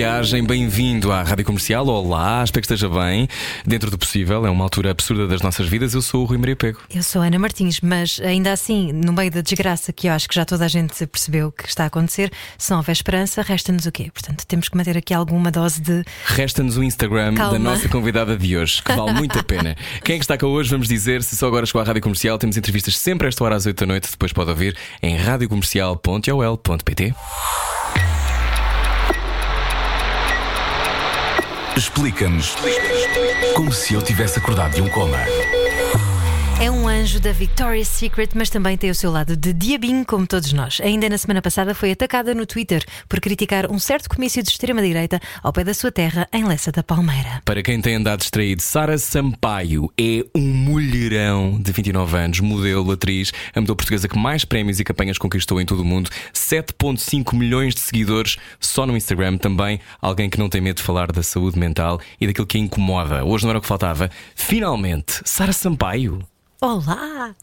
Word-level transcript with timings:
Viagem, 0.00 0.42
bem-vindo 0.42 1.12
à 1.12 1.22
Rádio 1.22 1.44
Comercial. 1.44 1.86
Olá, 1.86 2.42
espero 2.42 2.66
que 2.66 2.72
esteja 2.72 2.88
bem. 2.88 3.28
Dentro 3.66 3.90
do 3.90 3.98
possível, 3.98 4.46
é 4.46 4.50
uma 4.50 4.64
altura 4.64 4.92
absurda 4.92 5.26
das 5.26 5.42
nossas 5.42 5.68
vidas. 5.68 5.92
Eu 5.92 6.00
sou 6.00 6.22
o 6.22 6.24
Rui 6.24 6.38
Maria 6.38 6.56
Pego. 6.56 6.80
Eu 6.88 7.02
sou 7.02 7.20
a 7.20 7.26
Ana 7.26 7.38
Martins, 7.38 7.82
mas 7.82 8.18
ainda 8.24 8.50
assim, 8.50 8.94
no 8.94 9.12
meio 9.12 9.30
da 9.30 9.42
desgraça 9.42 9.92
que 9.92 10.08
eu 10.08 10.14
acho 10.14 10.26
que 10.26 10.34
já 10.34 10.46
toda 10.46 10.64
a 10.64 10.68
gente 10.68 11.06
percebeu 11.06 11.52
que 11.52 11.68
está 11.68 11.84
a 11.84 11.88
acontecer, 11.88 12.32
se 12.56 12.70
não 12.70 12.78
houver 12.78 12.92
esperança, 12.92 13.42
resta-nos 13.42 13.84
o 13.84 13.92
quê? 13.92 14.10
Portanto, 14.10 14.46
temos 14.46 14.70
que 14.70 14.76
manter 14.78 14.96
aqui 14.96 15.12
alguma 15.12 15.50
dose 15.50 15.82
de. 15.82 16.02
Resta-nos 16.24 16.78
o 16.78 16.82
Instagram 16.82 17.34
Calma. 17.34 17.52
da 17.52 17.58
nossa 17.58 17.86
convidada 17.86 18.38
de 18.38 18.56
hoje, 18.56 18.82
que 18.82 18.94
vale 18.94 19.12
muito 19.12 19.38
a 19.38 19.42
pena. 19.42 19.76
Quem 20.02 20.14
é 20.14 20.18
que 20.18 20.24
está 20.24 20.38
cá 20.38 20.46
hoje? 20.46 20.70
Vamos 20.70 20.88
dizer, 20.88 21.22
se 21.22 21.36
só 21.36 21.46
agora 21.46 21.66
chegou 21.66 21.82
à 21.82 21.84
Rádio 21.84 22.00
Comercial, 22.00 22.38
temos 22.38 22.56
entrevistas 22.56 22.96
sempre 22.96 23.26
a 23.26 23.28
esta 23.28 23.44
hora 23.44 23.54
às 23.54 23.66
8 23.66 23.78
da 23.78 23.84
noite. 23.86 24.10
Depois 24.10 24.32
pode 24.32 24.48
ouvir 24.48 24.74
em 25.02 25.18
radiocomercial.ol.pt. 25.18 27.14
Explica-nos 31.80 32.56
como 33.54 33.72
se 33.72 33.94
eu 33.94 34.02
tivesse 34.02 34.38
acordado 34.38 34.74
de 34.74 34.82
um 34.82 34.88
coma. 34.90 35.16
É 36.62 36.70
um 36.70 36.86
anjo 36.86 37.18
da 37.18 37.32
Victoria's 37.32 37.88
Secret, 37.88 38.32
mas 38.34 38.50
também 38.50 38.76
tem 38.76 38.90
o 38.90 38.94
seu 38.94 39.10
lado 39.10 39.34
de 39.34 39.50
diabinho, 39.50 40.04
como 40.04 40.26
todos 40.26 40.52
nós. 40.52 40.78
Ainda 40.82 41.08
na 41.08 41.16
semana 41.16 41.40
passada 41.40 41.74
foi 41.74 41.90
atacada 41.90 42.34
no 42.34 42.44
Twitter 42.44 42.84
por 43.08 43.18
criticar 43.18 43.72
um 43.72 43.78
certo 43.78 44.10
comício 44.10 44.42
de 44.42 44.50
extrema-direita 44.50 45.18
ao 45.42 45.54
pé 45.54 45.64
da 45.64 45.72
sua 45.72 45.90
terra, 45.90 46.28
em 46.30 46.44
Lessa 46.44 46.70
da 46.70 46.82
Palmeira. 46.82 47.40
Para 47.46 47.62
quem 47.62 47.80
tem 47.80 47.94
andado 47.94 48.18
distraído, 48.18 48.60
Sara 48.60 48.98
Sampaio 48.98 49.90
é 49.98 50.22
um 50.34 50.42
mulherão 50.42 51.58
de 51.58 51.72
29 51.72 52.18
anos, 52.18 52.40
modelo, 52.40 52.92
atriz, 52.92 53.32
a 53.54 53.62
portuguesa 53.62 54.06
que 54.06 54.18
mais 54.18 54.44
prémios 54.44 54.78
e 54.78 54.84
campanhas 54.84 55.16
conquistou 55.16 55.62
em 55.62 55.64
todo 55.64 55.80
o 55.80 55.84
mundo, 55.84 56.10
7,5 56.34 57.34
milhões 57.34 57.74
de 57.74 57.80
seguidores 57.80 58.36
só 58.60 58.84
no 58.84 58.98
Instagram. 58.98 59.38
Também 59.38 59.80
alguém 59.98 60.28
que 60.28 60.38
não 60.38 60.50
tem 60.50 60.60
medo 60.60 60.76
de 60.76 60.82
falar 60.82 61.10
da 61.10 61.22
saúde 61.22 61.58
mental 61.58 61.98
e 62.20 62.26
daquilo 62.26 62.46
que 62.46 62.58
a 62.58 62.60
incomoda. 62.60 63.24
Hoje 63.24 63.44
não 63.44 63.50
era 63.50 63.58
o 63.58 63.62
que 63.62 63.66
faltava. 63.66 64.10
Finalmente, 64.34 65.22
Sara 65.24 65.54
Sampaio. 65.54 66.22
Olá! 66.60 67.34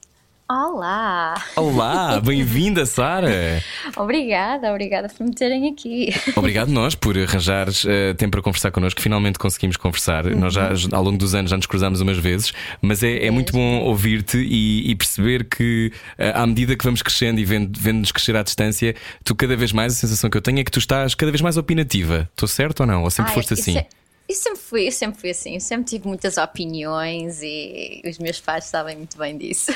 Olá! 0.50 1.34
Olá, 1.58 2.22
bem-vinda, 2.23 2.86
Sara. 2.86 3.62
Obrigada, 3.98 4.70
obrigada 4.72 5.09
por 5.09 5.26
me 5.26 5.34
terem 5.34 5.68
aqui. 5.70 6.09
Obrigado 6.38 6.70
nós 6.70 6.96
por 6.96 7.18
arranjares 7.18 7.84
eh, 7.86 8.14
tempo 8.14 8.32
para 8.32 8.42
conversar 8.42 8.72
connosco. 8.72 9.02
Finalmente 9.02 9.38
conseguimos 9.40 9.76
conversar. 9.76 10.24
Nós 10.26 10.54
já 10.54 10.70
ao 10.94 11.04
longo 11.04 11.18
dos 11.18 11.36
anos 11.36 11.52
já 11.52 11.58
nos 11.58 11.66
cruzámos 11.66 12.00
umas 12.00 12.18
vezes, 12.18 12.54
mas 12.82 13.04
é, 13.04 13.26
é 13.26 13.32
muito 13.32 13.52
bom 13.52 13.80
ouvir-te 13.82 14.38
e, 14.38 14.90
e 14.90 14.96
perceber 14.96 15.44
que 15.46 15.92
eh, 16.18 16.31
à 16.34 16.46
medida 16.48 16.78
que 16.78 16.86
vamos 16.86 17.02
crescendo 17.02 17.42
e 17.42 17.46
vendo- 17.46 17.78
vendo-nos 17.78 18.12
crescer 18.14 18.36
à 18.38 18.44
distância, 18.44 18.96
tu 19.26 19.36
cada 19.36 19.56
vez 19.58 19.74
mais 19.74 19.94
a 19.94 19.96
sensação 19.98 20.30
que 20.30 20.38
eu 20.38 20.42
tenho 20.42 20.59
é 20.59 20.64
que 20.64 20.72
tu 20.72 20.80
estás 20.80 21.14
cada 21.14 21.31
vez 21.31 21.42
mais 21.42 21.58
opinativa. 21.58 22.30
Estou 22.31 22.48
certo 22.48 22.81
ou 22.81 22.86
não? 22.86 23.04
Ou 23.04 23.09
sempre 23.09 23.31
Ai, 23.31 23.36
foste 23.36 23.52
eu 23.52 23.59
assim? 23.59 23.74
se- 23.74 23.86
Eu 24.28 24.36
sempre 24.36 24.59
fui, 24.59 24.88
eu 24.88 24.92
sempre 24.92 25.22
fui 25.22 25.30
assim, 25.30 25.53
eu 25.53 25.61
sempre 25.61 25.86
tive 25.86 26.08
muitas 26.08 26.38
opiniões 26.38 27.42
e 27.42 28.02
os 28.06 28.20
meus 28.20 28.42
pais 28.42 28.66
sabem 28.66 28.97
muito 28.97 29.17
bem 29.17 29.38
disso. 29.38 29.72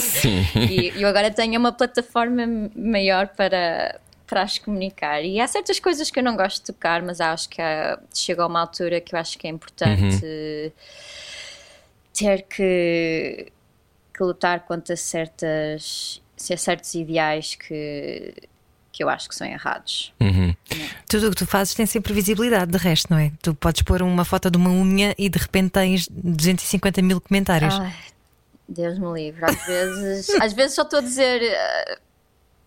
Sim. 0.00 0.46
e 0.70 1.00
eu 1.00 1.06
agora 1.06 1.30
tenho 1.30 1.60
uma 1.60 1.70
plataforma 1.70 2.42
maior 2.74 3.28
para, 3.28 4.00
para 4.26 4.42
as 4.42 4.56
comunicar. 4.56 5.22
E 5.22 5.38
há 5.38 5.46
certas 5.46 5.78
coisas 5.78 6.10
que 6.10 6.18
eu 6.18 6.22
não 6.22 6.34
gosto 6.34 6.60
de 6.60 6.72
tocar, 6.72 7.02
mas 7.02 7.20
acho 7.20 7.48
que 7.50 7.60
ah, 7.60 8.00
chega 8.14 8.42
a 8.42 8.46
uma 8.46 8.60
altura 8.60 9.02
que 9.02 9.14
eu 9.14 9.18
acho 9.18 9.36
que 9.36 9.46
é 9.46 9.50
importante 9.50 10.72
ter 12.14 12.42
que, 12.42 13.52
que 14.14 14.22
lutar 14.22 14.60
contra 14.60 14.96
certas, 14.96 16.22
certos 16.36 16.94
ideais 16.94 17.54
que, 17.54 18.34
que 18.92 19.02
eu 19.02 19.08
acho 19.08 19.28
que 19.28 19.34
são 19.34 19.46
errados. 19.46 20.12
Uhum. 20.20 20.49
Tudo 21.08 21.28
o 21.28 21.30
que 21.30 21.36
tu 21.36 21.46
fazes 21.46 21.74
tem 21.74 21.86
sempre 21.86 22.12
visibilidade, 22.12 22.70
de 22.70 22.78
resto, 22.78 23.10
não 23.10 23.18
é? 23.18 23.32
Tu 23.42 23.54
podes 23.54 23.82
pôr 23.82 24.02
uma 24.02 24.24
foto 24.24 24.50
de 24.50 24.56
uma 24.56 24.70
unha 24.70 25.14
e 25.18 25.28
de 25.28 25.38
repente 25.38 25.70
tens 25.70 26.08
250 26.08 27.02
mil 27.02 27.20
comentários. 27.20 27.74
Ai, 27.74 27.94
Deus 28.68 28.98
me 28.98 29.12
livre. 29.12 29.44
Às 29.44 29.66
vezes, 29.66 30.30
às 30.40 30.52
vezes 30.52 30.74
só 30.74 30.82
estou 30.82 30.98
a 30.98 31.02
dizer. 31.02 31.42
eh, 31.42 31.98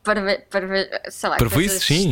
para 0.04 0.22
ver, 0.22 0.46
para 0.50 0.68
sei 1.10 1.30
lá, 1.30 1.38
sim. 1.82 2.12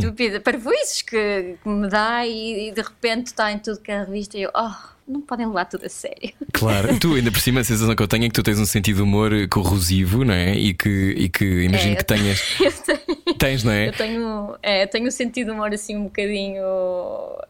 que, 1.02 1.58
que 1.62 1.68
me 1.68 1.88
dá 1.88 2.26
e, 2.26 2.68
e 2.68 2.72
de 2.72 2.80
repente 2.80 3.26
está 3.26 3.52
em 3.52 3.58
tudo 3.58 3.80
que 3.80 3.92
é 3.92 3.98
a 3.98 4.04
revista 4.04 4.38
e 4.38 4.42
eu, 4.42 4.50
oh, 4.54 4.72
não 5.12 5.20
podem 5.20 5.46
levar 5.46 5.64
tudo 5.66 5.84
a 5.86 5.88
sério. 5.88 6.32
Claro, 6.52 6.98
tu 6.98 7.14
ainda 7.14 7.30
por 7.32 7.40
cima 7.40 7.60
a 7.60 7.64
sensação 7.64 7.94
que 7.94 8.02
eu 8.02 8.06
tenho 8.08 8.24
é 8.24 8.28
que 8.28 8.34
tu 8.34 8.42
tens 8.42 8.58
um 8.58 8.66
sentido 8.66 8.96
de 8.96 9.02
humor 9.02 9.32
corrosivo, 9.48 10.24
não 10.24 10.34
é? 10.34 10.54
E 10.54 10.74
que, 10.74 10.88
e 11.16 11.28
que 11.28 11.44
imagino 11.64 11.92
É, 11.92 11.96
que 11.96 12.04
tenhas. 12.04 12.42
Eu 12.60 12.72
tenho, 12.72 13.38
Tens, 13.38 13.64
não 13.64 13.72
é? 13.72 13.88
eu 13.88 13.92
tenho, 13.92 14.54
é, 14.62 14.82
eu 14.84 14.86
tenho 14.88 15.08
um 15.08 15.10
sentido 15.10 15.46
de 15.46 15.52
humor 15.52 15.72
assim 15.74 15.96
um 15.96 16.04
bocadinho. 16.04 16.62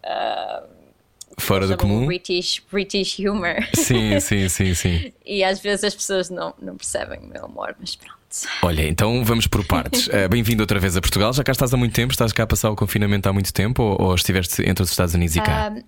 ah, 0.05 0.63
Fora 1.39 1.67
do 1.67 1.77
comum. 1.77 2.07
British, 2.07 2.63
British 2.71 3.19
humor. 3.19 3.57
Sim, 3.75 4.19
sim, 4.21 4.49
sim, 4.49 4.75
sim. 4.75 5.13
E 5.27 5.43
às 5.43 5.61
vezes 5.61 5.85
as 5.85 5.95
pessoas 5.95 6.31
não, 6.31 6.55
não 6.61 6.77
percebem 6.77 7.19
o 7.21 7.27
meu 7.27 7.45
humor, 7.47 7.75
mas 7.81 7.97
pronto. 7.97 8.15
Olha, 8.63 8.87
então 8.89 9.23
vamos 9.25 9.47
por 9.47 9.65
partes. 9.67 10.09
Eh, 10.11 10.27
Bem-vindo 10.29 10.63
outra 10.63 10.79
vez 10.81 10.97
a 10.97 11.01
Portugal. 11.03 11.33
Já 11.35 11.43
cá 11.45 11.53
estás 11.53 11.75
há 11.75 11.77
muito 11.77 11.95
tempo? 11.95 12.13
Estás 12.13 12.33
cá 12.33 12.45
a 12.45 12.47
passar 12.47 12.71
o 12.71 12.77
confinamento 12.77 13.29
há 13.29 13.33
muito 13.33 13.53
tempo? 13.53 13.83
Ou, 13.83 14.01
ou 14.09 14.15
estiveste 14.15 14.63
entre 14.67 14.83
os 14.83 14.91
Estados 14.91 15.15
Unidos 15.15 15.37
e 15.37 15.41
cá? 15.43 15.73
Ah, 15.77 15.83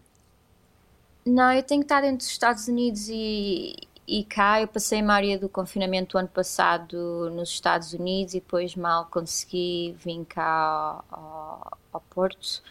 Não, 1.26 1.52
eu 1.52 1.62
tenho 1.62 1.82
estado 1.82 2.04
entre 2.06 2.24
os 2.24 2.30
Estados 2.30 2.68
Unidos 2.68 3.08
e, 3.08 3.74
e 4.06 4.24
cá. 4.24 4.60
Eu 4.60 4.68
passei 4.68 5.00
a 5.00 5.02
maioria 5.02 5.38
do 5.38 5.48
confinamento 5.48 6.12
do 6.12 6.18
ano 6.18 6.28
passado 6.28 7.30
nos 7.30 7.48
Estados 7.50 7.92
Unidos 7.94 8.34
e 8.34 8.40
depois 8.40 8.76
mal 8.76 9.06
consegui 9.06 9.94
vir 10.04 10.24
cá 10.26 11.02
ao, 11.10 11.78
ao 11.92 12.00
Porto. 12.10 12.62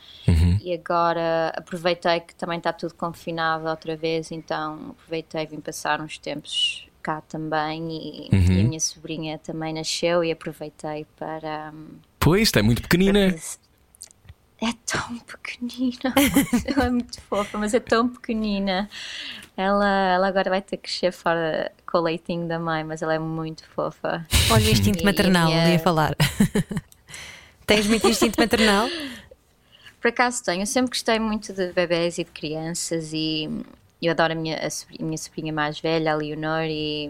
E 0.59 0.73
agora 0.73 1.51
aproveitei 1.55 2.19
que 2.21 2.35
também 2.35 2.57
está 2.57 2.71
tudo 2.71 2.93
confinado 2.93 3.67
outra 3.67 3.95
vez, 3.97 4.31
então 4.31 4.91
aproveitei 4.91 5.43
e 5.43 5.47
vim 5.47 5.59
passar 5.59 5.99
uns 5.99 6.17
tempos 6.17 6.87
cá 7.01 7.21
também. 7.21 7.91
E, 7.91 8.33
e 8.49 8.61
a 8.61 8.63
minha 8.63 8.79
sobrinha 8.79 9.37
também 9.39 9.73
nasceu 9.73 10.23
e 10.23 10.31
aproveitei 10.31 11.05
para. 11.17 11.71
hum, 11.73 11.99
Pois, 12.19 12.43
está 12.43 12.63
muito 12.63 12.81
pequenina. 12.81 13.35
É 14.63 14.73
tão 14.85 15.17
pequenina. 15.19 16.13
ela 16.65 16.85
é 16.85 16.89
muito 16.89 17.19
fofa, 17.21 17.57
mas 17.57 17.73
é 17.73 17.79
tão 17.79 18.07
pequenina. 18.09 18.89
Ela, 19.57 19.87
ela 20.13 20.27
agora 20.27 20.49
vai 20.49 20.61
ter 20.61 20.77
que 20.77 20.83
crescer 20.83 21.11
fora 21.11 21.71
com 21.85 21.97
o 21.97 22.01
leitinho 22.01 22.47
da 22.47 22.57
mãe, 22.57 22.83
mas 22.83 23.01
ela 23.01 23.13
é 23.13 23.19
muito 23.19 23.63
fofa. 23.69 24.25
Olha 24.49 24.65
o 24.65 24.69
instinto 24.69 24.99
E 24.99 25.01
a 25.01 25.05
maternal, 25.05 25.45
minha- 25.47 25.63
ali 25.63 25.75
a 25.75 25.79
falar. 25.79 26.15
Tens 27.67 27.87
muito 27.87 28.07
instinto 28.07 28.39
maternal? 28.39 28.87
Por 30.01 30.09
acaso 30.09 30.43
tenho, 30.43 30.63
eu 30.63 30.65
sempre 30.65 30.89
gostei 30.89 31.17
muito 31.19 31.53
de 31.53 31.71
bebés 31.71 32.17
e 32.17 32.23
de 32.25 32.31
crianças 32.31 33.11
e 33.13 33.49
eu 34.01 34.11
adoro 34.11 34.33
a 34.33 34.35
minha, 34.35 34.57
a 34.57 34.69
sobrinha, 34.69 35.01
a 35.01 35.05
minha 35.05 35.17
sobrinha 35.17 35.53
mais 35.53 35.79
velha, 35.79 36.11
a 36.11 36.15
Leonor, 36.15 36.63
e, 36.63 37.09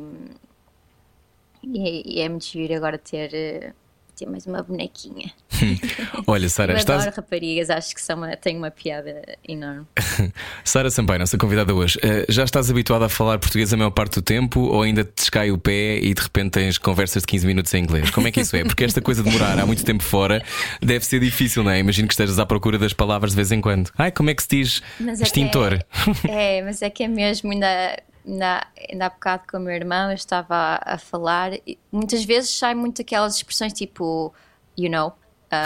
e, 1.63 2.17
e 2.17 2.21
é 2.21 2.29
muito 2.29 2.45
giro 2.45 2.75
agora 2.75 2.99
ter, 2.99 3.33
eh, 3.33 3.73
ter 4.15 4.27
mais 4.29 4.45
uma 4.45 4.61
bonequinha. 4.61 5.33
Olha, 6.33 6.49
Sara, 6.49 6.73
estás. 6.73 7.01
adoro 7.03 7.15
raparigas, 7.15 7.69
acho 7.69 7.93
que 7.93 8.01
são 8.01 8.17
uma, 8.17 8.35
têm 8.35 8.57
uma 8.57 8.71
piada 8.71 9.37
enorme. 9.47 9.85
Sara 10.65 10.89
Sampaio, 10.89 11.19
nossa 11.19 11.37
convidada 11.37 11.73
hoje. 11.73 11.99
eh, 12.01 12.25
já 12.27 12.43
estás 12.43 12.71
habituada 12.71 13.05
a 13.05 13.09
falar 13.09 13.37
português 13.37 13.71
a 13.71 13.77
maior 13.77 13.91
parte 13.91 14.15
do 14.15 14.21
tempo 14.21 14.59
ou 14.61 14.81
ainda 14.81 15.03
te 15.03 15.13
descai 15.15 15.51
o 15.51 15.57
pé 15.57 15.97
e 15.97 16.13
de 16.13 16.21
repente 16.21 16.51
tens 16.51 16.77
conversas 16.77 17.21
de 17.21 17.27
15 17.27 17.45
minutos 17.45 17.73
em 17.73 17.83
inglês? 17.83 18.09
Como 18.09 18.27
é 18.27 18.31
que 18.31 18.41
isso 18.41 18.55
é? 18.55 18.63
Porque 18.63 18.83
esta 18.83 18.99
coisa 19.01 19.21
de 19.21 19.29
morar 19.29 19.59
há 19.59 19.65
muito 19.65 19.83
tempo 19.85 20.01
fora 20.03 20.43
deve 20.81 21.05
ser 21.05 21.19
difícil, 21.19 21.63
não 21.63 21.71
é? 21.71 21.79
Imagino 21.79 22.07
que 22.07 22.13
estejas 22.13 22.39
à 22.39 22.45
procura 22.45 22.77
das 22.79 22.93
palavras 22.93 23.31
de 23.31 23.35
vez 23.35 23.51
em 23.51 23.61
quando. 23.61 23.91
Ai, 23.97 24.11
como 24.11 24.29
é 24.29 24.33
que 24.33 24.41
se 24.41 24.49
diz 24.49 24.81
Mas 24.99 25.21
é 25.21 25.23
extintor? 25.23 25.79
É, 26.27 26.61
mas 26.63 26.81
é 26.81 26.89
que 26.89 27.03
é 27.03 27.07
mesmo, 27.07 27.51
ainda, 27.51 28.01
ainda, 28.25 28.67
ainda 28.89 29.05
há 29.05 29.09
bocado 29.09 29.43
com 29.49 29.57
o 29.57 29.59
meu 29.59 29.73
irmão 29.73 30.09
eu 30.09 30.15
estava 30.15 30.55
a, 30.55 30.95
a 30.95 30.97
falar, 30.97 31.53
e 31.67 31.77
muitas 31.91 32.23
vezes 32.25 32.49
saem 32.49 32.75
muito 32.75 33.01
aquelas 33.01 33.35
expressões 33.35 33.73
tipo, 33.73 34.33
you 34.77 34.89
know. 34.89 35.13
Ah, 35.53 35.65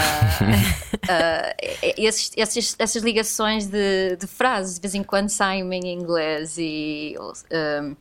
ah, 1.10 1.56
esses- 1.98 2.32
esses- 2.36 2.76
essas 2.78 3.02
ligações 3.04 3.68
de, 3.68 4.16
de 4.18 4.28
frases 4.28 4.76
de 4.76 4.82
vez 4.82 4.96
em 4.96 5.04
quando 5.04 5.30
saem 5.30 5.62
em 5.74 5.94
inglês 5.94 6.56
e, 6.58 7.16
um, 7.20 7.96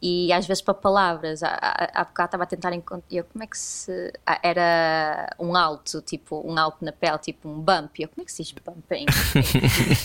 e 0.00 0.32
às 0.32 0.46
vezes 0.46 0.60
para 0.62 0.74
palavras. 0.74 1.42
Há, 1.42 1.48
há, 1.60 2.00
há 2.00 2.04
bocado 2.04 2.26
estava 2.28 2.42
a 2.42 2.46
tentar 2.46 2.72
encontrar. 2.72 3.06
Eu, 3.10 3.24
como 3.24 3.44
é 3.44 3.46
que 3.46 3.56
se. 3.56 4.12
ah, 4.26 4.38
era 4.42 5.30
um 5.38 5.54
alto, 5.56 6.00
tipo, 6.02 6.42
um 6.44 6.58
alto 6.58 6.84
na 6.84 6.90
pele, 6.92 7.18
tipo 7.18 7.48
um 7.48 7.60
bump. 7.60 7.90
Eu, 8.00 8.08
como 8.08 8.22
é 8.22 8.24
que 8.24 8.32
se 8.32 8.42
diz 8.42 8.52
bump 8.52 8.90
em 8.92 9.02
inglês? 9.04 10.04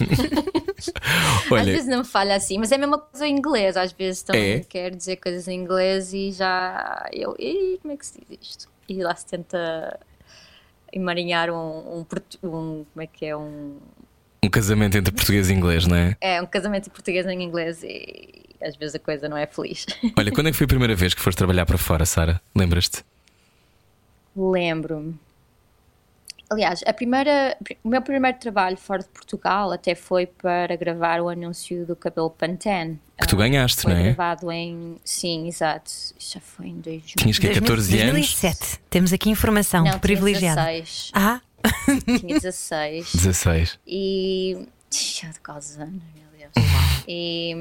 Às 0.78 1.52
Olha, 1.52 1.64
vezes 1.64 1.88
não 1.88 2.00
me 2.00 2.04
falha 2.06 2.36
assim, 2.36 2.60
mas 2.60 2.72
é 2.72 2.76
a 2.76 2.78
mesma 2.78 3.00
coisa 3.00 3.26
em 3.28 3.36
inglês. 3.36 3.76
Às 3.76 3.92
vezes 3.92 4.22
também 4.22 4.54
É? 4.58 4.60
quero 4.60 4.96
dizer 4.96 5.16
coisas 5.18 5.48
em 5.48 5.60
inglês 5.60 6.14
e 6.14 6.32
já. 6.32 7.08
Eu, 7.12 7.36
Ih, 7.40 7.80
como 7.82 7.94
é 7.94 7.98
que 7.98 8.06
se 8.06 8.20
diz 8.30 8.38
isto? 8.42 8.70
E 8.88 9.02
lá 9.04 9.16
se 9.16 9.26
tenta 9.26 10.00
emaranhar 10.92 11.50
um, 11.50 11.56
um, 11.56 12.06
um- 12.44 12.86
Como 12.94 13.02
é 13.02 13.08
que 13.08 13.26
é? 13.26 13.36
Um, 13.36 13.78
um 14.44 14.50
casamento 14.50 14.98
entre 14.98 15.14
português 15.14 15.50
e 15.50 15.54
inglês, 15.54 15.86
não 15.88 15.96
é? 15.98 16.16
é, 16.22 16.42
um 16.42 16.46
casamento 16.46 16.88
em 16.88 16.92
português 16.92 17.26
e 17.26 17.30
em 17.32 17.44
inglês 17.44 17.84
e 17.84 18.44
às 18.62 18.76
vezes 18.76 18.96
a 18.96 19.00
coisa 19.00 19.28
não 19.30 19.38
é 19.38 19.46
feliz. 19.46 19.86
Olha, 20.18 20.32
quando 20.32 20.48
é 20.48 20.52
que 20.52 20.58
foi 20.58 20.66
a 20.66 20.68
primeira 20.68 20.96
vez 20.96 21.14
que 21.14 21.22
foste 21.22 21.38
trabalhar 21.38 21.66
para 21.66 21.78
fora, 21.78 22.06
Sara? 22.06 22.42
Lembras-te? 22.56 23.04
Lembro-me. 24.36 25.16
Aliás, 26.50 26.82
a 26.88 26.94
primeira, 26.94 27.58
o 27.84 27.90
meu 27.90 28.02
primeiro 28.02 28.38
trabalho 28.40 28.78
fora 28.78 29.04
de 29.04 29.10
Portugal 29.10 29.72
até 29.72 29.94
foi 29.96 30.26
para 30.26 30.76
gravar 30.78 31.20
o 31.22 31.28
anúncio 31.28 31.86
do 31.86 31.96
cabelo 31.96 32.30
Pantene. 32.30 33.00
Que 33.20 33.28
tu 33.28 33.36
Ah, 33.36 33.40
ganhaste, 33.40 33.82
Foi 33.82 33.94
não 33.94 34.00
é? 34.00 34.04
gravado 34.14 34.50
em. 34.52 34.96
Sim, 35.04 35.48
exato. 35.48 35.92
Já 36.18 36.40
foi 36.40 36.68
em 36.68 36.80
2000. 36.80 37.16
Tinhas 37.18 37.38
que 37.40 37.50
14 37.50 38.00
anos? 38.00 38.12
2007. 38.36 38.80
Temos 38.90 39.12
aqui 39.12 39.30
informação 39.30 39.84
Não, 39.84 40.00
privilegiada. 40.00 40.62
Tinha 40.64 40.82
16. 40.82 41.12
Ah, 41.14 41.42
Tinha 42.20 42.40
16. 42.40 43.12
16. 43.14 43.80
E. 43.86 44.68
Já 44.90 45.30
de 45.30 45.40
quase 45.42 45.82
anos, 45.82 46.02
meu 46.16 46.28
Deus. 46.38 46.52
E, 47.10 47.54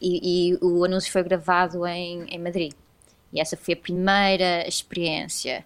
e, 0.00 0.50
e 0.52 0.58
o 0.62 0.84
anúncio 0.84 1.10
foi 1.10 1.22
gravado 1.22 1.84
em, 1.86 2.24
em 2.28 2.38
Madrid. 2.38 2.72
E 3.32 3.40
essa 3.40 3.56
foi 3.56 3.74
a 3.74 3.76
primeira 3.76 4.66
experiência. 4.66 5.64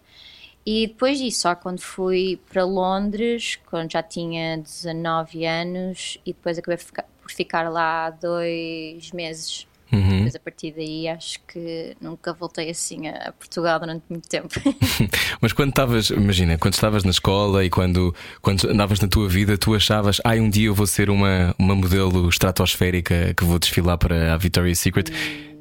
E 0.65 0.87
depois 0.87 1.19
disso, 1.19 1.41
só 1.41 1.55
quando 1.55 1.81
fui 1.81 2.39
para 2.51 2.65
Londres, 2.65 3.59
quando 3.67 3.91
já 3.91 4.03
tinha 4.03 4.59
19 4.59 5.45
anos, 5.45 6.19
e 6.25 6.33
depois 6.33 6.57
acabei 6.59 6.79
por 7.21 7.31
ficar, 7.31 7.69
lá 7.69 8.11
dois 8.11 9.11
meses. 9.13 9.67
Uhum. 9.93 10.19
Depois 10.19 10.35
a 10.37 10.39
partir 10.39 10.73
daí 10.73 11.07
acho 11.07 11.39
que 11.47 11.95
nunca 12.01 12.33
voltei 12.33 12.71
assim 12.71 13.09
a 13.09 13.33
Portugal 13.33 13.79
durante 13.79 14.05
muito 14.09 14.27
tempo. 14.27 14.49
Mas 15.41 15.53
quando 15.53 15.71
estavas, 15.71 16.11
imagina, 16.11 16.57
quando 16.57 16.75
estavas 16.75 17.05
na 17.05 17.11
escola 17.11 17.65
e 17.65 17.69
quando, 17.69 18.15
quando 18.41 18.71
andavas 18.71 19.01
na 19.01 19.09
tua 19.09 19.29
vida, 19.29 19.59
tu 19.59 19.75
achavas, 19.75 20.21
ai, 20.25 20.41
um 20.41 20.49
dia 20.49 20.69
eu 20.69 20.75
vou 20.75 20.87
ser 20.87 21.11
uma, 21.11 21.55
uma 21.59 21.75
modelo 21.75 22.29
estratosférica 22.29 23.35
que 23.35 23.45
vou 23.45 23.59
desfilar 23.59 23.99
para 23.99 24.33
a 24.33 24.37
Victoria's 24.37 24.79
Secret. 24.79 25.11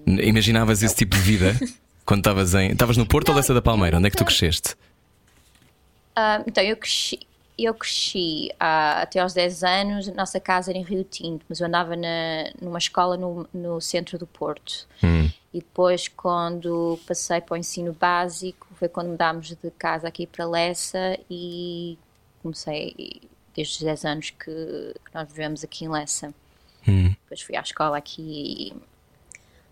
Imaginavas 0.06 0.82
esse 0.82 0.96
tipo 0.96 1.16
de 1.16 1.22
vida? 1.22 1.56
Quando 2.06 2.20
estavas 2.20 2.54
em. 2.56 2.72
Estavas 2.72 2.98
no 2.98 3.06
Porto 3.06 3.30
ou 3.30 3.36
Lessa 3.36 3.54
da 3.54 3.62
Palmeira? 3.62 3.98
Onde 3.98 4.08
é 4.08 4.10
que 4.10 4.18
tu 4.18 4.26
cresceste? 4.26 4.76
Ah, 6.16 6.44
então, 6.46 6.64
eu 6.64 6.76
cresci, 6.76 7.20
eu 7.58 7.74
cresci 7.74 8.52
ah, 8.60 9.02
até 9.02 9.20
aos 9.20 9.34
10 9.34 9.64
anos, 9.64 10.10
a 10.10 10.14
nossa 10.14 10.40
casa 10.40 10.72
era 10.72 10.78
em 10.78 10.84
Rio 10.84 11.04
Tinto, 11.04 11.46
mas 11.48 11.60
eu 11.60 11.68
andava 11.68 11.96
na, 11.96 12.52
numa 12.62 12.78
escola 12.78 13.18
no, 13.18 13.48
no 13.54 13.80
centro 13.82 14.18
do 14.18 14.28
Porto. 14.28 14.88
E 15.54 15.60
depois, 15.60 16.08
quando 16.08 17.00
passei 17.06 17.42
para 17.42 17.56
o 17.56 17.58
ensino 17.58 17.94
básico, 17.94 18.68
foi 18.76 18.88
quando 18.88 19.10
mudámos 19.10 19.50
de 19.50 19.72
casa 19.72 20.08
aqui 20.08 20.26
para 20.26 20.46
Lessa 20.46 21.20
e 21.30 21.98
comecei, 22.42 23.22
desde 23.56 23.76
os 23.76 23.82
10 23.82 24.06
anos 24.06 24.30
que, 24.30 24.46
que 24.46 25.14
nós 25.14 25.28
vivemos 25.28 25.64
aqui 25.64 25.86
em 25.86 25.90
Lessa. 25.90 26.34
Depois 27.24 27.42
fui 27.42 27.56
à 27.56 27.62
escola 27.62 27.98
aqui, 27.98 28.74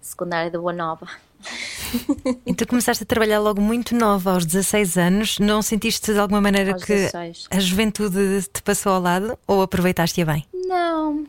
secundária 0.01 0.51
da 0.51 0.59
Boa 0.59 0.73
Nova. 0.73 1.07
e 2.45 2.53
tu 2.53 2.67
começaste 2.67 3.03
a 3.03 3.05
trabalhar 3.05 3.39
logo 3.39 3.61
muito 3.61 3.95
nova, 3.95 4.33
aos 4.33 4.45
16 4.45 4.97
anos. 4.97 5.39
Não 5.39 5.61
sentiste 5.61 6.13
de 6.13 6.19
alguma 6.19 6.41
maneira 6.41 6.73
Aos 6.73 6.83
que 6.83 6.93
16. 6.93 7.47
a 7.49 7.59
juventude 7.59 8.43
te 8.53 8.61
passou 8.61 8.91
ao 8.93 9.01
lado 9.01 9.37
ou 9.47 9.61
aproveitaste-a 9.61 10.25
bem? 10.25 10.45
Não. 10.53 11.25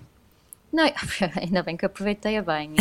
Não, 0.73 0.85
ainda 1.41 1.62
bem 1.62 1.77
que 1.77 1.85
aproveitei-a 1.87 2.43
bem. 2.43 2.75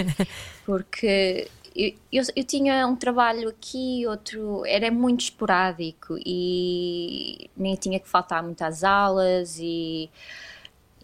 Porque 0.64 1.48
eu, 1.74 1.92
eu, 2.12 2.24
eu 2.34 2.44
tinha 2.44 2.86
um 2.86 2.96
trabalho 2.96 3.48
aqui, 3.48 4.06
outro. 4.06 4.64
Era 4.66 4.90
muito 4.90 5.20
esporádico 5.22 6.16
e 6.24 7.50
nem 7.56 7.74
tinha 7.74 8.00
que 8.00 8.08
faltar 8.08 8.42
muito 8.42 8.62
às 8.62 8.82
aulas 8.84 9.58
e. 9.58 10.08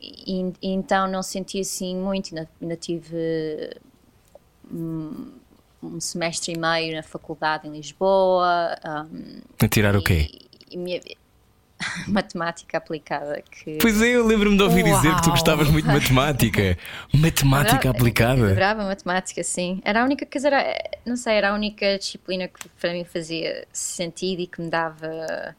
e- 0.01 0.53
e 0.63 0.69
então 0.71 1.07
não 1.11 1.23
senti 1.23 1.61
assim 1.61 1.95
muito. 1.97 2.29
Ainda, 2.35 2.49
ainda 2.61 2.77
tive 2.77 3.77
hum, 4.73 5.33
um 5.82 6.00
semestre 6.00 6.52
e 6.52 6.58
meio 6.58 6.94
na 6.94 7.02
faculdade 7.02 7.67
em 7.69 7.73
Lisboa. 7.73 8.76
hum, 9.12 9.40
A 9.62 9.69
tirar 9.69 9.96
o 9.96 10.02
quê? 10.02 10.29
e, 10.70 10.75
e 10.75 10.76
minha- 10.76 11.00
matemática 12.06 12.79
aplicada 12.79 13.43
que 13.50 13.76
Pois 13.81 14.00
é, 14.00 14.11
eu 14.11 14.25
lembro-me 14.25 14.56
de 14.56 14.62
ouvir 14.62 14.84
dizer 14.84 15.12
que 15.17 15.23
tu 15.23 15.26
Uau. 15.26 15.31
gostavas 15.32 15.69
muito 15.69 15.84
de 15.88 15.93
matemática. 15.93 16.79
Matemática 17.12 17.75
Adorava- 17.76 17.99
aplicada. 17.99 18.46
Adorava 18.46 18.84
matemática, 18.84 19.43
sim. 19.43 19.82
Era 19.84 20.02
a 20.02 20.05
única 20.05 20.25
coisa, 20.25 20.46
era, 20.46 20.64
não 21.05 21.17
sei, 21.17 21.34
era 21.34 21.50
a 21.50 21.55
única 21.55 21.99
disciplina 21.99 22.46
que 22.46 22.69
para 22.81 22.93
mim 22.93 23.05
fazia 23.05 23.67
sentido 23.73 24.43
e 24.43 24.46
que 24.46 24.61
me 24.62 24.70
dava 24.70 25.56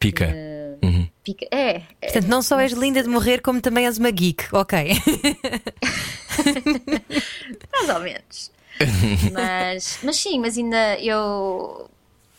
Pica. 0.00 0.24
eh, 0.34 0.76
pica. 1.22 1.46
É, 1.52 1.70
é, 1.70 1.80
Portanto, 2.00 2.26
não 2.26 2.42
só 2.42 2.58
és 2.60 2.72
linda 2.72 3.00
de 3.02 3.08
morrer, 3.08 3.40
como 3.40 3.60
também 3.60 3.86
és 3.86 3.98
uma 3.98 4.10
geek. 4.10 4.48
Ok. 4.52 4.76
mais 7.72 7.88
ou 7.88 8.00
menos. 8.00 8.50
mas, 9.32 9.98
mas 10.02 10.16
sim, 10.16 10.38
mas 10.38 10.56
ainda 10.58 10.98
eu. 11.00 11.88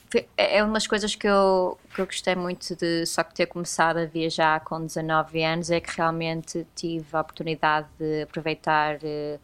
foi- 0.10 0.26
É 0.38 0.64
umas 0.64 0.88
coisas 0.88 1.16
que 1.16 1.28
eu, 1.28 1.78
que 1.94 2.00
eu 2.02 2.06
gostei 2.06 2.36
muito 2.36 2.76
de 2.76 3.06
só 3.06 3.24
que 3.24 3.34
ter 3.34 3.46
começado 3.48 3.98
a 3.98 4.06
viajar 4.06 4.60
com 4.62 4.86
19 4.86 5.44
anos 5.44 5.70
é 5.70 5.80
que 5.80 5.96
realmente 5.96 6.66
tive 6.76 7.06
a 7.14 7.22
oportunidade 7.22 7.88
de 8.00 8.22
aproveitar 8.24 8.98
eh, 9.04 9.40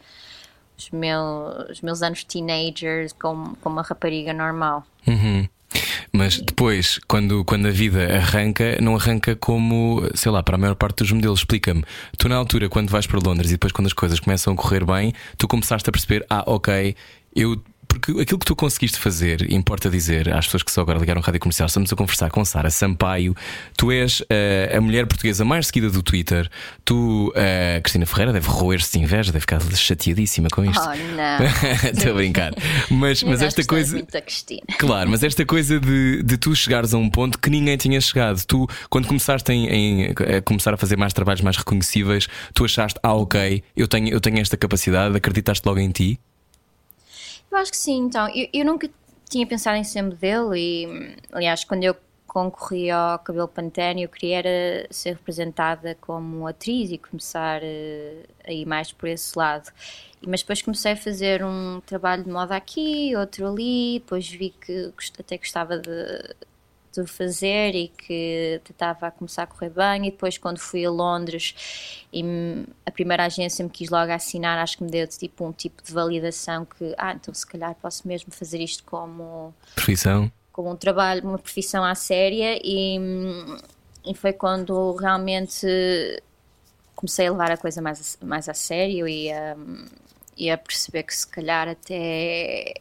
os, 0.78 0.90
meus, 0.92 1.70
os 1.70 1.82
meus 1.82 2.02
anos 2.02 2.24
teenagers 2.24 3.14
como, 3.14 3.56
como 3.58 3.76
uma 3.76 3.82
rapariga 3.84 4.34
normal. 4.34 4.86
Uhum. 5.08 5.48
Mas 6.16 6.40
depois, 6.40 7.00
quando, 7.08 7.44
quando 7.44 7.68
a 7.68 7.72
vida 7.72 8.16
arranca, 8.16 8.78
não 8.80 8.96
arranca 8.96 9.36
como, 9.36 10.08
sei 10.14 10.32
lá, 10.32 10.44
para 10.44 10.56
a 10.56 10.60
maior 10.60 10.76
parte 10.76 10.98
dos 10.98 11.12
modelos. 11.12 11.40
Explica-me. 11.40 11.84
Tu, 12.20 12.30
na 12.30 12.36
altura, 12.36 12.70
quando 12.70 12.92
vais 12.92 13.08
para 13.08 13.20
Londres 13.20 13.50
e 13.50 13.54
depois, 13.54 13.74
quando 13.74 13.88
as 13.88 13.94
coisas 13.94 14.20
começam 14.20 14.54
a 14.54 14.56
correr 14.56 14.86
bem, 14.86 15.12
tu 15.40 15.48
começaste 15.48 15.90
a 15.90 15.92
perceber: 15.92 16.24
ah, 16.30 16.44
ok, 16.46 16.96
eu. 17.36 17.60
Porque 17.94 18.12
aquilo 18.22 18.40
que 18.40 18.46
tu 18.46 18.56
conseguiste 18.56 18.98
fazer, 18.98 19.52
importa 19.52 19.88
dizer 19.90 20.34
às 20.34 20.46
pessoas 20.46 20.64
que 20.64 20.72
só 20.72 20.82
agora 20.82 20.98
ligaram 20.98 21.22
à 21.22 21.24
rádio 21.24 21.40
comercial, 21.40 21.68
estamos 21.68 21.94
a 21.94 21.96
conversar 21.96 22.30
com 22.32 22.44
Sara 22.44 22.72
Sampaio. 22.72 23.36
Tu 23.78 23.92
és 23.92 24.24
eh, 24.32 24.74
a 24.76 24.82
mulher 24.82 25.06
portuguesa 25.06 25.46
mais 25.46 25.68
seguida 25.68 25.90
do 25.92 26.02
Twitter. 26.02 26.50
Tu, 26.84 27.32
eh, 27.36 27.80
Cristina 27.84 28.06
Ferreira, 28.08 28.34
deve 28.34 28.48
roer-se 28.50 28.98
de 28.98 29.04
inveja, 29.04 29.32
deve 29.32 29.42
ficar 29.42 29.62
chateadíssima 29.76 30.48
com 30.52 30.66
isto. 30.66 30.82
Oh, 30.82 31.16
não. 31.16 31.46
Estou 31.94 32.12
a 32.12 32.16
brincar. 32.16 32.54
Mas, 32.90 33.22
mas 33.22 33.42
esta 33.44 33.64
coisa. 33.64 33.94
muito 33.94 34.12
da 34.12 34.22
Cristina. 34.22 34.62
Claro, 34.80 35.10
mas 35.12 35.24
esta 35.24 35.46
coisa 35.46 35.80
de, 35.80 36.24
de 36.24 36.38
tu 36.38 36.56
chegares 36.56 36.94
a 36.94 36.98
um 36.98 37.10
ponto 37.10 37.38
que 37.38 37.50
ninguém 37.50 37.78
tinha 37.78 38.02
chegado. 38.02 38.44
Tu, 38.46 38.68
quando 38.90 39.08
começaste 39.08 39.52
em, 39.52 39.68
em- 39.68 40.06
a 40.38 40.42
começar 40.42 40.74
a 40.74 40.78
fazer 40.78 40.98
mais 40.98 41.14
trabalhos 41.14 41.42
mais 41.42 41.58
reconhecíveis, 41.58 42.28
tu 42.56 42.66
achaste, 42.66 43.00
ah, 43.04 43.14
ok, 43.14 43.62
eu 43.78 43.88
tenho, 43.88 44.10
eu 44.10 44.20
tenho 44.20 44.40
esta 44.40 44.58
capacidade, 44.58 45.16
acreditaste 45.16 45.68
logo 45.68 45.80
em 45.80 45.92
ti? 45.92 46.20
Eu 47.54 47.58
acho 47.58 47.70
que 47.70 47.78
sim, 47.78 48.00
então. 48.00 48.28
Eu, 48.30 48.50
eu 48.52 48.66
nunca 48.66 48.90
tinha 49.30 49.46
pensado 49.46 49.78
em 49.78 49.84
ser 49.84 50.02
modelo 50.02 50.56
e, 50.56 51.16
aliás, 51.32 51.64
quando 51.64 51.84
eu 51.84 51.96
concorri 52.26 52.90
ao 52.90 53.20
Cabelo 53.20 53.48
Pantene, 53.48 54.02
eu 54.02 54.10
queria 54.10 54.40
era 54.40 54.88
ser 54.90 55.12
representada 55.12 55.96
como 56.02 56.48
atriz 56.48 56.90
e 56.92 56.98
começar 56.98 57.62
eh, 57.62 58.24
a 58.44 58.52
ir 58.52 58.66
mais 58.66 58.92
por 58.92 59.08
esse 59.08 59.38
lado. 59.38 59.72
Mas 60.26 60.42
depois 60.42 60.64
comecei 60.64 60.94
a 60.94 60.98
fazer 60.98 61.46
um 61.46 61.80
trabalho 61.86 62.24
de 62.24 62.32
moda 62.32 62.56
aqui, 62.56 63.16
outro 63.16 63.48
ali, 63.48 64.00
depois 64.00 64.28
vi 64.28 64.50
que 64.50 64.92
até 65.20 65.38
gostava 65.38 65.78
de, 65.78 65.90
de 66.94 67.06
fazer 67.08 67.76
e 67.76 67.88
que 67.88 68.62
estava 68.70 69.08
a 69.08 69.12
começar 69.12 69.44
a 69.44 69.48
correr 69.48 69.70
bem. 69.70 70.08
E 70.08 70.12
depois, 70.12 70.38
quando 70.38 70.60
fui 70.60 70.86
a 70.86 70.92
Londres 70.92 72.06
e 72.12 72.24
a 72.86 72.92
primeira 72.92 73.26
agência 73.26 73.64
me 73.64 73.70
quis 73.70 73.90
logo 73.90 74.12
assinar, 74.12 74.58
acho 74.60 74.78
que 74.78 74.84
me 74.84 74.92
deu 74.92 75.08
tipo 75.08 75.46
um 75.46 75.52
tipo 75.52 75.82
de 75.84 75.92
validação 75.94 76.66
que, 76.66 76.94
ah, 76.98 77.14
então 77.14 77.34
se 77.34 77.46
calhar 77.46 77.76
posso 77.82 78.08
mesmo 78.08 78.32
fazer 78.34 78.60
isto 78.60 78.84
como 78.84 79.54
Profissão? 79.76 80.32
como 80.52 80.70
um 80.72 80.76
trabalho, 80.76 81.24
uma 81.28 81.40
profissão 81.40 81.84
à 81.84 81.96
séria 81.96 82.60
e, 82.64 83.00
hum, 83.00 83.58
e 84.06 84.14
foi 84.14 84.34
quando 84.34 84.94
realmente 84.96 85.66
comecei 86.96 87.28
a 87.28 87.32
levar 87.32 87.52
a 87.52 87.58
coisa 87.58 87.82
mais, 87.82 88.18
a- 88.22 88.26
mais 88.26 88.48
a 88.50 88.54
sério 88.54 89.08
e 89.08 89.32
a, 89.32 89.56
e 90.38 90.50
a 90.52 90.58
perceber 90.58 91.04
que 91.04 91.16
se 91.16 91.28
calhar 91.28 91.68
até, 91.68 92.74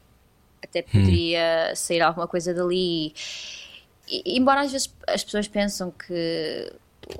até 0.62 0.82
poderia 0.82 1.72
sair 1.76 2.02
alguma 2.02 2.28
coisa 2.28 2.54
dali. 2.54 3.14
E, 4.08 4.36
embora 4.38 4.62
às 4.62 4.72
vezes 4.72 4.94
as 5.06 5.24
pessoas 5.24 5.48
pensam 5.48 5.90
que 5.90 6.72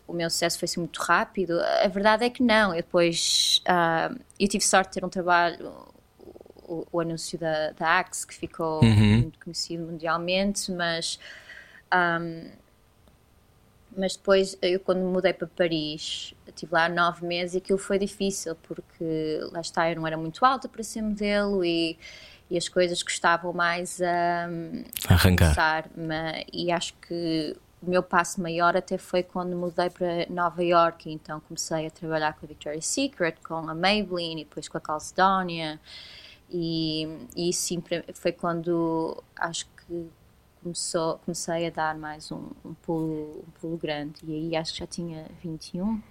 o 0.07 0.13
meu 0.13 0.31
sucesso 0.31 0.59
foi 0.59 0.67
assim 0.67 0.81
muito 0.81 1.01
rápido, 1.01 1.61
a 1.61 1.89
verdade 1.89 2.25
é 2.25 2.31
que 2.31 2.43
não. 2.43 2.71
Eu 2.71 2.83
depois 2.83 3.61
ah, 3.67 4.15
eu 4.39 4.49
tive 4.49 4.65
sorte 4.65 4.89
de 4.89 5.01
ter 5.01 5.05
um 5.05 5.09
trabalho, 5.09 5.73
o, 6.69 6.87
o 6.93 7.01
anúncio 7.01 7.39
da, 7.39 7.71
da 7.73 7.99
Axe, 7.99 8.27
que 8.27 8.35
ficou 8.35 8.83
muito 8.83 9.39
conhecido 9.39 9.85
mundialmente, 9.85 10.71
mas 10.73 11.19
ahm, 11.91 12.51
mas 13.97 14.17
depois, 14.17 14.57
eu 14.63 14.81
quando 14.81 15.01
mudei 15.01 15.33
para 15.33 15.47
Paris, 15.47 16.35
estive 16.47 16.73
lá 16.73 16.89
nove 16.89 17.27
meses 17.27 17.55
e 17.55 17.59
aquilo 17.59 17.79
foi 17.79 17.99
difícil, 17.99 18.57
porque 18.63 19.41
lá 19.53 19.61
está, 19.61 19.91
eu 19.91 19.97
não 19.97 20.07
era 20.07 20.17
muito 20.17 20.45
alta 20.45 20.69
para 20.69 20.83
ser 20.83 21.03
modelo 21.03 21.65
e, 21.65 21.99
e 22.53 22.59
as 22.59 22.69
coisas 22.69 23.03
custavam 23.03 23.51
mais 23.55 23.99
a, 24.03 24.47
Arrancar. 25.09 25.47
começar. 25.47 25.91
Mas, 25.97 26.45
e 26.53 26.71
acho 26.71 26.93
que 27.01 27.57
o 27.81 27.89
meu 27.89 28.03
passo 28.03 28.43
maior 28.43 28.77
até 28.77 28.99
foi 28.99 29.23
quando 29.23 29.57
mudei 29.57 29.89
para 29.89 30.27
Nova 30.29 30.63
York, 30.63 31.11
então 31.11 31.41
comecei 31.41 31.87
a 31.87 31.91
trabalhar 31.91 32.35
com 32.35 32.45
a 32.45 32.49
Victoria's 32.49 32.85
Secret, 32.85 33.37
com 33.43 33.55
a 33.55 33.75
Maybelline 33.75 34.43
e 34.43 34.45
depois 34.45 34.69
com 34.69 34.77
a 34.77 34.81
Calcedonia. 34.83 35.81
E, 36.51 37.27
e 37.35 37.55
sim, 37.55 37.83
foi 38.13 38.33
quando 38.33 39.25
acho 39.35 39.67
que 39.87 40.11
começou, 40.63 41.19
comecei 41.25 41.69
a 41.69 41.71
dar 41.71 41.97
mais 41.97 42.31
um, 42.31 42.51
um, 42.63 42.75
pulo, 42.75 43.47
um 43.49 43.51
pulo 43.63 43.79
grande. 43.79 44.21
E 44.25 44.35
aí 44.35 44.57
acho 44.57 44.75
que 44.75 44.81
já 44.81 44.87
tinha 44.87 45.25
21. 45.43 46.03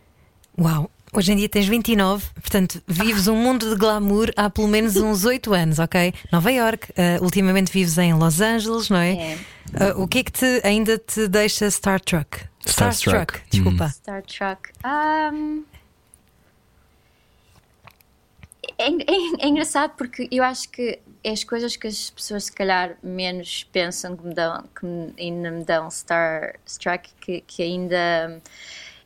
Uau! 0.60 0.91
Hoje 1.14 1.34
em 1.34 1.36
dia 1.36 1.50
tens 1.50 1.68
29, 1.68 2.26
portanto, 2.36 2.82
vives 2.88 3.28
um 3.28 3.36
mundo 3.36 3.70
de 3.70 3.76
glamour 3.76 4.32
há 4.38 4.50
pelo 4.50 4.68
menos 4.70 4.96
uns 4.96 5.26
8 5.26 5.54
anos, 5.54 5.78
ok? 5.78 6.14
Nova 6.32 6.50
York, 6.52 6.90
uh, 6.92 7.22
ultimamente 7.24 7.70
vives 7.72 7.98
em 7.98 8.14
Los 8.14 8.40
Angeles, 8.40 8.90
não 8.90 8.98
é? 8.98 9.12
É. 9.34 9.38
Uh, 9.94 10.02
o 10.04 10.08
que 10.08 10.20
é 10.20 10.24
que 10.24 10.32
te, 10.32 10.62
ainda 10.64 10.98
te 10.98 11.28
deixa 11.28 11.70
Star 11.70 12.00
Trek? 12.00 12.46
Starstruck. 12.66 13.42
desculpa. 13.50 13.90
Star 13.90 14.24
Trek. 14.24 14.62
Um, 14.86 15.64
é, 18.78 18.86
é- 18.88 19.46
é 19.46 19.48
engraçado 19.48 19.92
porque 19.98 20.30
eu 20.32 20.44
acho 20.44 20.70
que 20.70 20.98
é 21.24 21.32
as 21.32 21.44
coisas 21.44 21.76
que 21.76 21.88
as 21.88 22.10
pessoas 22.10 22.46
se 22.46 22.52
calhar 22.54 22.96
menos 23.04 23.66
pensam 23.72 24.16
que 24.16 24.26
me 24.26 24.34
dão, 24.34 24.64
que 24.80 24.86
me- 24.86 25.14
ainda 25.20 25.52
me 25.52 25.64
dão 25.66 25.92
Star 25.92 26.56
Trek, 26.80 27.10
que, 27.20 27.42
que 27.42 27.62
ainda. 27.64 28.42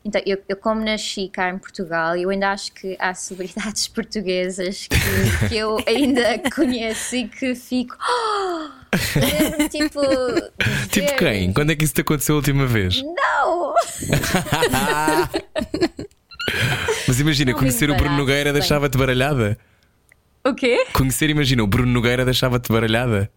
Então, 0.05 0.21
eu, 0.23 0.37
eu 0.47 0.55
como 0.55 0.81
nasci 0.85 1.27
cá 1.29 1.49
em 1.49 1.57
Portugal, 1.57 2.15
eu 2.15 2.29
ainda 2.29 2.51
acho 2.51 2.71
que 2.73 2.95
há 2.99 3.11
celebridades 3.15 3.87
portuguesas 3.89 4.87
que, 4.87 5.47
que 5.49 5.57
eu 5.57 5.77
ainda 5.87 6.37
conheço 6.55 7.15
e 7.15 7.27
que 7.27 7.55
fico. 7.55 7.97
"Oh!" 7.99 8.69
Lembro-me, 9.19 9.67
tipo. 9.67 9.99
Tipo 10.91 11.17
quem? 11.17 11.51
Quando 11.51 11.71
é 11.71 11.75
que 11.75 11.83
isso 11.83 11.93
te 11.93 12.01
aconteceu 12.01 12.35
a 12.35 12.37
última 12.37 12.65
vez? 12.65 13.01
Não! 13.01 13.73
Mas 17.07 17.19
imagina, 17.19 17.51
Não 17.51 17.59
conhecer 17.59 17.89
o 17.89 17.95
Bruno 17.95 18.15
Nogueira 18.15 18.53
deixava-te 18.53 18.97
baralhada. 18.97 19.57
O 20.45 20.53
quê? 20.53 20.85
Conhecer, 20.93 21.29
imagina, 21.29 21.63
o 21.63 21.67
Bruno 21.67 21.91
Nogueira 21.91 22.23
deixava-te 22.23 22.71
baralhada. 22.71 23.29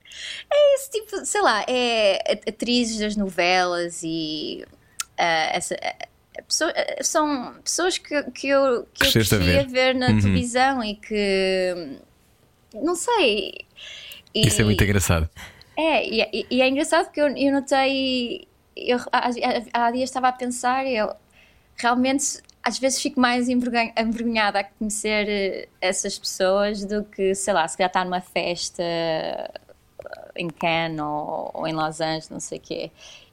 Esse 0.74 0.90
tipo, 0.90 1.24
sei 1.24 1.40
lá, 1.40 1.64
é 1.66 2.38
atrizes 2.46 2.98
das 2.98 3.16
novelas 3.16 4.02
e 4.04 4.64
ah, 5.18 5.50
essa, 5.52 5.76
pessoa- 6.48 6.72
ah, 6.76 7.04
são 7.04 7.54
pessoas 7.62 7.98
que, 7.98 8.22
que 8.32 8.48
eu, 8.48 8.82
que 8.94 9.04
eu 9.04 9.10
Cresceste 9.12 9.34
a 9.34 9.38
cresci 9.38 9.56
a 9.58 9.62
ver. 9.62 9.68
ver, 9.68 9.94
na 9.94 10.08
Uhum. 10.08 10.20
televisão 10.20 10.82
e 10.82 10.94
que 10.96 11.98
não 12.74 12.94
sei. 12.96 13.52
E- 14.34 14.46
Isso 14.46 14.60
é 14.60 14.64
muito 14.64 14.82
engraçado. 14.82 15.28
É, 15.76 16.04
e, 16.06 16.22
e- 16.32 16.46
e 16.50 16.60
é 16.62 16.68
engraçado 16.68 17.04
porque 17.06 17.20
eu, 17.20 17.28
eu 17.36 17.52
notei. 17.52 18.46
Eu, 18.76 18.98
há, 19.12 19.30
há- 19.74 19.90
dias 19.90 20.08
estava 20.10 20.28
a 20.28 20.32
pensar, 20.32 20.86
eu 20.86 21.12
realmente 21.76 22.40
às 22.62 22.78
vezes 22.78 23.00
fico 23.00 23.18
mais 23.20 23.48
envergonha- 23.48 23.92
envergonhada 23.96 24.58
a 24.60 24.64
conhecer 24.64 25.28
eh, 25.28 25.68
essas 25.80 26.18
pessoas 26.18 26.84
do 26.84 27.02
que, 27.04 27.34
sei 27.34 27.54
lá, 27.54 27.66
se 27.66 27.76
calhar 27.76 27.88
estar 27.88 28.04
numa 28.04 28.20
festa 28.20 28.82
eh, 28.82 29.50
em 30.36 30.48
Cannes 30.48 31.00
ou, 31.00 31.50
ou 31.54 31.66
em 31.66 31.72
Los 31.72 32.00
Angeles, 32.00 32.28
não 32.28 32.40
sei 32.40 32.58
o 32.58 32.60
quê. 32.60 32.90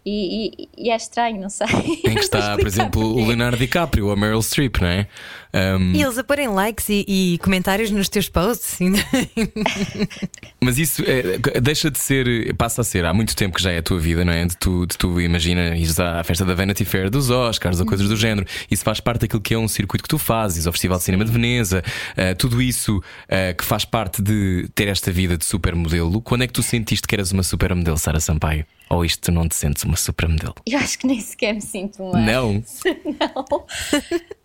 E, 0.08 0.52
e- 0.62 0.70
e 0.86 0.90
é 0.92 0.96
estranho, 0.96 1.42
não 1.42 1.50
sei. 1.50 1.66
Em 2.06 2.14
que 2.14 2.20
está, 2.20 2.56
por 2.60 2.68
exemplo, 2.68 3.02
o 3.02 3.26
Leonardo 3.26 3.58
DiCaprio 3.58 4.06
ou 4.06 4.12
a 4.14 4.16
Meryl 4.16 4.42
Streep, 4.42 4.78
não 4.80 4.88
é? 4.88 5.08
Um, 5.54 5.94
E 5.94 6.04
eles 6.04 6.18
a 6.18 6.24
porem 6.24 6.48
likes 6.50 6.90
e, 6.90 7.06
e 7.08 7.38
comentários 7.40 7.90
nos 7.90 8.08
teus 8.10 8.30
posts. 8.30 8.78
Mas 10.62 10.78
isso 10.78 11.04
é, 11.06 11.38
deixa 11.60 11.90
de 11.90 11.98
ser, 12.00 12.54
passa 12.56 12.82
a 12.82 12.84
ser, 12.84 13.06
há 13.06 13.14
muito 13.14 13.36
tempo 13.36 13.56
que 13.56 13.64
já 13.64 13.72
é 13.72 13.78
a 13.78 13.84
tua 13.84 14.00
vida, 14.00 14.24
não 14.26 14.34
é? 14.34 14.46
De 14.46 14.56
tu, 14.58 14.86
de 14.86 14.98
tu 14.98 15.20
imagina, 15.22 15.76
ires 15.76 16.00
à 16.00 16.24
festa 16.24 16.44
da 16.46 16.54
Vanity 16.54 16.86
Fair 16.86 17.10
dos 17.10 17.30
Oscars 17.30 17.80
ou 17.80 17.86
coisas 17.86 18.08
do 18.08 18.16
género. 18.16 18.46
Isso 18.70 18.84
faz 18.84 19.00
parte 19.00 19.22
daquilo 19.22 19.42
que 19.42 19.54
é 19.54 19.58
um 19.58 19.68
circuito 19.68 20.04
que 20.04 20.10
tu 20.10 20.18
fazes, 20.18 20.66
ao 20.68 20.74
Festival 20.74 20.98
de 20.98 21.04
Cinema 21.04 21.26
de 21.26 21.32
Veneza, 21.32 21.84
eh, 22.18 22.34
tudo 22.34 22.62
isso 22.62 23.02
eh, 23.28 23.54
que 23.54 23.64
faz 23.64 23.86
parte 23.86 24.22
de 24.22 24.68
ter 24.76 24.88
esta 24.88 25.12
vida 25.12 25.38
de 25.38 25.46
supermodelo. 25.46 26.22
Quando 26.22 26.44
é 26.44 26.48
que 26.48 26.54
tu 26.54 26.64
sentiste 26.64 27.08
que 27.08 27.16
eras 27.16 27.32
uma 27.32 27.44
supermodelo, 27.44 27.98
Sara 27.98 28.20
Sampaio? 28.20 28.66
Ou 28.90 29.04
isto 29.04 29.22
tu 29.24 29.32
não 29.32 29.48
te 29.48 29.56
sentes 29.56 29.84
uma 29.84 29.96
supermodelo? 29.98 30.56
Eu 30.66 30.78
acho 30.80 31.00
que 31.00 31.08
nem 31.08 31.20
sequer 31.20 31.54
me 31.54 31.62
sinto 31.62 32.04
uma. 32.04 32.20
Não? 32.20 32.54
Não. 32.54 33.66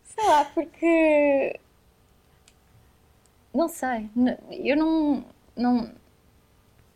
Sei 0.04 0.24
lá, 0.26 0.44
porque. 0.46 1.58
Não 3.54 3.68
sei. 3.68 4.08
Eu 4.64 4.76
não. 4.76 5.24
não... 5.56 5.90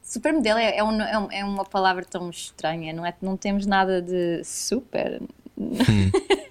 Supermodelo 0.02 0.58
é, 0.58 0.76
é, 0.76 0.84
um- 0.84 1.00
é 1.02 1.18
um- 1.18 1.32
é 1.32 1.44
uma 1.44 1.64
palavra 1.64 2.04
tão 2.04 2.30
estranha, 2.30 2.92
não 2.92 3.04
é? 3.04 3.12
Não 3.20 3.36
temos 3.36 3.66
nada 3.66 4.00
de 4.02 4.42
super. 4.44 5.20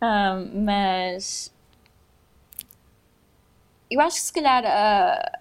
Ah, 0.00 0.40
mas. 0.54 1.52
Eu 3.90 4.00
acho 4.00 4.16
que 4.16 4.22
se 4.22 4.32
calhar 4.32 4.64
a, 4.64 5.38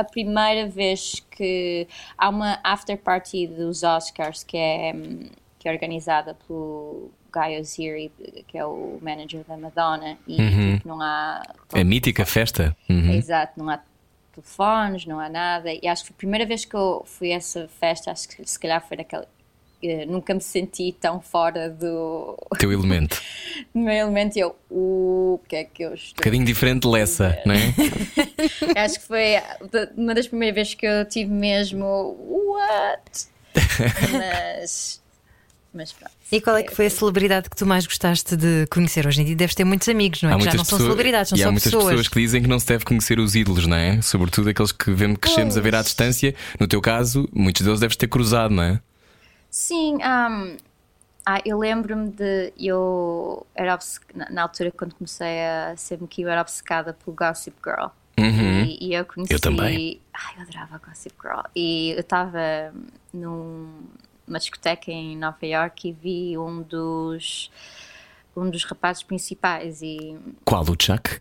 a 0.00 0.04
primeira 0.04 0.68
vez 0.68 1.24
que 1.30 1.86
há 2.16 2.28
uma 2.28 2.58
after 2.64 2.96
party 2.98 3.46
dos 3.46 3.82
Oscars 3.82 4.42
que 4.42 4.56
é, 4.56 4.92
hum, 4.94 5.28
que 5.58 5.68
é 5.68 5.72
organizada 5.72 6.36
pelo 6.46 7.10
Guy 7.32 7.58
Oziri, 7.60 8.12
que 8.48 8.58
é 8.58 8.64
o 8.64 8.98
manager 9.00 9.44
da 9.44 9.56
Madonna, 9.56 10.18
e 10.26 10.36
tipo, 10.36 10.88
não 10.88 11.00
há. 11.00 11.42
A 11.72 11.84
mítica 11.84 12.26
festa? 12.26 12.76
Uhum. 12.88 13.12
Exato, 13.12 13.52
não 13.56 13.70
há 13.70 13.80
telefones, 14.32 15.06
não 15.06 15.20
há 15.20 15.28
nada. 15.28 15.72
E 15.72 15.86
acho 15.86 16.02
que 16.02 16.08
foi 16.08 16.14
a 16.14 16.18
primeira 16.18 16.46
vez 16.46 16.64
que 16.64 16.74
eu 16.74 17.02
fui 17.06 17.32
a 17.32 17.36
essa 17.36 17.68
festa, 17.80 18.10
acho 18.10 18.28
que 18.28 18.44
se 18.44 18.58
calhar 18.58 18.86
foi 18.86 18.96
naquela. 18.96 19.26
Eh, 19.82 20.04
nunca 20.06 20.34
me 20.34 20.40
senti 20.40 20.94
tão 21.00 21.20
fora 21.20 21.68
do, 21.70 22.36
Teu 22.58 22.72
elemento. 22.72 23.20
do 23.74 23.80
meu 23.80 23.92
elemento 23.94 24.36
e 24.36 24.40
eu, 24.40 24.56
o 24.70 25.40
que 25.48 25.56
é 25.56 25.64
que 25.64 25.82
eu 25.84 25.90
Um 25.90 25.94
estou 25.94 26.16
bocadinho 26.16 26.44
diferente 26.44 26.82
de 26.82 26.88
Lessa, 26.88 27.38
não 27.46 27.54
é? 27.54 27.74
Acho 28.84 29.00
que 29.00 29.06
foi 29.06 29.34
uma 29.96 30.14
das 30.14 30.28
primeiras 30.28 30.54
vezes 30.54 30.74
que 30.74 30.86
eu 30.86 31.04
tive 31.06 31.30
mesmo 31.30 31.84
what? 32.56 33.28
mas, 34.12 35.00
mas 35.72 35.92
pronto. 35.92 36.12
E 36.32 36.40
qual 36.40 36.56
é 36.56 36.62
que 36.62 36.74
foi 36.74 36.86
a 36.86 36.90
celebridade 36.90 37.50
que 37.50 37.56
tu 37.56 37.66
mais 37.66 37.84
gostaste 37.86 38.36
de 38.36 38.66
conhecer 38.70 39.04
hoje 39.06 39.20
em 39.20 39.24
dia? 39.24 39.34
Deves 39.34 39.54
ter 39.54 39.64
muitos 39.64 39.88
amigos, 39.88 40.22
não 40.22 40.30
é? 40.30 40.38
Que 40.38 40.44
já 40.44 40.54
não 40.54 40.64
são 40.64 40.78
celebridades, 40.78 41.30
são 41.30 41.38
e 41.38 41.42
há 41.42 41.46
muitas 41.50 41.64
pessoas. 41.64 41.84
pessoas 41.86 42.08
que 42.08 42.20
dizem 42.20 42.40
que 42.42 42.48
não 42.48 42.60
se 42.60 42.66
deve 42.66 42.84
conhecer 42.84 43.18
os 43.18 43.34
ídolos, 43.34 43.66
não 43.66 43.76
é? 43.76 44.00
Sobretudo 44.00 44.48
aqueles 44.48 44.70
que 44.70 44.92
vemos, 44.92 45.18
crescemos 45.20 45.56
a 45.56 45.60
ver 45.60 45.74
à 45.74 45.78
Pois. 45.78 45.86
distância. 45.86 46.32
No 46.58 46.68
teu 46.68 46.80
caso, 46.80 47.28
muitos 47.32 47.62
deles 47.62 47.80
deves 47.80 47.96
ter 47.96 48.06
cruzado, 48.06 48.54
não 48.54 48.62
é? 48.62 48.80
Sim, 49.50 49.96
um, 49.96 50.56
ah, 51.26 51.40
eu 51.44 51.58
lembro-me 51.58 52.10
de. 52.10 52.52
Eu 52.58 53.46
era 53.54 53.78
na, 54.30 54.42
altura 54.42 54.70
quando 54.70 54.94
comecei 54.94 55.44
a 55.44 55.76
ser 55.76 55.98
que 56.08 56.22
eu 56.22 56.28
era 56.28 56.40
obcecada 56.40 56.94
pelo 56.94 57.14
Gossip 57.14 57.56
Girl. 57.64 57.88
E, 58.64 58.88
e 58.88 58.94
eu 58.94 59.04
conheci. 59.04 59.34
Eu 59.34 59.40
também. 59.40 60.00
Ai, 60.12 60.34
eu 60.36 60.42
adorava 60.42 60.80
Gossip 60.84 61.14
Girl. 61.20 61.40
E 61.54 61.90
eu 61.90 62.00
estava 62.00 62.72
numa 63.12 64.38
discoteca 64.38 64.90
em 64.90 65.16
Nova 65.16 65.44
York 65.44 65.88
e 65.88 65.92
vi 65.92 66.38
um 66.38 66.62
dos. 66.62 67.50
Um 68.36 68.48
dos 68.48 68.64
rapazes 68.64 69.02
principais 69.02 69.82
e 69.82 70.16
Qual 70.44 70.62
o 70.62 70.76
Chuck? 70.80 71.20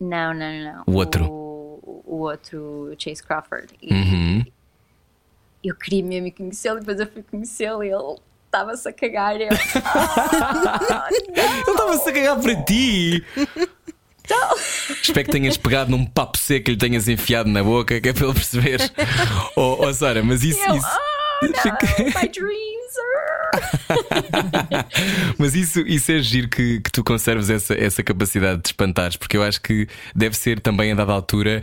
Não, 0.00 0.32
não, 0.32 0.52
não. 0.62 0.84
O 0.86 0.92
outro. 0.92 1.26
O, 1.26 2.02
o 2.06 2.16
outro, 2.20 2.94
Chase 2.96 3.22
Crawford. 3.22 3.74
E 3.82 3.92
Uhum. 3.92 4.44
Eu 5.68 5.74
queria 5.76 6.02
mesmo 6.02 6.32
conhecê-lo, 6.32 6.80
depois 6.80 7.00
eu 7.00 7.06
fui 7.06 7.22
conhecê-lo 7.22 7.82
e 7.84 7.88
ele 7.88 8.16
estava-se 8.46 8.88
a 8.88 8.92
cagar. 8.92 9.36
E 9.40 9.44
eu, 9.44 9.48
"Ah, 9.84 11.08
Ele 11.12 11.70
estava-se 11.70 12.08
a 12.08 12.12
cagar 12.12 12.40
para 12.40 12.56
ti! 12.62 13.24
Então. 14.24 14.56
Espero 15.02 15.26
que 15.26 15.32
tenhas 15.32 15.56
pegado 15.56 15.90
num 15.90 16.06
papo 16.06 16.38
seco 16.38 16.64
que 16.64 16.70
lhe 16.72 16.76
tenhas 16.78 17.08
enfiado 17.08 17.50
na 17.50 17.62
boca, 17.62 18.00
que 18.00 18.08
é 18.08 18.12
para 18.12 18.24
ele 18.24 18.34
perceber. 18.34 18.80
oh, 19.56 19.76
oh 19.80 19.92
Sara, 19.92 20.22
mas 20.22 20.42
isso. 20.42 20.58
eu, 20.60 20.76
isso... 20.76 20.86
oh, 21.42 21.46
no, 21.46 21.50
my 22.20 22.28
dreams. 22.28 22.73
Mas 25.38 25.54
isso, 25.54 25.80
isso 25.80 26.12
é 26.12 26.18
giro 26.20 26.48
que, 26.48 26.80
que 26.80 26.90
tu 26.90 27.02
conserves 27.04 27.50
essa, 27.50 27.74
essa 27.74 28.02
capacidade 28.02 28.62
de 28.62 28.68
espantares, 28.68 29.16
porque 29.16 29.36
eu 29.36 29.42
acho 29.42 29.60
que 29.60 29.86
deve 30.14 30.36
ser 30.36 30.60
também, 30.60 30.92
a 30.92 30.94
dada 30.94 31.12
altura, 31.12 31.62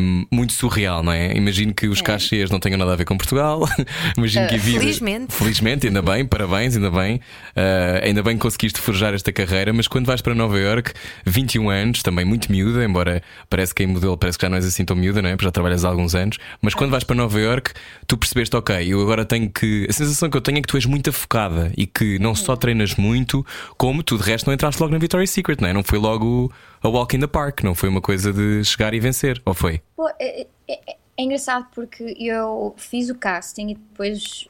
hum, 0.00 0.26
muito 0.30 0.52
surreal, 0.52 1.02
não 1.02 1.12
é? 1.12 1.36
Imagino 1.36 1.74
que 1.74 1.86
os 1.86 2.00
cachês 2.00 2.50
não 2.50 2.58
tenham 2.58 2.78
nada 2.78 2.92
a 2.92 2.96
ver 2.96 3.04
com 3.04 3.16
Portugal. 3.16 3.68
Imagino 4.16 4.48
que 4.48 4.54
a 4.54 4.58
vida. 4.58 4.80
felizmente. 4.80 5.34
Felizmente, 5.34 5.86
ainda 5.86 6.02
bem, 6.02 6.24
parabéns, 6.24 6.76
ainda 6.76 6.90
bem. 6.90 7.20
Ah, 7.56 8.00
ainda 8.02 8.22
bem 8.22 8.36
que 8.36 8.42
conseguiste 8.42 8.80
forjar 8.80 9.14
esta 9.14 9.32
carreira, 9.32 9.72
mas 9.72 9.88
quando 9.88 10.06
vais 10.06 10.20
para 10.20 10.34
Nova 10.34 10.58
York, 10.58 10.92
21 11.24 11.70
anos, 11.70 12.02
também 12.02 12.24
muito 12.24 12.50
miúda, 12.50 12.84
embora 12.84 13.22
parece 13.48 13.74
que 13.74 13.82
em 13.82 13.86
modelo 13.86 14.16
parece 14.16 14.38
que 14.38 14.44
já 14.44 14.48
não 14.48 14.56
és 14.56 14.64
assim 14.64 14.84
tão 14.84 14.96
miúda, 14.96 15.22
não 15.22 15.28
é? 15.28 15.32
Porque 15.32 15.46
já 15.46 15.52
trabalhas 15.52 15.84
há 15.84 15.88
alguns 15.88 16.14
anos. 16.14 16.38
Mas 16.60 16.74
quando 16.74 16.90
vais 16.90 17.04
para 17.04 17.16
Nova 17.16 17.40
York, 17.40 17.72
tu 18.06 18.16
percebeste, 18.16 18.54
ok, 18.56 18.76
eu 18.86 19.00
agora 19.00 19.24
tenho 19.24 19.50
que. 19.50 19.86
A 19.88 19.92
sensação 19.92 20.28
que 20.30 20.36
eu 20.36 20.40
tenho 20.40 20.58
é 20.58 20.60
que 20.60 20.68
tu 20.68 20.76
és 20.76 20.86
muito 20.86 21.10
focada 21.28 21.72
e 21.76 21.86
que 21.86 22.18
não 22.18 22.34
só 22.34 22.54
treinas 22.56 22.94
muito, 22.96 23.44
como 23.76 24.02
tu 24.02 24.16
de 24.16 24.22
resto 24.22 24.46
não 24.46 24.54
entraste 24.54 24.80
logo 24.80 24.92
na 24.92 24.98
Victoria's 24.98 25.30
Secret, 25.30 25.60
não 25.60 25.68
é? 25.68 25.72
Não 25.72 25.82
foi 25.82 25.98
logo 25.98 26.52
a 26.82 26.88
walk 26.88 27.16
in 27.16 27.20
the 27.20 27.26
park, 27.26 27.62
não 27.62 27.74
foi 27.74 27.88
uma 27.88 28.00
coisa 28.00 28.32
de 28.32 28.62
chegar 28.64 28.94
e 28.94 29.00
vencer, 29.00 29.40
ou 29.44 29.54
foi? 29.54 29.80
Pô, 29.96 30.08
é, 30.20 30.42
é- 30.42 30.46
é- 30.68 30.96
é 31.16 31.22
engraçado 31.22 31.66
porque 31.74 32.14
eu 32.18 32.74
fiz 32.76 33.08
o 33.08 33.14
casting 33.14 33.70
e 33.70 33.74
depois, 33.74 34.46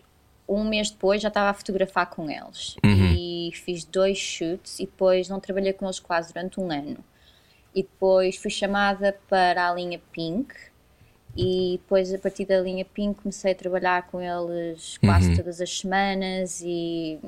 um 0.49 0.64
mês 0.64 0.90
depois, 0.90 1.23
já 1.23 1.28
estava 1.28 1.50
a 1.50 1.54
fotografar 1.54 2.07
com 2.11 2.31
eles. 2.31 2.76
E 3.16 3.50
fiz 3.64 3.85
dois 3.85 4.19
shoots 4.19 4.78
e 4.81 4.87
depois 4.87 5.28
não 5.28 5.38
trabalhei 5.40 5.73
com 5.73 5.85
eles 5.87 5.99
quase 6.00 6.33
durante 6.33 6.59
um 6.61 6.71
ano. 6.73 6.99
E 7.75 7.83
depois 7.83 8.37
fui 8.37 8.50
chamada 8.50 9.16
para 9.28 9.69
a 9.71 9.75
linha 9.75 10.00
Pink. 10.12 10.54
E 11.37 11.79
depois, 11.83 12.12
a 12.14 12.19
partir 12.19 12.45
da 12.45 12.61
linha 12.61 12.85
Pink, 12.85 13.21
comecei 13.21 13.53
a 13.53 13.55
trabalhar 13.55 14.07
com 14.07 14.21
eles 14.21 14.99
quase 14.99 15.35
todas 15.37 15.61
as 15.61 15.79
semanas. 15.79 16.61
E, 16.64 17.19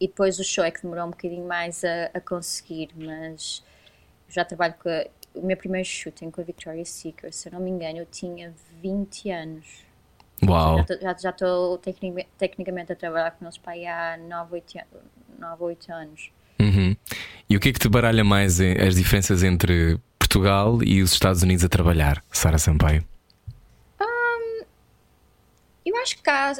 e 0.00 0.08
depois 0.08 0.38
o 0.38 0.44
show 0.44 0.64
é 0.64 0.70
que 0.70 0.82
demorou 0.82 1.06
um 1.06 1.10
bocadinho 1.10 1.46
mais 1.46 1.84
a, 1.84 2.10
a 2.12 2.20
conseguir, 2.20 2.90
mas 2.96 3.62
já 4.28 4.44
trabalho 4.44 4.74
com 4.82 4.88
a, 4.88 5.04
o 5.34 5.46
meu 5.46 5.56
primeiro 5.56 5.86
shooting 5.86 6.30
com 6.30 6.40
a 6.40 6.44
Victoria's 6.44 6.88
Secret, 6.88 7.32
se 7.32 7.48
eu 7.48 7.52
não 7.52 7.60
me 7.60 7.70
engano, 7.70 7.98
eu 7.98 8.06
tinha 8.06 8.52
20 8.82 9.30
anos. 9.30 9.66
Uau! 10.44 10.84
Já 11.00 11.30
estou 11.30 11.78
tecnicamente, 11.78 12.28
tecnicamente 12.36 12.92
a 12.92 12.96
trabalhar 12.96 13.30
com 13.32 13.44
eles 13.44 13.56
para 13.58 13.72
aí 13.72 13.86
há 13.86 14.18
9, 14.18 14.54
8, 14.54 14.78
9 15.38 15.64
8 15.64 15.92
anos. 15.92 16.30
Uhum. 16.60 16.96
E 17.48 17.56
o 17.56 17.60
que 17.60 17.68
é 17.68 17.72
que 17.72 17.78
te 17.78 17.88
baralha 17.88 18.24
mais 18.24 18.60
eh, 18.60 18.74
as 18.84 18.96
diferenças 18.96 19.42
entre 19.42 20.00
Portugal 20.18 20.82
e 20.82 21.00
os 21.02 21.12
Estados 21.12 21.42
Unidos 21.42 21.64
a 21.64 21.68
trabalhar, 21.68 22.24
Sara 22.32 22.58
Sampaio? 22.58 23.11
Eu 25.84 25.96
acho 26.02 26.16
que 26.16 26.22
cá, 26.22 26.52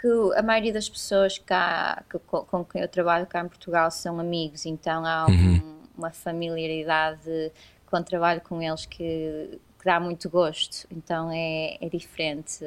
que 0.00 0.08
a 0.36 0.42
maioria 0.42 0.72
das 0.72 0.88
pessoas 0.88 1.38
cá, 1.38 2.02
que, 2.10 2.18
com, 2.18 2.64
quem 2.64 2.82
eu 2.82 2.88
trabalho 2.88 3.26
cá 3.26 3.40
em 3.42 3.48
Portugal 3.48 3.90
são 3.90 4.18
amigos, 4.20 4.64
então 4.66 5.04
há 5.04 5.26
um- 5.26 5.80
uma 5.96 6.10
familiaridade 6.10 7.52
quando 7.86 8.04
trabalho 8.06 8.40
com 8.40 8.62
eles 8.62 8.86
que, 8.86 9.58
que 9.78 9.84
dá 9.84 9.98
muito 10.00 10.28
gosto, 10.30 10.86
então 10.90 11.30
é, 11.32 11.76
é 11.80 11.88
diferente. 11.88 12.64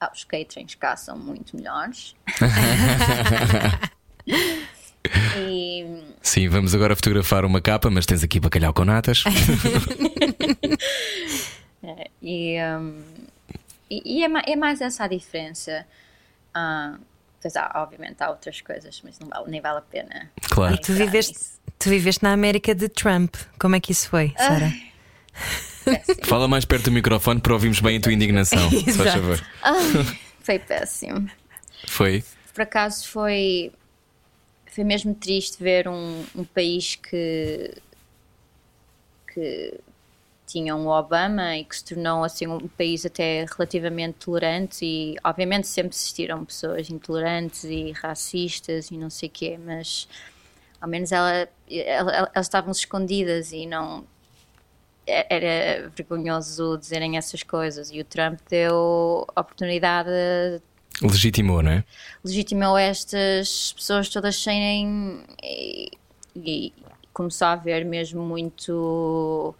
Ah, 0.00 0.10
os 0.14 0.24
caterings 0.24 0.74
cá 0.74 0.96
são 0.96 1.18
muito 1.18 1.56
melhores. 1.56 2.14
e 5.36 6.02
Sim, 6.22 6.48
vamos 6.48 6.74
agora 6.74 6.96
fotografar 6.96 7.44
uma 7.44 7.60
capa, 7.60 7.90
mas 7.90 8.06
tens 8.06 8.22
aqui 8.24 8.40
bacalhau 8.40 8.72
com 8.72 8.84
natas. 8.84 9.24
E, 12.22 12.56
hum, 12.62 13.02
e, 14.04 14.18
e 14.20 14.24
é, 14.24 14.52
é 14.52 14.56
mais 14.56 14.80
essa 14.80 15.04
a 15.04 15.08
diferença. 15.08 15.86
Ah, 16.52 16.96
pois 17.40 17.56
há, 17.56 17.70
obviamente 17.76 18.22
há 18.22 18.30
outras 18.30 18.60
coisas, 18.60 19.00
mas 19.04 19.18
não 19.18 19.28
vale, 19.28 19.50
nem 19.50 19.60
vale 19.60 19.78
a 19.78 19.82
pena. 19.82 20.30
Claro. 20.50 20.76
Tu 20.78 20.92
entrar 20.92 21.04
viveste, 21.04 21.32
nisso. 21.34 21.60
tu 21.78 21.90
viveste 21.90 22.22
na 22.22 22.32
América 22.32 22.74
de 22.74 22.88
Trump. 22.88 23.36
Como 23.58 23.76
é 23.76 23.80
que 23.80 23.92
isso 23.92 24.08
foi, 24.08 24.34
Sara? 24.36 24.72
Fala 26.24 26.48
mais 26.48 26.64
perto 26.64 26.84
do 26.84 26.92
microfone 26.92 27.40
para 27.40 27.52
ouvirmos 27.52 27.80
bem 27.80 27.98
a 27.98 28.00
tua 28.00 28.12
indignação. 28.12 28.70
se 28.70 28.84
faz 28.92 28.98
Exato. 28.98 29.20
favor. 29.20 29.46
Foi 30.40 30.58
péssimo. 30.58 31.28
Foi? 31.88 32.22
Por 32.52 32.62
acaso 32.62 33.08
foi, 33.08 33.72
foi 34.66 34.84
mesmo 34.84 35.14
triste 35.14 35.62
ver 35.62 35.88
um, 35.88 36.22
um 36.36 36.44
país 36.44 36.96
que, 36.96 37.74
que 39.32 39.80
tinha 40.46 40.76
um 40.76 40.86
Obama 40.88 41.56
e 41.56 41.64
que 41.64 41.76
se 41.76 41.84
tornou 41.84 42.22
assim 42.22 42.46
um 42.46 42.68
país 42.68 43.04
até 43.06 43.46
relativamente 43.56 44.18
tolerante 44.18 44.84
e 44.84 45.16
obviamente 45.24 45.66
sempre 45.66 45.94
existiram 45.96 46.44
pessoas 46.44 46.90
intolerantes 46.90 47.64
e 47.64 47.92
racistas 47.92 48.90
e 48.90 48.96
não 48.98 49.08
sei 49.10 49.28
o 49.28 49.32
quê, 49.32 49.58
mas 49.64 50.06
ao 50.80 50.88
menos 50.88 51.10
ela, 51.12 51.48
ela- 51.70 52.30
elas 52.34 52.46
estavam 52.46 52.72
escondidas 52.72 53.52
e 53.52 53.64
não 53.66 54.04
era 55.06 55.90
vergonhoso 55.94 56.78
dizerem 56.78 57.16
essas 57.16 57.42
coisas 57.42 57.90
e 57.90 58.00
o 58.00 58.04
Trump 58.04 58.38
deu 58.48 59.26
oportunidade 59.36 60.08
Legitimou, 61.02 61.60
não 61.62 61.72
é? 61.72 61.84
legitimou 62.22 62.78
estas 62.78 63.72
pessoas 63.72 64.08
todas 64.08 64.36
serem 64.36 65.24
e, 65.42 65.90
e 66.36 66.72
começou 67.12 67.48
a 67.48 67.52
haver 67.52 67.84
mesmo 67.84 68.22
muito 68.22 69.54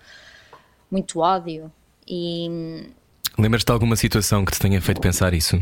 muito 0.95 1.19
ódio 1.19 1.71
e 2.07 2.87
Lembras-te 3.37 3.67
de 3.67 3.73
alguma 3.73 3.97
situação 3.97 4.45
que 4.45 4.53
te 4.53 4.61
tenha 4.61 4.81
feito 4.81 5.01
pensar 5.01 5.35
isso? 5.35 5.61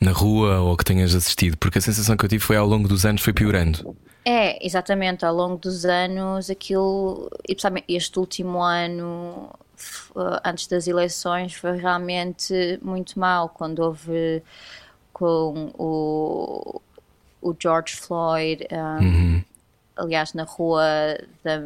Na 0.00 0.10
rua 0.10 0.58
ou 0.60 0.76
que 0.76 0.84
tenhas 0.84 1.14
assistido? 1.14 1.56
Porque 1.56 1.78
a 1.78 1.80
sensação 1.80 2.16
que 2.16 2.24
eu 2.24 2.28
tive 2.28 2.42
foi 2.44 2.56
ao 2.56 2.66
longo 2.66 2.88
dos 2.88 3.06
anos 3.06 3.22
foi 3.22 3.32
piorando. 3.32 3.96
é 4.24 4.64
exatamente 4.66 5.24
ao 5.24 5.32
longo 5.34 5.56
dos 5.56 5.84
anos 5.84 6.50
aquilo 6.50 7.30
e 7.44 7.54
principalmente 7.54 7.84
este 7.88 8.18
último 8.18 8.60
ano 8.60 9.48
f- 9.76 10.12
antes 10.44 10.66
das 10.66 10.86
eleições 10.88 11.54
foi 11.54 11.76
realmente 11.78 12.78
muito 12.82 13.18
mal 13.18 13.48
quando 13.48 13.78
houve 13.80 14.42
com 15.12 15.72
o, 15.78 16.80
o 17.40 17.54
George 17.60 17.96
Floyd 17.96 18.66
um, 18.72 19.42
aliás 19.96 20.32
na 20.34 20.44
rua 20.44 20.84
da, 21.44 21.60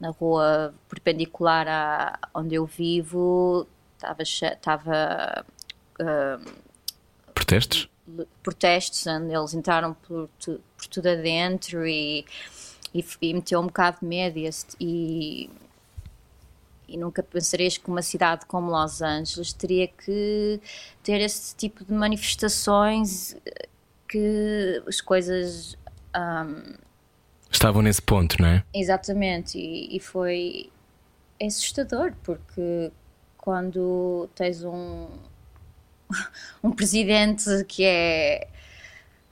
na 0.00 0.10
rua 0.10 0.74
perpendicular 0.88 1.66
à 1.68 2.18
onde 2.34 2.54
eu 2.54 2.66
vivo 2.66 3.66
estava 3.96 4.22
estava 4.22 5.44
Protestos? 7.34 7.88
protestos 8.42 9.06
onde 9.06 9.34
eles 9.34 9.54
entraram 9.54 9.94
por, 9.94 10.28
tu- 10.38 10.60
por 10.76 10.86
tudo 10.86 11.08
adentro 11.08 11.86
e, 11.86 12.24
e, 12.94 13.04
e 13.22 13.34
meteu 13.34 13.60
um 13.60 13.66
bocado 13.66 13.98
de 14.00 14.06
medo 14.06 14.38
e, 14.38 15.48
e, 16.86 16.96
nunca 16.98 17.22
pensarias 17.22 17.78
que 17.78 17.88
uma 17.88 18.02
cidade 18.02 18.44
como 18.46 18.70
Los 18.70 19.00
Angeles 19.00 19.52
teria 19.52 19.88
que 19.88 20.60
ter 21.02 21.20
esse 21.20 21.56
tipo 21.56 21.84
de 21.84 21.92
manifestações 21.92 23.36
eh, 23.46 23.68
que 24.06 24.82
as 24.86 25.00
coisas 25.00 25.76
Estavam 27.54 27.82
nesse 27.82 28.02
ponto, 28.02 28.36
não 28.42 28.48
é? 28.48 28.64
Exatamente, 28.74 29.56
e, 29.56 29.96
e 29.96 30.00
foi 30.00 30.70
assustador 31.40 32.12
porque 32.24 32.90
quando 33.38 34.28
tens 34.34 34.64
um, 34.64 35.06
um 36.64 36.72
presidente 36.72 37.48
que 37.68 37.84
é 37.84 38.48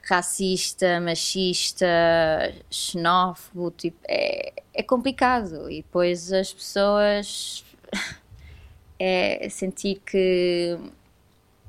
racista, 0.05 1.01
machista, 1.01 1.85
xenófobo, 2.71 3.73
tipo, 3.73 3.99
é, 4.09 4.53
é 4.73 4.83
complicado 4.85 5.69
e 5.69 5.83
depois 5.83 6.33
as 6.33 6.53
pessoas 6.53 7.65
é 9.01 9.49
sentir 9.51 10.01
que 10.07 10.79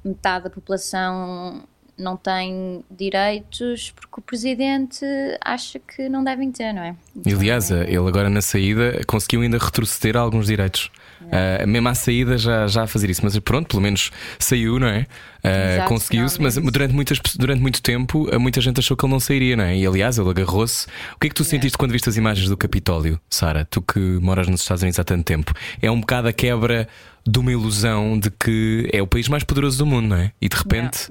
metade 0.03 0.43
da 0.43 0.49
população 0.51 1.67
não 1.97 2.17
tem 2.17 2.83
direitos 2.89 3.91
porque 3.91 4.19
o 4.19 4.21
presidente 4.21 5.05
acha 5.43 5.79
que 5.79 6.09
não 6.09 6.23
devem 6.23 6.51
ter, 6.51 6.73
não 6.73 6.81
é? 6.81 6.95
E, 7.25 7.33
aliás, 7.33 7.69
ele 7.71 7.97
agora 7.97 8.29
na 8.29 8.41
saída 8.41 9.01
conseguiu 9.05 9.41
ainda 9.41 9.57
retroceder 9.57 10.17
alguns 10.17 10.47
direitos. 10.47 10.91
Ah, 11.31 11.65
mesmo 11.65 11.87
à 11.87 11.95
saída 11.95 12.37
já, 12.37 12.67
já 12.67 12.83
a 12.83 12.87
fazer 12.87 13.09
isso, 13.09 13.21
mas 13.23 13.37
pronto, 13.39 13.67
pelo 13.67 13.81
menos 13.81 14.11
saiu, 14.39 14.79
não 14.79 14.87
é? 14.87 15.05
Exato, 15.43 15.89
Conseguiu-se, 15.89 16.41
mas 16.41 16.55
durante, 16.55 16.93
muitas, 16.93 17.19
durante 17.37 17.61
muito 17.61 17.81
tempo 17.81 18.29
ah, 18.31 18.39
muita 18.39 18.61
gente 18.61 18.79
achou 18.79 18.95
que 18.95 19.05
ele 19.05 19.11
não 19.11 19.19
sairia, 19.19 19.55
não 19.55 19.63
é? 19.63 19.77
E 19.77 19.85
aliás, 19.85 20.17
ele 20.17 20.29
agarrou-se. 20.29 20.87
O 21.15 21.19
que 21.19 21.27
é 21.27 21.29
que 21.29 21.35
tu 21.35 21.43
sentiste 21.43 21.77
quando 21.77 21.91
viste 21.91 22.09
as 22.09 22.17
imagens 22.17 22.49
do 22.49 22.57
Capitólio, 22.57 23.19
Sara? 23.29 23.65
Tu 23.65 23.81
que 23.81 23.99
moras 23.99 24.47
nos 24.47 24.61
Estados 24.61 24.83
Unidos 24.83 24.99
há 24.99 25.03
tanto 25.03 25.23
tempo, 25.23 25.53
é 25.81 25.89
um 25.89 25.99
bocado 25.99 26.27
a 26.27 26.33
quebra 26.33 26.87
de 27.25 27.39
uma 27.39 27.51
ilusão 27.51 28.19
de 28.19 28.29
que 28.29 28.89
é 28.91 29.01
o 29.01 29.07
país 29.07 29.29
mais 29.29 29.43
poderoso 29.43 29.77
do 29.77 29.85
mundo, 29.85 30.09
não 30.09 30.17
é? 30.17 30.31
E 30.41 30.49
de 30.49 30.55
repente, 30.55 31.09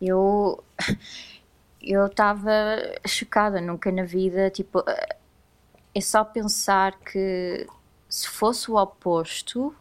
Eu 0.00 0.62
eu 1.80 2.06
estava 2.06 2.50
chocada, 3.06 3.60
nunca 3.60 3.92
na 3.92 4.02
vida, 4.04 4.50
tipo, 4.50 4.82
é 5.94 6.00
só 6.00 6.24
pensar 6.24 6.98
que 6.98 7.66
se 8.08 8.28
fosse 8.28 8.70
o 8.70 8.76
oposto, 8.76 9.74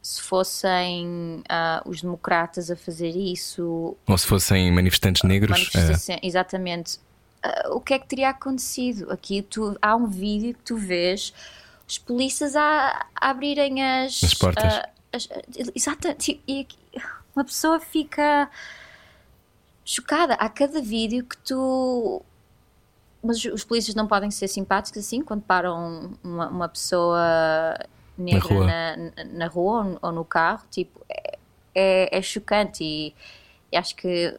se 0.00 0.20
fossem 0.22 1.42
ah, 1.48 1.82
os 1.84 2.02
democratas 2.02 2.70
a 2.70 2.76
fazer 2.76 3.10
isso, 3.10 3.96
ou 4.06 4.18
se 4.18 4.26
fossem 4.26 4.70
manifestantes 4.72 5.22
negros, 5.22 5.50
ah, 5.52 5.54
manifestação- 5.58 6.18
exatamente, 6.22 6.98
ah, 7.42 7.70
o 7.72 7.80
que 7.80 7.94
é 7.94 7.98
que 7.98 8.06
teria 8.06 8.30
acontecido? 8.30 9.10
Aqui 9.12 9.42
tu, 9.42 9.76
há 9.82 9.94
um 9.96 10.06
vídeo 10.06 10.54
que 10.54 10.62
tu 10.62 10.76
vês 10.76 11.32
os 11.88 11.98
polícias 11.98 12.54
a, 12.56 13.06
a 13.14 13.30
abrirem 13.30 13.82
as, 13.82 14.22
As 14.24 14.34
portas. 14.34 14.64
ah, 14.74 14.88
as- 15.12 15.28
exatamente, 15.74 16.40
e 16.48 16.66
uma 17.34 17.44
pessoa 17.44 17.78
fica 17.80 18.48
chocada. 19.84 20.34
Há 20.34 20.48
cada 20.48 20.80
vídeo 20.80 21.24
que 21.24 21.36
tu. 21.38 22.22
Mas 23.22 23.44
os 23.44 23.62
polícias 23.64 23.94
não 23.94 24.06
podem 24.08 24.30
ser 24.30 24.48
simpáticos 24.48 24.98
assim 25.04 25.22
quando 25.22 25.42
param 25.42 26.10
uma, 26.24 26.48
uma 26.48 26.68
pessoa 26.68 27.78
negra 28.18 28.48
rua. 28.54 28.66
na, 28.66 28.96
na 29.32 29.46
rua 29.46 29.98
ou 30.02 30.10
no- 30.12 30.24
carro. 30.24 30.64
Tipo, 30.70 31.00
é, 31.08 31.38
é, 31.74 32.18
é 32.18 32.22
chocante 32.22 32.82
e, 32.82 33.14
e 33.70 33.76
acho 33.76 33.94
que 33.94 34.36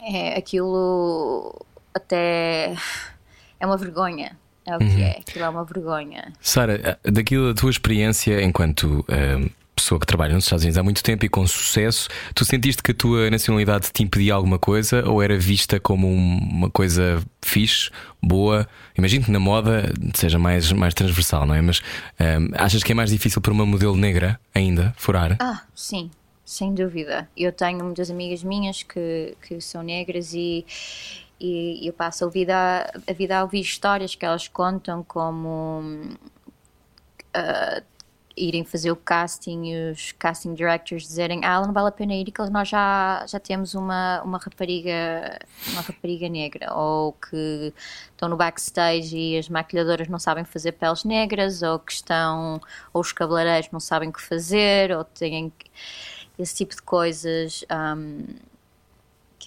é 0.00 0.36
aquilo 0.38 1.54
até 1.94 2.76
é 3.58 3.66
uma 3.66 3.76
vergonha. 3.76 4.38
É 4.64 4.74
o 4.74 4.78
que 4.78 4.84
Uhum. 4.84 4.98
é, 5.02 5.10
aquilo 5.18 5.44
é 5.44 5.48
uma 5.48 5.64
vergonha. 5.64 6.32
Sara, 6.40 6.98
daquilo 7.04 7.52
da 7.54 7.60
tua 7.60 7.70
experiência 7.70 8.42
enquanto 8.42 9.04
eh, 9.08 9.48
pessoa 9.76 10.00
que 10.00 10.06
trabalha 10.06 10.34
nos 10.34 10.44
Estados 10.44 10.64
Unidos 10.64 10.78
há 10.78 10.82
muito 10.82 11.02
tempo 11.02 11.24
e 11.26 11.28
com 11.28 11.46
sucesso, 11.46 12.08
tu 12.34 12.44
sentiste 12.46 12.82
que 12.82 12.92
a 12.92 12.94
tua 12.94 13.30
nacionalidade 13.30 13.92
te 13.92 14.02
impedia 14.02 14.32
alguma 14.34 14.58
coisa 14.58 15.06
ou 15.08 15.22
era 15.22 15.38
vista 15.38 15.78
como 15.78 16.08
um- 16.08 16.38
uma 16.38 16.70
coisa 16.70 17.22
fixe, 17.42 17.90
boa? 18.22 18.66
Imagino 18.96 19.26
que 19.26 19.30
na 19.30 19.38
moda 19.38 19.92
seja 20.14 20.38
mais, 20.38 20.72
mais 20.72 20.94
transversal, 20.94 21.46
não 21.46 21.54
é? 21.54 21.60
Mas 21.60 21.82
eh, 22.18 22.38
achas 22.54 22.82
que 22.82 22.90
é 22.90 22.94
mais 22.94 23.10
difícil 23.10 23.40
para 23.42 23.52
uma 23.52 23.66
modelo 23.66 23.96
negra 23.96 24.40
ainda 24.54 24.94
furar? 24.96 25.36
Ah, 25.38 25.62
sim, 25.74 26.10
sem 26.44 26.74
dúvida. 26.74 27.28
Eu 27.36 27.52
tenho 27.52 27.84
muitas 27.84 28.10
amigas 28.10 28.42
minhas 28.42 28.82
que, 28.82 29.36
que 29.46 29.60
são 29.60 29.82
negras 29.82 30.32
e, 30.32 30.64
e 31.38 31.86
eu 31.86 31.92
passo 31.92 32.24
a 32.24 32.30
vida, 32.30 32.90
a 33.06 33.12
vida 33.12 33.38
a 33.38 33.42
ouvir 33.42 33.60
histórias 33.60 34.14
que 34.14 34.24
elas 34.24 34.48
contam 34.48 35.02
como 35.04 35.80
hum, 35.84 36.14
ah, 37.34 37.82
irem 38.36 38.64
fazer 38.64 38.90
o 38.90 38.96
casting 38.96 39.64
e 39.64 39.90
os 39.90 40.12
casting 40.12 40.54
directors 40.54 41.04
dizerem 41.04 41.44
ah, 41.44 41.60
não 41.62 41.72
vale 41.72 41.88
a 41.88 41.92
pena 41.92 42.14
ir 42.14 42.30
que 42.30 42.42
nós 42.50 42.68
já, 42.68 43.24
já 43.26 43.40
temos 43.40 43.74
uma, 43.74 44.22
uma 44.22 44.38
rapariga 44.38 45.38
uma 45.72 45.80
rapariga 45.80 46.28
negra 46.28 46.74
ou 46.74 47.12
que 47.12 47.72
estão 48.10 48.28
no 48.28 48.36
backstage 48.36 49.16
e 49.16 49.38
as 49.38 49.48
maquilhadoras 49.48 50.08
não 50.08 50.18
sabem 50.18 50.44
fazer 50.44 50.72
peles 50.72 51.04
negras 51.04 51.62
ou 51.62 51.78
que 51.78 51.92
estão 51.92 52.60
ou 52.92 53.00
os 53.00 53.12
cabeleireiros 53.12 53.70
não 53.70 53.80
sabem 53.80 54.08
o 54.10 54.12
que 54.12 54.20
fazer 54.20 54.92
ou 54.92 55.04
têm 55.04 55.52
esse 56.38 56.54
tipo 56.54 56.74
de 56.74 56.82
coisas 56.82 57.64
hum, 57.96 58.26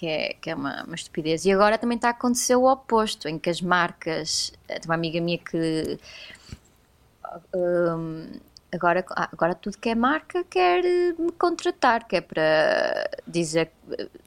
que 0.00 0.06
é, 0.06 0.34
que 0.40 0.50
é 0.50 0.54
uma, 0.54 0.82
uma 0.84 0.94
estupidez. 0.94 1.44
E 1.44 1.52
agora 1.52 1.76
também 1.76 1.96
está 1.96 2.08
a 2.08 2.12
acontecer 2.12 2.56
o 2.56 2.64
oposto, 2.64 3.28
em 3.28 3.38
que 3.38 3.50
as 3.50 3.60
marcas. 3.60 4.50
Tem 4.66 4.80
uma 4.86 4.94
amiga 4.94 5.20
minha 5.20 5.36
que. 5.36 5.98
hum, 7.54 8.40
agora, 8.72 9.04
ah, 9.10 9.28
agora 9.32 9.54
tudo 9.54 9.78
que 9.78 9.88
é 9.88 9.94
marca 9.94 10.44
quer 10.44 10.84
eh, 10.84 11.14
me 11.18 11.32
contratar, 11.32 12.06
que 12.06 12.16
é 12.16 12.20
para 12.20 13.08
dizer, 13.26 13.70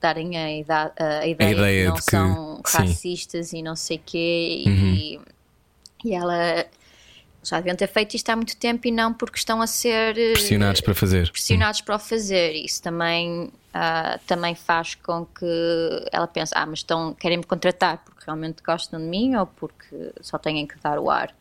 darem 0.01 0.38
a, 0.38 0.51
ida- 0.51 0.93
a 0.97 1.27
ideia, 1.27 1.51
ideia 1.51 1.82
que 1.84 1.88
não 1.88 1.93
de 1.95 2.01
que- 2.06 2.12
são 2.12 2.62
sim. 2.65 2.77
racistas 2.77 3.53
e 3.53 3.62
não 3.62 3.75
sei 3.75 3.97
quê. 4.03 4.63
Uhum. 4.67 4.93
E, 4.95 5.19
e 6.06 6.13
ela 6.13 6.65
já 7.43 7.58
deviam 7.58 7.75
ter 7.75 7.88
feito 7.88 8.15
isto 8.15 8.29
há 8.29 8.36
muito 8.36 8.56
tempo 8.56 8.88
e 8.88 8.91
não 8.91 9.13
porque 9.13 9.38
estão 9.38 9.62
a 9.62 9.67
ser 9.67 10.17
eh, 10.17 10.32
Pressionados 10.34 10.82
para 10.82 10.93
fazer. 10.95 11.29
pressionados 11.32 11.82
para 11.82 11.95
o 11.95 11.99
fazer. 11.99 12.53
Isso 12.53 12.82
também, 12.82 13.51
ah, 13.73 14.17
também 14.25 14.56
faz 14.56 14.95
com 14.95 15.25
que 15.25 15.45
ela 16.12 16.27
pense: 16.27 16.53
ah, 16.56 16.65
mas 16.65 16.79
estão, 16.79 17.13
querem-me 17.13 17.43
contratar 17.43 17.97
porque 18.06 18.23
realmente 18.25 18.62
gostam 18.63 18.99
de 18.99 19.06
mim 19.06 19.36
ou 19.36 19.45
porque 19.45 20.13
só 20.21 20.38
têm 20.38 20.65
que 20.65 20.79
dar 20.79 20.99
o 20.99 21.10
ar. 21.10 21.34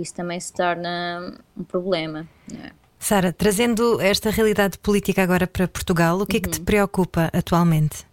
Isso 0.00 0.14
também 0.14 0.38
se 0.38 0.52
torna 0.52 1.34
um 1.56 1.64
problema. 1.64 2.26
é? 2.54 2.70
Sara, 2.98 3.32
trazendo 3.32 4.00
esta 4.00 4.30
realidade 4.30 4.78
política 4.78 5.22
agora 5.22 5.46
para 5.46 5.68
Portugal, 5.68 6.18
o 6.20 6.26
que 6.26 6.36
é 6.38 6.40
que 6.40 6.48
te 6.48 6.60
preocupa 6.60 7.30
atualmente? 7.32 8.06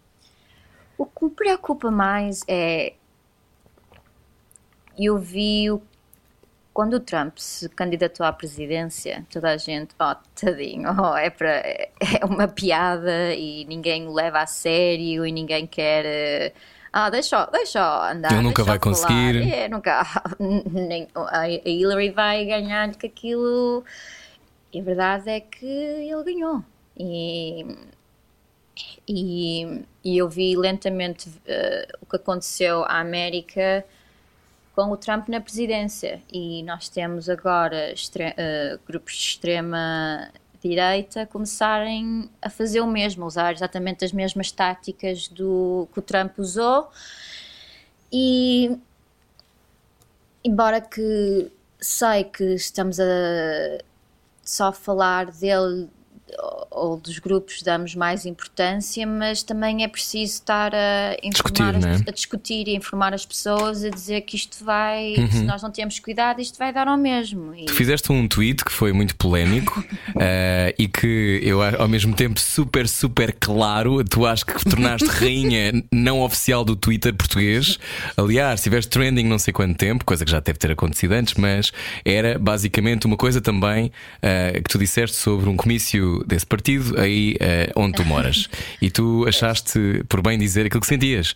O 0.97 1.05
que 1.05 1.25
me 1.25 1.31
preocupa 1.31 1.91
mais 1.91 2.43
é. 2.47 2.93
Eu 4.97 5.17
vi 5.17 5.69
o- 5.69 5.81
quando 6.73 6.95
o 6.95 6.99
Trump 6.99 7.37
se 7.37 7.67
candidatou 7.69 8.25
à 8.25 8.31
presidência, 8.33 9.25
toda 9.31 9.49
a 9.51 9.57
gente, 9.57 9.93
oh, 9.99 10.15
tadinho, 10.39 10.89
oh, 11.01 11.15
é, 11.17 11.29
para, 11.29 11.49
é 11.49 12.25
uma 12.25 12.47
piada 12.47 13.33
e 13.33 13.65
ninguém 13.65 14.07
o 14.07 14.13
leva 14.13 14.39
a 14.39 14.47
sério 14.47 15.25
e 15.25 15.31
ninguém 15.31 15.67
quer. 15.67 16.53
Ah, 16.97 17.09
deixa, 17.09 17.45
deixa 17.47 18.11
andar. 18.11 18.31
Ele 18.31 18.41
nunca 18.41 18.63
deixa 18.63 18.79
vai 18.79 18.79
falar." 18.79 18.79
conseguir. 18.79 19.51
É, 19.51 19.67
nunca. 19.67 20.05
Nem, 20.39 21.09
a 21.13 21.49
Hillary 21.49 22.11
vai 22.11 22.45
ganhar 22.45 22.95
que 22.95 23.07
aquilo. 23.07 23.83
E 24.71 24.79
a 24.79 24.83
verdade 24.83 25.29
é 25.29 25.41
que 25.41 25.65
ele 25.65 26.23
ganhou. 26.23 26.63
E 26.97 27.65
e, 29.07 29.83
e 30.03 30.17
eu 30.17 30.29
vi 30.29 30.55
lentamente 30.55 31.29
eh, 31.45 31.87
o 32.01 32.05
que 32.05 32.15
aconteceu 32.15 32.83
à 32.85 32.99
América 32.99 33.85
com 34.75 34.91
o 34.91 34.97
Trump 34.97 35.29
na 35.29 35.39
presidência 35.39 36.21
e 36.31 36.61
nós 36.63 36.89
temos 36.89 37.29
agora 37.29 37.93
eh, 38.19 38.79
grupos 38.85 39.13
de 39.13 39.19
extrema 39.19 40.29
direita 40.67 41.25
começarem 41.25 42.29
a 42.41 42.49
fazer 42.49 42.81
o 42.81 42.87
mesmo, 42.87 43.23
a 43.23 43.27
usar 43.27 43.53
exatamente 43.53 44.03
as 44.03 44.11
mesmas 44.11 44.51
táticas 44.51 45.27
do 45.27 45.87
que 45.93 45.99
o 45.99 46.01
Trump 46.01 46.39
usou. 46.39 46.89
E 48.11 48.77
embora 50.43 50.81
que 50.81 51.51
sei 51.79 52.23
que 52.23 52.55
estamos 52.55 52.99
a 52.99 53.03
só 54.43 54.71
falar 54.71 55.31
dele 55.31 55.89
ou- 56.71 56.97
dos 56.97 57.19
grupos 57.19 57.61
damos 57.61 57.93
mais 57.95 58.25
importância, 58.25 59.05
mas 59.05 59.43
também 59.43 59.83
é 59.83 59.87
preciso 59.87 60.33
estar 60.33 60.73
a 60.73 61.15
informar, 61.23 61.73
Discutir, 61.73 61.75
as- 61.91 61.99
né? 62.01 62.05
a 62.07 62.11
discutir 62.11 62.67
e 62.67 62.75
informar 62.75 63.13
as 63.13 63.25
pessoas, 63.25 63.83
a 63.83 63.89
dizer 63.89 64.21
que 64.21 64.35
isto 64.35 64.63
vai, 64.63 65.15
Uhum. 65.17 65.31
se 65.31 65.43
nós 65.43 65.61
não 65.61 65.71
temos 65.71 65.99
cuidado, 65.99 66.41
isto 66.41 66.57
vai 66.57 66.73
dar 66.73 66.87
ao 66.87 66.97
mesmo. 66.97 67.53
E- 67.55 67.65
Tu 67.65 67.73
fizeste 67.73 68.11
um 68.11 68.27
tweet 68.27 68.63
que 68.65 68.71
foi 68.71 68.91
muito 68.91 69.15
polémico 69.15 69.83
eh, 70.19 70.73
e 70.77 70.87
que 70.87 71.39
eu 71.43 71.61
ao 71.61 71.87
mesmo 71.87 72.13
tempo 72.13 72.39
super, 72.39 72.87
super 72.87 73.31
claro. 73.39 74.03
Tu 74.03 74.25
acho 74.25 74.45
que 74.45 74.63
tornaste 74.65 75.07
rainha 75.07 75.71
não 75.91 76.21
oficial 76.21 76.63
do 76.65 76.75
Twitter 76.75 77.13
português. 77.13 77.77
Aliás, 78.17 78.61
tiveste 78.61 78.89
trending 78.89 79.25
não 79.25 79.37
sei 79.39 79.53
quanto 79.53 79.77
tempo, 79.77 80.03
coisa 80.05 80.25
que 80.25 80.31
já 80.31 80.39
deve 80.39 80.57
ter 80.59 80.71
acontecido 80.71 81.11
antes, 81.13 81.33
mas 81.35 81.71
era 82.03 82.37
basicamente 82.39 83.05
uma 83.05 83.17
coisa 83.17 83.39
também 83.41 83.91
eh, 84.21 84.53
que 84.63 84.69
tu 84.69 84.77
disseste 84.77 85.15
sobre 85.17 85.49
um 85.49 85.55
comício 85.55 86.14
desse 86.25 86.45
partido 86.45 86.99
aí 86.99 87.35
eh, 87.39 87.71
onde 87.75 87.93
tu 87.97 88.05
moras. 88.05 88.49
E 88.81 88.89
tu 88.89 89.25
achaste 89.27 90.03
por 90.07 90.21
bem 90.21 90.37
dizer 90.37 90.65
aquilo 90.67 90.81
que 90.81 90.87
sentias. 90.87 91.33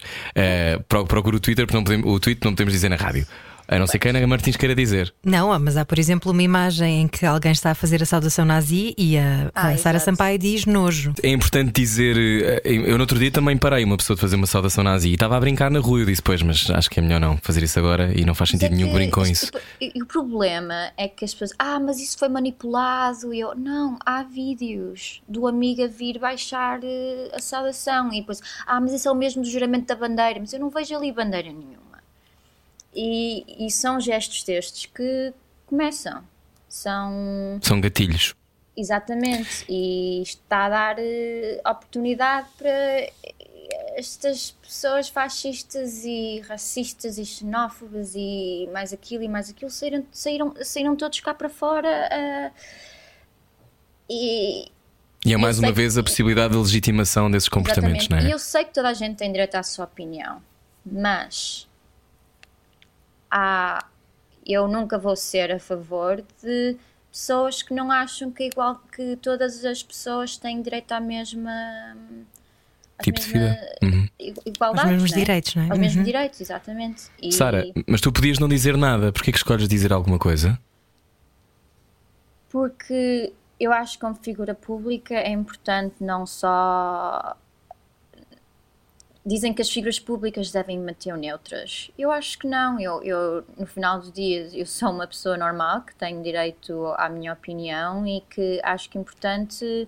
Pro- 0.87 1.05
procura 1.05 1.35
o 1.35 1.39
Twitter, 1.39 1.65
porque 1.65 1.75
não 1.77 1.83
podemos, 1.83 2.05
o 2.11 2.19
tweet 2.19 2.39
não 2.43 2.51
podemos 2.51 2.73
dizer 2.73 2.89
na 2.89 2.95
rádio. 2.95 3.25
A 3.71 3.77
não 3.77 3.85
ser 3.85 3.99
que 3.99 4.07
a 4.07 4.11
Ana 4.11 4.25
Martins 4.25 4.55
queira 4.57 4.73
dizer. 4.73 5.13
Não, 5.23 5.57
mas 5.59 5.77
há, 5.77 5.85
por 5.85 5.99
exemplo, 5.99 6.31
uma 6.31 6.41
imagem 6.41 7.01
em 7.03 7.07
que 7.07 7.23
alguém 7.25 7.51
está 7.51 7.69
a 7.71 7.75
fazer 7.75 8.01
a 8.01 8.05
saudação 8.05 8.43
nazi 8.43 8.95
e 8.97 9.15
a, 9.17 9.51
Ah, 9.53 9.67
a 9.69 9.77
Sara. 9.77 9.99
Sampaio 9.99 10.39
diz 10.39 10.65
nojo. 10.65 11.13
É 11.21 11.29
importante 11.29 11.71
dizer. 11.71 12.17
eh, 12.17 12.61
Eu 12.65 12.95
no 12.95 13.01
outro 13.01 13.19
dia 13.19 13.29
também 13.29 13.55
parei 13.57 13.83
uma 13.83 13.95
pessoa 13.95 14.15
de 14.15 14.21
fazer 14.21 14.35
uma 14.37 14.47
saudação 14.47 14.83
nazi 14.83 15.09
e 15.09 15.13
estava 15.13 15.37
a 15.37 15.39
brincar 15.39 15.69
na 15.69 15.79
rua. 15.79 15.99
Eu 15.99 16.05
disse, 16.05 16.21
pois, 16.21 16.41
mas 16.41 16.67
acho 16.71 16.89
que 16.89 16.99
é 16.99 17.03
melhor 17.03 17.19
não 17.19 17.37
fazer 17.37 17.61
isso 17.61 17.77
agora 17.77 18.11
e 18.15 18.25
não 18.25 18.33
faz 18.33 18.51
Mas 18.51 18.61
é 18.63 18.65
sentido 18.65 18.75
nenhum 18.77 18.87
que 18.89 18.93
brinque 18.95 19.11
com 19.11 19.21
isso. 19.23 19.51
E, 19.79 19.91
e 19.93 20.01
o 20.01 20.05
problema 20.07 20.91
é 20.97 21.07
que 21.07 21.23
as 21.23 21.33
pessoas, 21.33 21.51
ah, 21.59 21.79
mas 21.79 21.99
isso 21.99 22.17
foi 22.17 22.27
manipulado. 22.29 23.33
E 23.33 23.39
eu, 23.39 23.53
não, 23.55 23.97
há 24.05 24.23
vídeos 24.23 25.21
do 25.27 25.45
amigo 25.45 25.83
a 25.83 25.87
vir 25.87 26.17
baixar 26.17 26.79
eh, 26.83 27.29
a 27.35 27.39
saudação. 27.39 28.11
E 28.13 28.21
depois, 28.21 28.41
ah, 28.65 28.79
mas 28.81 28.93
isso 28.93 29.07
é 29.07 29.11
o 29.11 29.15
mesmo 29.15 29.43
do 29.43 29.49
juramento 29.49 29.85
da 29.87 29.95
bandeira. 29.95 30.39
Mas 30.39 30.53
eu 30.53 30.59
não 30.59 30.69
vejo 30.69 30.95
ali 30.95 31.11
bandeira 31.11 31.49
nenhuma. 31.49 31.88
E, 32.93 33.65
e 33.67 33.71
são 33.71 33.99
gestos 33.99 34.43
destes 34.43 34.85
que 34.87 35.33
começam. 35.65 36.23
São. 36.67 37.59
São 37.61 37.79
gatilhos. 37.81 38.35
Exatamente, 38.77 39.65
e 39.67 40.21
isto 40.21 40.41
está 40.41 40.65
a 40.65 40.69
dar 40.69 40.95
eh, 40.99 41.59
oportunidade 41.67 42.47
para 42.57 43.09
estas 43.97 44.51
pessoas 44.61 45.09
fascistas 45.09 46.05
e 46.05 46.39
racistas 46.47 47.17
e 47.17 47.25
xenófobas 47.25 48.13
e 48.15 48.69
mais 48.71 48.93
aquilo 48.93 49.21
e 49.23 49.27
mais 49.27 49.49
aquilo 49.49 49.69
saíram, 49.69 50.05
saíram, 50.13 50.53
saíram 50.63 50.95
todos 50.95 51.19
cá 51.19 51.33
para 51.33 51.49
fora 51.49 52.07
ah, 52.09 52.51
e 54.09 54.71
E 55.25 55.33
é 55.33 55.37
mais 55.37 55.59
uma 55.59 55.71
vez 55.73 55.97
a 55.97 56.01
que- 56.01 56.09
possibilidade 56.09 56.53
de 56.53 56.59
legitimação 56.59 57.29
desses 57.29 57.49
comportamentos, 57.49 58.03
Exatamente. 58.05 58.23
não 58.23 58.29
E 58.29 58.31
é? 58.31 58.33
eu 58.33 58.39
sei 58.39 58.63
que 58.63 58.73
toda 58.73 58.87
a 58.89 58.93
gente 58.93 59.17
tem 59.17 59.29
direito 59.31 59.55
à 59.55 59.63
sua 59.63 59.85
opinião, 59.85 60.41
mas 60.85 61.67
há, 63.31 63.85
eu 64.45 64.67
nunca 64.67 64.97
vou 64.97 65.15
ser 65.15 65.51
a 65.51 65.59
favor 65.59 66.23
de 66.43 66.77
pessoas 67.11 67.61
que 67.63 67.73
não 67.73 67.91
acham 67.91 68.31
que 68.31 68.43
é 68.43 68.47
igual 68.47 68.81
que 68.91 69.15
todas 69.17 69.63
as 69.65 69.81
pessoas 69.83 70.37
têm 70.37 70.61
direito 70.61 70.91
à 70.91 70.99
mesma 70.99 71.51
Tipo 73.01 73.19
de 73.19 73.25
vida. 73.27 73.75
Uhum. 73.81 74.07
igualdade, 74.45 74.81
Aos 74.81 74.91
mesmos 74.91 75.11
não 75.11 75.17
é? 75.17 75.19
direitos, 75.21 75.55
não 75.55 75.63
é? 75.63 75.69
Aos 75.69 75.79
mesmos 75.79 75.95
Uhum. 75.99 76.03
direitos, 76.03 76.41
exatamente. 76.41 77.03
E- 77.21 77.31
Sara, 77.31 77.65
mas 77.87 78.01
tu 78.01 78.11
podias 78.11 78.39
não 78.39 78.47
dizer 78.49 78.75
nada. 78.75 79.11
Porquê 79.13 79.31
que 79.31 79.37
escolhes 79.37 79.67
dizer 79.69 79.93
alguma 79.93 80.19
coisa? 80.19 80.59
Porque 82.49 83.31
eu 83.59 83.71
acho 83.71 83.93
que 83.93 83.99
como 83.99 84.15
figura 84.15 84.53
pública 84.55 85.13
é 85.13 85.29
importante 85.29 85.95
não 86.03 86.25
só. 86.25 87.37
Dizem 89.29 89.53
que 89.53 89.61
as 89.61 89.69
figuras 89.69 89.99
públicas 89.99 90.51
devem 90.51 90.79
manter 90.79 91.15
neutras. 91.15 91.91
Eu 91.95 92.09
acho 92.11 92.39
que 92.39 92.47
não. 92.47 92.79
Eu, 92.79 93.03
eu, 93.03 93.45
no 93.55 93.67
final 93.67 93.99
dos 93.99 94.11
dias, 94.11 94.55
eu 94.55 94.65
sou 94.65 94.89
uma 94.89 95.05
pessoa 95.05 95.37
normal 95.37 95.81
que 95.83 95.93
tenho 95.93 96.23
direito 96.23 96.87
à 96.97 97.07
minha 97.07 97.31
opinião 97.31 98.07
e 98.07 98.21
que 98.21 98.59
acho 98.63 98.89
que 98.89 98.97
é 98.97 99.01
importante 99.01 99.87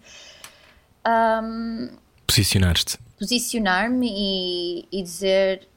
ahm, 1.04 1.90
Posicionaste. 2.28 3.00
posicionar-me 3.18 4.08
e, 4.08 4.88
e 4.92 5.02
dizer. 5.02 5.68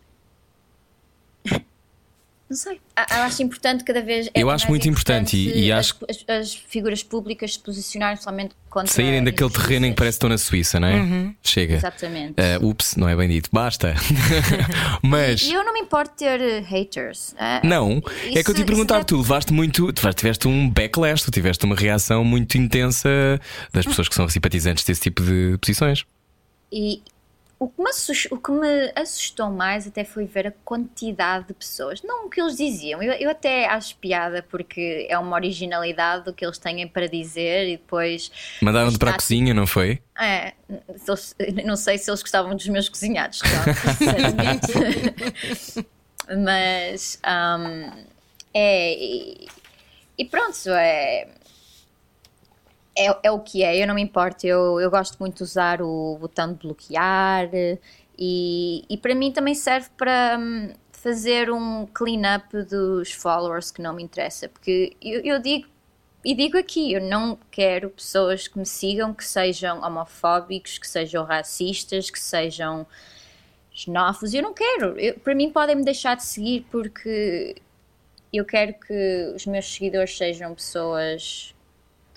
Não 2.48 2.56
sei. 2.56 2.78
A- 2.94 3.06
Eu 3.16 3.22
acho 3.22 3.42
importante 3.42 3.82
cada 3.84 4.02
vez. 4.02 4.26
é 4.26 4.30
Eu 4.42 4.50
acho 4.50 4.68
muito 4.68 4.86
importante 4.86 5.34
e- 5.36 5.64
e 5.66 5.72
as- 5.72 5.86
acho- 5.86 5.96
As, 6.08 6.40
as 6.42 6.54
figuras 6.54 7.02
públicas 7.02 7.54
se 7.54 7.58
posicionarem 7.58 8.16
somente 8.20 8.54
contra. 8.68 8.92
Saírem 8.92 9.24
daquele 9.24 9.48
terreno 9.50 9.86
em 9.86 9.90
que 9.90 9.96
parece 9.96 10.16
que 10.16 10.16
estão 10.18 10.28
na 10.28 10.36
Suíça, 10.38 10.78
não 10.78 10.88
é? 10.88 11.34
Chega. 11.42 11.76
Exatamente. 11.76 12.34
Ah, 12.36 12.58
ups, 12.64 12.96
não 12.96 13.08
é 13.08 13.16
bem 13.16 13.28
dito. 13.30 13.48
Basta. 13.52 13.94
Mas. 15.02 15.42
E 15.42 15.52
eu 15.54 15.64
não 15.64 15.72
me 15.72 15.80
importo 15.80 16.12
ter 16.16 16.40
eh, 16.40 16.60
haters. 16.60 17.34
ah, 17.38 17.60
Não, 17.64 17.98
é 17.98 18.00
que 18.00 18.38
eu 18.38 18.44
te 18.44 18.48
ia 18.48 18.52
isso- 18.52 18.64
perguntar, 18.66 18.98
isso 18.98 19.06
tu 19.06 19.16
levaste 19.16 19.52
muito, 19.52 19.92
tu 19.92 20.12
tiveste 20.14 20.46
um 20.46 20.68
backlash, 20.68 21.22
tu 21.24 21.30
tiveste 21.30 21.64
uma 21.64 21.74
reação 21.74 22.24
muito 22.24 22.56
intensa 22.58 23.08
das 23.72 23.86
pessoas 23.86 24.08
que 24.08 24.14
são 24.14 24.28
simpatizantes 24.28 24.84
desse 24.84 25.00
tipo 25.00 25.22
de 25.22 25.56
posições. 25.60 26.04
E 26.70 27.02
o 27.64 27.68
que, 27.68 27.82
me 27.82 27.88
assus- 27.88 28.28
o 28.30 28.36
que 28.36 28.50
me 28.52 28.92
assustou 28.94 29.50
mais 29.50 29.86
até 29.86 30.04
foi 30.04 30.26
ver 30.26 30.46
a 30.48 30.52
quantidade 30.64 31.46
de 31.48 31.54
pessoas. 31.54 32.02
Não 32.02 32.26
o 32.26 32.30
que 32.30 32.40
eles 32.40 32.56
diziam. 32.56 33.02
Eu, 33.02 33.12
eu 33.14 33.30
até 33.30 33.66
acho 33.66 33.96
piada 33.96 34.42
porque 34.50 35.06
é 35.08 35.18
uma 35.18 35.34
originalidade 35.36 36.24
do 36.24 36.32
que 36.32 36.44
eles 36.44 36.58
têm 36.58 36.86
para 36.86 37.08
dizer 37.08 37.66
e 37.68 37.76
depois. 37.76 38.30
Mandaram-te 38.60 38.98
para 38.98 39.12
a 39.12 39.14
cozinha, 39.14 39.54
não 39.54 39.66
foi? 39.66 40.00
É, 40.20 40.52
eles- 41.08 41.34
não 41.64 41.76
sei 41.76 41.96
se 41.98 42.10
eles 42.10 42.20
gostavam 42.22 42.54
dos 42.54 42.68
meus 42.68 42.88
cozinhados, 42.88 43.40
claro. 43.40 43.72
Mas 46.44 47.18
hum, 47.24 47.90
é. 48.52 48.94
E, 48.94 49.48
e 50.18 50.24
pronto, 50.24 50.68
é, 50.68 51.28
é. 52.96 53.06
É 53.24 53.30
o 53.30 53.40
que 53.40 53.62
é, 53.62 53.82
eu 53.82 53.86
não 53.86 53.94
me 53.94 54.02
importo. 54.02 54.46
Eu, 54.46 54.80
eu 54.80 54.90
gosto 54.90 55.18
muito 55.18 55.38
de 55.38 55.42
usar 55.42 55.82
o 55.82 56.16
botão 56.20 56.52
de 56.52 56.58
bloquear 56.60 57.50
e, 58.18 58.84
e 58.88 58.96
para 58.98 59.14
mim 59.14 59.32
também 59.32 59.54
serve 59.54 59.88
para 59.96 60.36
hum, 60.38 60.72
fazer 60.92 61.50
um 61.50 61.86
clean-up 61.86 62.46
dos 62.64 63.12
followers 63.12 63.70
que 63.70 63.82
não 63.82 63.94
me 63.94 64.02
interessa. 64.02 64.48
Porque 64.48 64.96
eu, 65.02 65.20
eu 65.22 65.40
digo 65.40 65.68
e 66.24 66.34
digo 66.34 66.56
aqui, 66.58 66.92
eu 66.92 67.02
não 67.02 67.38
quero 67.50 67.90
pessoas 67.90 68.48
que 68.48 68.58
me 68.58 68.66
sigam 68.66 69.12
que 69.14 69.24
sejam 69.24 69.82
homofóbicos, 69.82 70.78
que 70.78 70.88
sejam 70.88 71.24
racistas, 71.24 72.10
que 72.10 72.18
sejam 72.18 72.86
xenófobos. 73.72 74.34
Eu 74.34 74.42
não 74.42 74.54
quero. 74.54 74.98
Eu- 74.98 75.18
para 75.20 75.34
mim 75.34 75.50
podem 75.50 75.76
me 75.76 75.84
deixar 75.84 76.16
de 76.16 76.24
seguir 76.24 76.66
porque 76.70 77.56
eu 78.32 78.44
quero 78.44 78.74
que 78.74 79.32
os 79.34 79.46
meus 79.46 79.66
seguidores 79.72 80.16
sejam 80.16 80.54
pessoas 80.54 81.53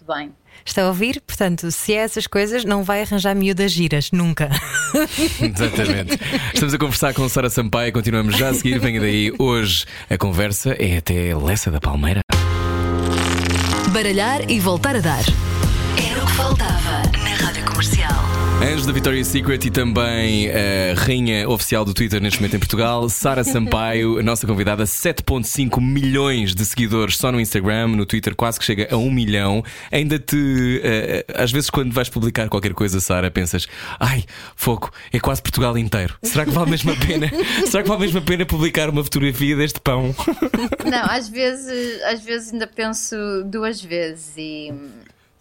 bem. 0.08 0.32
Está 0.66 0.84
a 0.84 0.88
ouvir? 0.88 1.22
Portanto, 1.26 1.72
se 1.72 1.94
é 1.94 1.98
essas 1.98 2.28
coisas, 2.28 2.66
não 2.66 2.84
vai 2.84 3.02
arranjar 3.02 3.36
miúdas 3.36 3.72
giras, 3.72 4.12
nunca. 4.12 4.50
Exatamente. 5.40 6.20
Estamos 6.54 6.74
a 6.74 6.78
conversar 6.78 7.14
com 7.14 7.28
Sara 7.30 7.50
Sampaio, 7.50 7.94
continuamos 7.94 8.36
já 8.36 8.50
a 8.50 8.54
seguir. 8.54 8.80
Venha 8.80 9.00
daí. 9.00 9.32
Hoje 9.38 9.86
a 10.10 10.18
conversa 10.18 10.72
é 10.80 10.98
até 10.98 11.36
Lessa 11.36 11.70
da 11.70 11.80
Palmeira. 11.80 12.22
Baralhar 13.92 14.50
e 14.50 14.60
voltar 14.60 14.96
a 14.96 15.00
dar. 15.00 15.24
Era 15.98 16.24
o 16.24 16.26
que 16.26 16.34
faltava 16.34 17.27
Comercial. 17.78 18.10
Anjo 18.60 18.88
da 18.88 18.92
Victoria's 18.92 19.28
Secret 19.28 19.68
e 19.68 19.70
também 19.70 20.50
a 20.50 20.96
rainha 20.96 21.48
oficial 21.48 21.86
do 21.86 21.94
Twitter 21.94 22.20
neste 22.20 22.40
momento 22.40 22.56
em 22.56 22.60
Portugal, 22.60 23.08
Sara 23.08 23.44
Sampaio, 23.44 24.18
a 24.18 24.24
nossa 24.26 24.48
convidada, 24.48 24.84
7,5 24.84 25.80
milhões 25.80 26.56
de 26.56 26.66
seguidores 26.66 27.18
só 27.18 27.32
no 27.32 27.40
Instagram, 27.40 27.90
no 27.90 28.04
Twitter 28.04 28.36
quase 28.36 28.58
que 28.58 28.66
chega 28.66 28.88
a 28.90 28.98
1 28.98 29.12
milhão. 29.12 29.64
Ainda 29.92 30.18
te. 30.18 30.82
eh, 30.84 31.24
às 31.36 31.52
vezes, 31.52 31.70
quando 31.70 31.94
vais 31.94 32.10
publicar 32.10 32.50
qualquer 32.50 32.74
coisa, 32.74 33.00
Sara, 33.00 33.30
pensas, 33.30 33.68
ai, 34.00 34.24
fogo, 34.56 34.90
é 35.14 35.20
quase 35.20 35.44
Portugal 35.44 35.78
inteiro. 35.78 36.18
Será 36.24 36.46
que 36.46 36.52
vale 36.52 36.72
mesmo 36.72 36.92
a 36.92 36.96
pena? 36.96 37.30
Será 37.70 37.84
que 37.84 37.90
vale 37.90 38.02
mesmo 38.02 38.18
a 38.18 38.24
pena 38.24 38.44
publicar 38.44 38.90
uma 38.90 39.04
fotografia 39.04 39.56
deste 39.56 39.80
pão? 39.80 40.16
Não, 40.84 41.06
às 41.12 41.30
vezes, 41.30 42.02
às 42.02 42.24
vezes 42.24 42.52
ainda 42.52 42.66
penso 42.66 43.16
duas 43.46 43.80
vezes 43.80 44.34
e. 44.36 44.74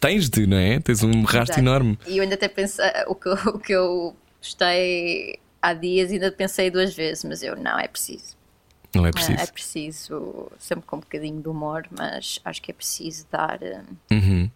Tens 0.00 0.28
de, 0.28 0.46
não 0.46 0.56
é? 0.56 0.78
Tens 0.80 1.02
um 1.02 1.22
rastro 1.22 1.59
enorme. 1.59 1.98
E 2.06 2.18
eu 2.18 2.22
ainda 2.22 2.35
até 2.35 2.48
pensei, 2.48 2.85
o 3.06 3.14
que, 3.14 3.28
eu- 3.28 3.32
o 3.54 3.59
que 3.59 3.72
eu 3.72 4.16
postei 4.40 5.38
há 5.61 5.72
dias, 5.72 6.11
ainda 6.12 6.30
pensei 6.30 6.70
duas 6.70 6.94
vezes, 6.94 7.24
mas 7.24 7.42
eu 7.42 7.56
não, 7.56 7.78
é 7.78 7.88
preciso. 7.88 8.37
Não 8.94 9.04
é 9.04 9.09
É, 9.09 9.12
preciso. 9.12 9.40
é 9.40 9.46
preciso, 9.46 10.52
sempre 10.59 10.87
com 10.87 10.96
um 10.96 11.00
bocadinho 11.00 11.40
de 11.42 11.48
humor, 11.48 11.87
mas 11.90 12.40
acho 12.44 12.62
que 12.62 12.70
é 12.70 12.74
preciso 12.74 13.26
dar. 13.30 13.62
eh, 13.62 13.82
Uhum. 14.12 14.50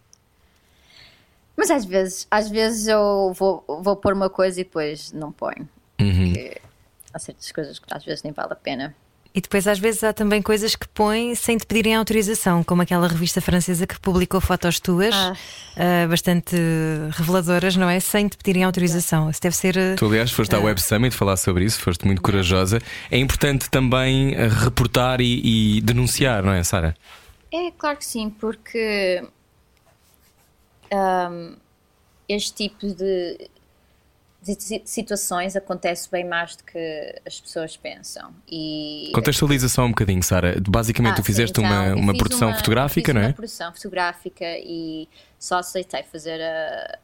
Mas 1.56 1.70
às 1.70 1.84
vezes, 1.84 2.26
às 2.30 2.48
vezes 2.48 2.86
eu 2.86 3.32
vou, 3.36 3.62
vou 3.82 3.94
pôr 3.96 4.14
uma 4.14 4.30
coisa 4.30 4.60
e 4.60 4.64
depois 4.64 5.12
não 5.12 5.30
ponho. 5.30 5.68
Uhum. 6.00 6.32
Porque 6.32 6.56
há 7.12 7.18
certas 7.18 7.52
coisas 7.52 7.78
que 7.78 7.84
às 7.90 8.02
vezes 8.04 8.22
nem 8.22 8.32
vale 8.32 8.52
a 8.52 8.56
pena. 8.56 8.94
E 9.32 9.40
depois, 9.40 9.68
às 9.68 9.78
vezes, 9.78 10.02
há 10.02 10.12
também 10.12 10.42
coisas 10.42 10.74
que 10.74 10.88
põem 10.88 11.36
sem 11.36 11.56
te 11.56 11.64
pedirem 11.64 11.94
autorização, 11.94 12.64
como 12.64 12.82
aquela 12.82 13.06
revista 13.06 13.40
francesa 13.40 13.86
que 13.86 13.98
publicou 14.00 14.40
fotos 14.40 14.80
tuas, 14.80 15.14
Ah. 15.14 15.34
ah, 15.76 16.08
bastante 16.08 16.56
reveladoras, 17.12 17.76
não 17.76 17.88
é? 17.88 18.00
Sem 18.00 18.26
te 18.26 18.36
pedirem 18.36 18.64
autorização. 18.64 19.30
Isso 19.30 19.40
deve 19.40 19.54
ser. 19.54 19.78
ah, 19.78 19.94
Tu, 19.96 20.04
aliás, 20.06 20.32
foste 20.32 20.52
à 20.56 20.58
Web 20.58 20.82
Summit 20.82 21.14
falar 21.16 21.36
sobre 21.36 21.64
isso, 21.64 21.80
foste 21.80 22.04
muito 22.06 22.20
corajosa. 22.20 22.80
É 23.08 23.18
importante 23.18 23.70
também 23.70 24.34
eh, 24.34 24.48
reportar 24.48 25.20
e, 25.20 25.76
e 25.76 25.80
denunciar, 25.80 26.42
não 26.42 26.52
é, 26.52 26.64
Sara? 26.64 26.96
É, 27.52 27.70
claro 27.78 27.98
que 27.98 28.04
sim, 28.06 28.30
porque 28.30 29.22
ahm, 30.92 31.54
este 32.28 32.52
tipo 32.68 32.86
de, 32.94 33.48
situações 34.84 35.56
acontece 35.56 36.10
bem 36.10 36.24
mais 36.24 36.56
do 36.56 36.64
que 36.64 37.20
as 37.26 37.40
pessoas 37.40 37.76
pensam. 37.76 38.34
E 38.50 39.10
Contextualiza 39.14 39.68
só 39.68 39.84
um 39.84 39.88
bocadinho, 39.90 40.22
Sara. 40.22 40.56
Basicamente, 40.68 41.12
Ah, 41.12 41.16
tu 41.16 41.22
fizeste 41.24 41.60
sim, 41.60 41.66
então, 41.66 41.76
uma, 41.94 41.94
uma 41.94 42.16
produção 42.16 42.48
uma- 42.48 42.56
fotográfica, 42.56 43.12
não 43.12 43.20
é? 43.20 43.26
Uma 43.26 43.32
produção 43.34 43.72
fotográfica 43.72 44.44
e 44.58 45.08
só 45.38 45.58
aceitei 45.58 46.02
fazer 46.04 46.40
a- 46.40 46.98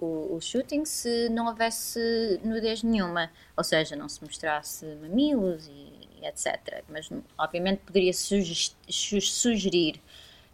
o, 0.00 0.36
o 0.36 0.40
shooting 0.40 0.84
se 0.84 1.28
não 1.28 1.46
houvesse 1.46 2.40
nudez 2.44 2.82
nenhuma, 2.82 3.30
ou 3.56 3.62
seja, 3.64 3.94
não 3.94 4.08
se 4.08 4.22
mostrasse 4.22 4.84
mamilos 5.00 5.66
e, 5.68 6.26
etc. 6.26 6.82
Mas 6.88 7.08
obviamente 7.38 7.80
poderia 7.86 8.12
suge- 8.12 8.72
su- 8.88 9.20
sugerir 9.20 10.00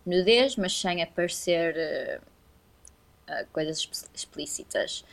nudez, 0.05 0.57
mas 0.57 0.79
sem 0.79 1.03
aparecer 1.03 1.75
eh, 1.77 2.21
eh, 3.27 3.47
coisas 3.53 3.79
exp- 3.79 4.09
explícitas. 4.15 5.05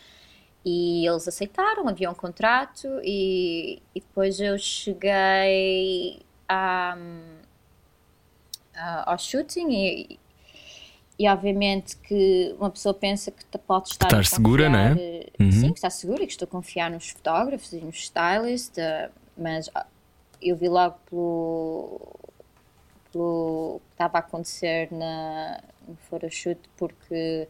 E 0.66 1.06
eles 1.08 1.28
aceitaram, 1.28 1.88
havia 1.88 2.10
um 2.10 2.16
contrato 2.16 2.88
e, 3.04 3.82
e 3.94 4.00
depois 4.00 4.40
eu 4.40 4.58
cheguei 4.58 6.22
a, 6.50 6.98
a- 8.76 9.12
ao 9.12 9.18
shooting 9.18 9.68
e, 9.72 10.20
e 11.20 11.28
obviamente 11.30 11.96
que 11.98 12.56
uma 12.60 12.70
pessoa 12.72 12.94
pensa 12.94 13.32
que 13.32 13.46
pode 13.60 13.90
estar 13.90 14.08
estar 14.08 14.24
segura, 14.26 14.68
não 14.70 14.80
é? 14.80 14.90
confiar, 14.90 15.06
eh, 15.06 15.26
Uhum. 15.40 15.52
Sim, 15.52 15.68
que 15.74 15.78
está 15.78 15.90
segura 15.90 16.24
e 16.24 16.26
que 16.26 16.32
estou 16.34 16.46
a 16.46 16.50
confiar 16.50 16.90
nos 16.90 17.10
fotógrafos 17.10 17.72
e 17.74 17.78
nos 17.78 17.98
stylists, 17.98 18.78
eh, 18.78 19.10
mas 19.38 19.70
ah, 19.76 19.86
eu 20.42 20.56
vi 20.56 20.68
logo 20.68 20.98
pelo, 21.10 22.02
pelo 23.12 23.82
que 23.88 23.94
estava 23.94 24.18
a 24.18 24.20
acontecer 24.22 24.92
na, 24.92 25.62
no 25.88 25.96
photoshoot 26.10 26.60
porque 26.78 27.48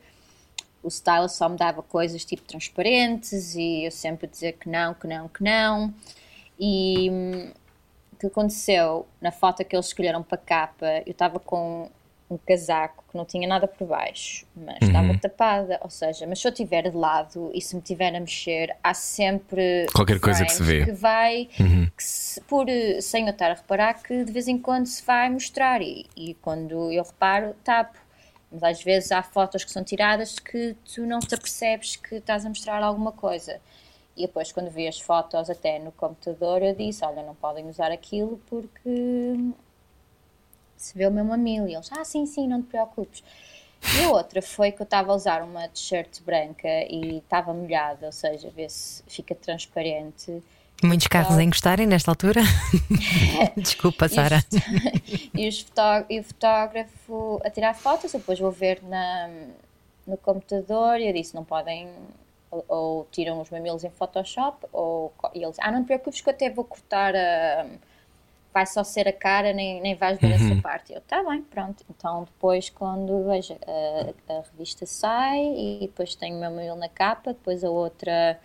o 0.86 0.88
stylist 0.90 1.36
só 1.36 1.50
me 1.50 1.58
dava 1.58 1.82
coisas 1.82 2.24
tipo 2.24 2.44
transparentes 2.44 3.56
e 3.56 3.86
eu 3.86 3.92
sempre 3.92 4.28
dizer 4.28 4.54
que 4.54 4.70
não, 4.70 4.94
que 4.94 5.08
não, 5.08 5.28
que 5.28 5.44
não. 5.44 5.94
E 6.60 7.10
hum, 7.12 7.52
o 8.14 8.16
que 8.18 8.28
aconteceu 8.28 9.06
na 9.20 9.32
foto 9.32 9.64
que 9.66 9.76
eles 9.76 9.88
escolheram 9.88 10.24
para 10.24 10.36
a 10.36 10.42
capa, 10.46 10.86
eu 11.06 11.12
estava 11.12 11.40
com 11.40 11.90
um 12.30 12.38
casaco 12.38 13.04
que 13.12 13.16
não 13.18 13.24
tinha 13.24 13.48
nada 13.48 13.68
por 13.68 13.88
baixo, 13.88 14.48
mas 14.56 14.78
estava 14.82 15.16
tapada, 15.20 15.78
ou 15.84 15.90
seja, 15.92 16.26
mas 16.26 16.40
se 16.42 16.48
eu 16.48 16.52
estiver 16.52 16.90
de 16.90 16.98
lado 16.98 17.52
e 17.54 17.62
se 17.62 17.76
me 17.76 17.82
estiver 17.82 18.16
a 18.16 18.20
mexer, 18.20 18.76
há 18.84 18.94
sempre 18.96 19.86
Qualquer 19.94 20.20
coisa 20.20 20.44
que 20.44 20.52
se 20.52 20.64
vê. 20.64 20.86
que 20.86 20.92
vai, 20.92 21.48
que 21.96 22.04
se- 22.04 22.42
por, 22.42 22.66
sem 23.02 23.26
eu 23.28 23.32
estar 23.32 23.52
a 23.52 23.54
reparar, 23.54 24.02
que 24.02 24.24
de 24.24 24.32
vez 24.32 24.48
em 24.48 24.58
quando 24.58 24.88
se 24.88 25.06
vai 25.06 25.30
mostrar 25.30 25.82
e, 25.84 26.08
e 26.16 26.34
quando 26.36 26.92
eu 26.92 27.04
reparo, 27.04 27.54
tapo. 27.64 27.98
Mas 28.52 28.64
às 28.64 28.84
vezes 28.84 29.12
há 29.12 29.24
fotos 29.24 29.64
que 29.64 29.72
são 29.72 29.84
tiradas 29.84 30.40
que 30.40 30.76
tu 30.94 31.06
não 31.06 31.20
te 31.20 31.36
apercebes 31.36 31.96
que 31.96 32.16
estás 32.16 32.46
a 32.46 32.50
mostrar 32.50 32.82
alguma 32.84 33.12
coisa. 33.12 33.60
E 34.16 34.22
depois, 34.26 34.52
quando 34.52 34.70
vi 34.70 34.88
as 34.88 35.00
fotos 35.00 35.50
até 35.50 35.78
no 35.80 35.92
computador, 35.92 36.62
eu 36.62 36.74
disse: 36.74 37.04
Olha, 37.04 37.22
não 37.24 37.36
podem 37.36 37.68
usar 37.68 37.92
aquilo 37.92 38.40
porque 38.48 39.36
se 40.78 40.98
vê 40.98 41.06
o 41.06 41.12
meu 41.12 41.26
mamilo. 41.26 41.68
E 41.68 41.76
eles: 41.76 41.92
Ah, 41.92 42.06
sim, 42.06 42.26
sim, 42.26 42.48
não 42.48 42.62
te 42.62 42.70
preocupes. 42.70 43.24
E 44.00 44.04
a 44.04 44.10
outra 44.10 44.42
foi 44.42 44.72
que 44.72 44.82
eu 44.82 44.86
estava 44.86 45.12
a 45.12 45.16
usar 45.16 45.44
uma 45.44 45.68
t-shirt 45.68 46.22
branca 46.24 46.68
e 46.90 47.18
estava 47.18 47.54
molhada, 47.54 48.08
ou 48.08 48.12
seja, 48.12 48.50
vê 48.50 48.68
se 48.70 49.04
fica 49.08 49.36
transparente. 49.36 50.42
Muitos 50.84 51.08
carros 51.08 51.38
a 51.38 51.44
encostarem 51.44 51.88
nesta 51.88 52.12
altura. 52.12 52.42
Desculpa, 53.58 54.08
Sara. 54.08 54.44
e, 55.34 55.50
e 56.10 56.20
o 56.20 56.24
fotógrafo 56.24 57.42
a 57.44 57.50
tirar 57.50 57.74
fotos, 57.74 58.14
eu 58.14 58.20
depois 58.20 58.40
vou 58.40 58.52
ver 58.52 58.84
na, 58.84 59.30
no 60.06 60.18
computador 60.18 61.00
e 61.00 61.08
eu 61.08 61.14
disse, 61.14 61.34
não 61.34 61.44
podem 61.44 61.90
ou, 62.56 62.66
ou 62.68 63.08
tiram 63.12 63.42
os 63.42 63.50
mamilos 63.50 63.84
em 63.84 63.90
Photoshop, 63.90 64.66
ou 64.72 65.14
e 65.34 65.44
eles, 65.44 65.58
ah, 65.60 65.72
não 65.72 65.84
te 65.84 65.88
preocupes 65.88 66.22
que 66.22 66.30
eu 66.30 66.34
até 66.34 66.50
vou 66.50 66.64
cortar 66.64 67.16
a. 67.16 67.66
Vai 68.54 68.66
só 68.66 68.86
ser 68.86 69.06
a 69.06 69.12
cara, 69.12 69.52
nem, 69.52 69.82
nem 69.82 69.96
vais 69.96 70.18
ver 70.18 70.32
essa 70.32 70.56
parte. 70.62 70.94
Eu, 70.94 71.02
tá 71.02 71.22
bem, 71.24 71.42
pronto. 71.42 71.84
Então 71.90 72.24
depois, 72.24 72.70
quando 72.70 73.26
veja, 73.26 73.58
a, 73.68 74.34
a 74.34 74.44
revista 74.50 74.86
sai 74.86 75.42
e 75.42 75.80
depois 75.82 76.16
tenho 76.16 76.38
o 76.38 76.40
meu 76.40 76.50
mamilo 76.50 76.78
na 76.78 76.88
capa, 76.88 77.34
depois 77.34 77.66
a 77.66 77.70
outra. 77.70 78.40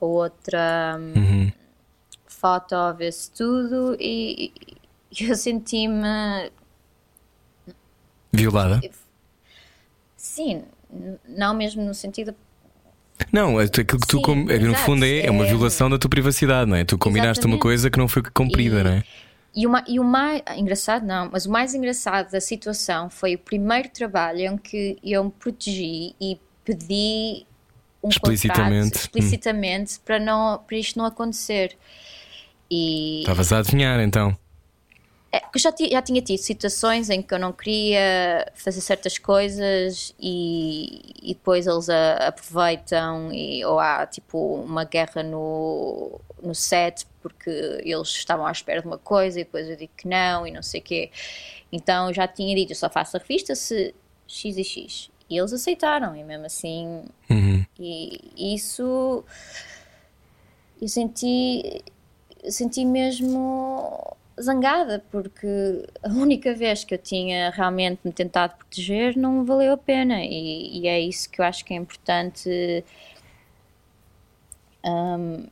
A 0.00 0.04
outra 0.04 0.96
hum, 0.98 1.50
foto 2.26 2.74
vê-se 2.96 3.30
tudo 3.32 3.96
e, 4.00 4.52
eu 5.20 5.34
senti-me 5.36 6.50
Violada? 8.32 8.80
Sim, 10.16 10.62
não 11.28 11.54
mesmo 11.54 11.82
no 11.82 11.94
sentido. 11.94 12.34
Não, 13.32 13.60
é 13.60 13.64
aquilo 13.64 13.84
que 14.00 14.06
tu, 14.06 14.16
Sim, 14.16 14.22
com- 14.22 14.50
é 14.50 14.58
no 14.58 14.70
exato, 14.70 14.76
fundo 14.76 15.04
é, 15.04 15.26
é 15.26 15.30
uma 15.30 15.44
é- 15.44 15.48
violação 15.48 15.90
da 15.90 15.98
tua 15.98 16.08
privacidade, 16.08 16.70
não 16.70 16.76
é? 16.76 16.84
Tu 16.84 16.96
combinaste 16.96 17.44
uma 17.46 17.56
Exatamente. 17.56 17.62
coisa 17.62 17.90
que 17.90 17.98
não 17.98 18.08
foi 18.08 18.22
cumprida, 18.22 18.80
E- 18.80 18.84
não 18.84 18.90
é? 18.92 19.04
E 19.54 19.66
o, 19.66 19.70
ma- 19.70 19.84
e 19.86 19.98
o 19.98 20.04
mais 20.04 20.42
engraçado, 20.56 21.04
não, 21.04 21.28
mas 21.30 21.44
o 21.44 21.50
mais 21.50 21.74
engraçado 21.74 22.30
da 22.30 22.40
situação 22.40 23.10
foi 23.10 23.34
o 23.34 23.38
primeiro 23.38 23.88
trabalho 23.90 24.40
em 24.40 24.56
que 24.56 24.96
eu 25.02 25.24
me 25.24 25.30
protegi 25.32 26.14
e 26.20 26.38
pedi 26.64 27.44
um 28.02 28.08
Explicitamente. 28.08 28.84
contrato 28.90 29.04
explicitamente 29.04 30.00
para, 30.00 30.18
não, 30.18 30.58
para 30.66 30.76
isto 30.76 30.98
não 30.98 31.04
acontecer. 31.06 31.76
E 32.70 33.20
Estavas 33.20 33.52
a 33.52 33.58
adivinhar 33.58 34.00
então. 34.00 34.36
É, 35.32 35.38
eu 35.54 35.60
já, 35.60 35.72
já 35.92 36.02
tinha 36.02 36.20
tido 36.20 36.38
situações 36.38 37.08
em 37.08 37.22
que 37.22 37.32
eu 37.32 37.38
não 37.38 37.52
queria 37.52 38.50
fazer 38.54 38.80
certas 38.80 39.16
coisas 39.16 40.12
e, 40.18 41.12
e 41.22 41.34
depois 41.34 41.68
eles 41.68 41.88
a- 41.88 42.16
aproveitam 42.28 43.32
e, 43.32 43.64
ou 43.64 43.78
há 43.78 44.04
tipo 44.06 44.56
uma 44.56 44.82
guerra 44.84 45.22
no, 45.22 46.20
no 46.42 46.52
set 46.54 47.06
porque 47.22 47.48
eles 47.84 48.08
estavam 48.08 48.44
à 48.44 48.50
espera 48.50 48.80
de 48.80 48.86
uma 48.88 48.98
coisa 48.98 49.38
e 49.40 49.44
depois 49.44 49.68
eu 49.68 49.76
digo 49.76 49.92
que 49.96 50.08
não 50.08 50.44
e 50.46 50.50
não 50.50 50.62
sei 50.64 50.80
o 50.80 50.82
quê. 50.84 51.10
Então 51.70 52.08
eu 52.08 52.14
já 52.14 52.26
tinha 52.26 52.54
dito, 52.56 52.72
eu 52.72 52.76
só 52.76 52.90
faço 52.90 53.16
a 53.16 53.20
revista 53.20 53.54
se 53.54 53.94
X 54.26 54.56
e 54.56 54.64
X. 54.64 55.10
E 55.28 55.38
eles 55.38 55.52
aceitaram 55.52 56.16
e 56.16 56.24
mesmo 56.24 56.46
assim 56.46 57.04
Uhum. 57.28 57.59
E 57.80 58.54
isso 58.54 59.24
eu 60.80 60.88
senti 60.88 61.82
senti 62.48 62.84
mesmo 62.84 64.16
zangada 64.40 65.04
porque 65.10 65.46
a 66.02 66.08
única 66.12 66.54
vez 66.54 66.84
que 66.84 66.94
eu 66.94 66.98
tinha 66.98 67.50
realmente 67.50 68.00
me 68.04 68.12
tentado 68.12 68.56
proteger 68.56 69.16
não 69.16 69.44
valeu 69.44 69.72
a 69.72 69.76
pena. 69.76 70.22
E, 70.24 70.80
e 70.80 70.88
é 70.88 71.00
isso 71.00 71.28
que 71.30 71.40
eu 71.40 71.44
acho 71.44 71.64
que 71.64 71.74
é 71.74 71.76
importante 71.76 72.84
hum, 74.84 75.46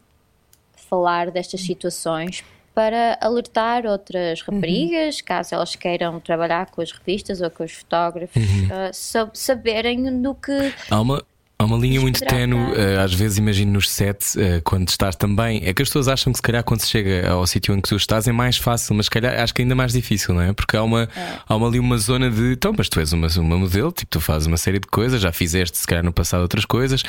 falar 0.88 1.30
destas 1.30 1.60
situações 1.60 2.44
para 2.74 3.18
alertar 3.20 3.84
outras 3.86 4.40
raparigas, 4.40 5.20
caso 5.20 5.52
elas 5.52 5.74
queiram 5.74 6.20
trabalhar 6.20 6.70
com 6.70 6.80
as 6.80 6.92
revistas 6.92 7.40
ou 7.40 7.50
com 7.50 7.64
os 7.64 7.72
fotógrafos, 7.72 8.40
ah, 8.70 8.92
sa- 8.92 9.30
saberem 9.34 10.22
do 10.22 10.32
que 10.32 10.72
Há 10.88 11.00
uma, 11.00 11.24
há 11.58 11.64
uma 11.64 11.76
linha 11.76 12.00
muito 12.00 12.20
tenue, 12.20 12.72
eh, 12.76 12.96
às 12.98 13.12
vezes 13.12 13.38
imagino 13.38 13.72
nos 13.72 13.90
sets, 13.90 14.36
eh, 14.36 14.60
quando 14.62 14.88
estás 14.88 15.16
também. 15.16 15.60
É 15.64 15.74
que 15.74 15.82
as 15.82 15.88
pessoas 15.88 16.06
acham 16.06 16.32
que 16.32 16.38
se 16.38 16.42
calhar 16.42 16.62
quando 16.62 16.80
se 16.80 16.88
chega 16.88 17.28
ao 17.28 17.44
sítio 17.46 17.74
em 17.74 17.80
que 17.80 17.88
tu 17.88 17.96
estás 17.96 18.28
é 18.28 18.32
mais 18.32 18.56
fácil, 18.56 18.94
mas 18.94 19.06
se 19.06 19.10
calhar 19.10 19.38
acho 19.40 19.52
que 19.52 19.62
ainda 19.62 19.74
mais 19.74 19.92
difícil, 19.92 20.34
não 20.34 20.42
é? 20.42 20.52
Porque 20.52 20.76
há 20.76 20.82
uma, 20.82 21.08
há 21.48 21.56
uma 21.56 21.66
ali 21.66 21.80
uma 21.80 21.98
zona 21.98 22.30
de 22.30 22.52
então, 22.52 22.72
mas 22.76 22.88
tu 22.88 23.00
és 23.00 23.12
uma, 23.12 23.26
uma 23.38 23.58
modelo, 23.58 23.90
tipo, 23.90 24.10
tu 24.10 24.20
fazes 24.20 24.46
uma 24.46 24.56
série 24.56 24.78
de 24.78 24.86
coisas, 24.86 25.20
já 25.20 25.32
fizeste 25.32 25.76
se 25.76 25.86
calhar 25.86 26.04
no 26.04 26.12
passado 26.12 26.42
outras 26.42 26.64
coisas, 26.64 27.02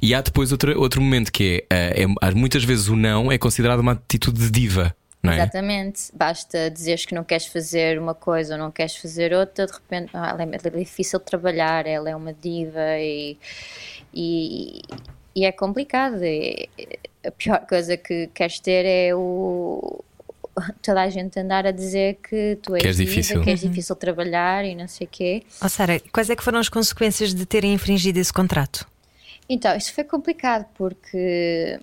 e 0.00 0.14
há 0.14 0.20
depois 0.20 0.52
outro, 0.52 0.78
outro 0.78 1.00
momento 1.00 1.32
que 1.32 1.64
é, 1.68 2.04
eh, 2.04 2.06
é- 2.22 2.30
muitas 2.34 2.62
vezes 2.62 2.88
o 2.88 2.94
não 2.94 3.32
é 3.32 3.38
considerado 3.38 3.80
uma 3.80 3.92
atitude 3.92 4.38
de 4.40 4.50
diva. 4.50 4.94
Não 5.22 5.32
é? 5.32 5.36
Exatamente, 5.36 6.02
basta 6.14 6.70
dizeres 6.70 7.04
que 7.04 7.14
não 7.14 7.24
queres 7.24 7.46
fazer 7.46 7.98
uma 7.98 8.14
coisa 8.14 8.54
ou 8.54 8.60
não 8.60 8.70
queres 8.70 8.94
fazer 8.96 9.32
outra, 9.32 9.66
de 9.66 9.72
repente 9.72 10.10
ah, 10.14 10.28
ela 10.28 10.42
é, 10.42 10.44
ela 10.44 10.76
é 10.76 10.78
difícil 10.78 11.18
de 11.18 11.24
trabalhar, 11.24 11.84
ela 11.84 12.08
é 12.08 12.14
uma 12.14 12.32
diva 12.32 12.96
e, 12.98 13.36
e, 14.16 14.80
e 15.34 15.44
é 15.44 15.52
complicado. 15.52 16.24
E 16.24 16.68
a 17.26 17.30
pior 17.30 17.66
coisa 17.66 17.96
que 17.96 18.28
queres 18.28 18.58
ter 18.60 18.84
é 18.86 19.14
o 19.14 20.02
toda 20.82 21.02
a 21.02 21.10
gente 21.10 21.38
andar 21.38 21.66
a 21.66 21.70
dizer 21.70 22.14
que 22.26 22.56
tu 22.62 22.74
és 22.74 22.82
Que 22.82 22.88
és 22.88 22.96
diva, 22.96 23.10
difícil. 23.10 23.42
que 23.42 23.50
és 23.50 23.60
difícil 23.60 23.94
de 23.94 24.00
trabalhar 24.00 24.64
e 24.64 24.74
não 24.74 24.88
sei 24.88 25.06
o 25.06 25.10
quê. 25.10 25.42
Oh, 25.62 25.68
Sara, 25.68 26.00
quais 26.10 26.30
é 26.30 26.34
que 26.36 26.42
foram 26.42 26.58
as 26.58 26.70
consequências 26.70 27.34
de 27.34 27.44
terem 27.44 27.74
infringido 27.74 28.18
esse 28.18 28.32
contrato? 28.32 28.86
Então, 29.48 29.76
isso 29.76 29.92
foi 29.92 30.04
complicado 30.04 30.64
porque 30.74 31.78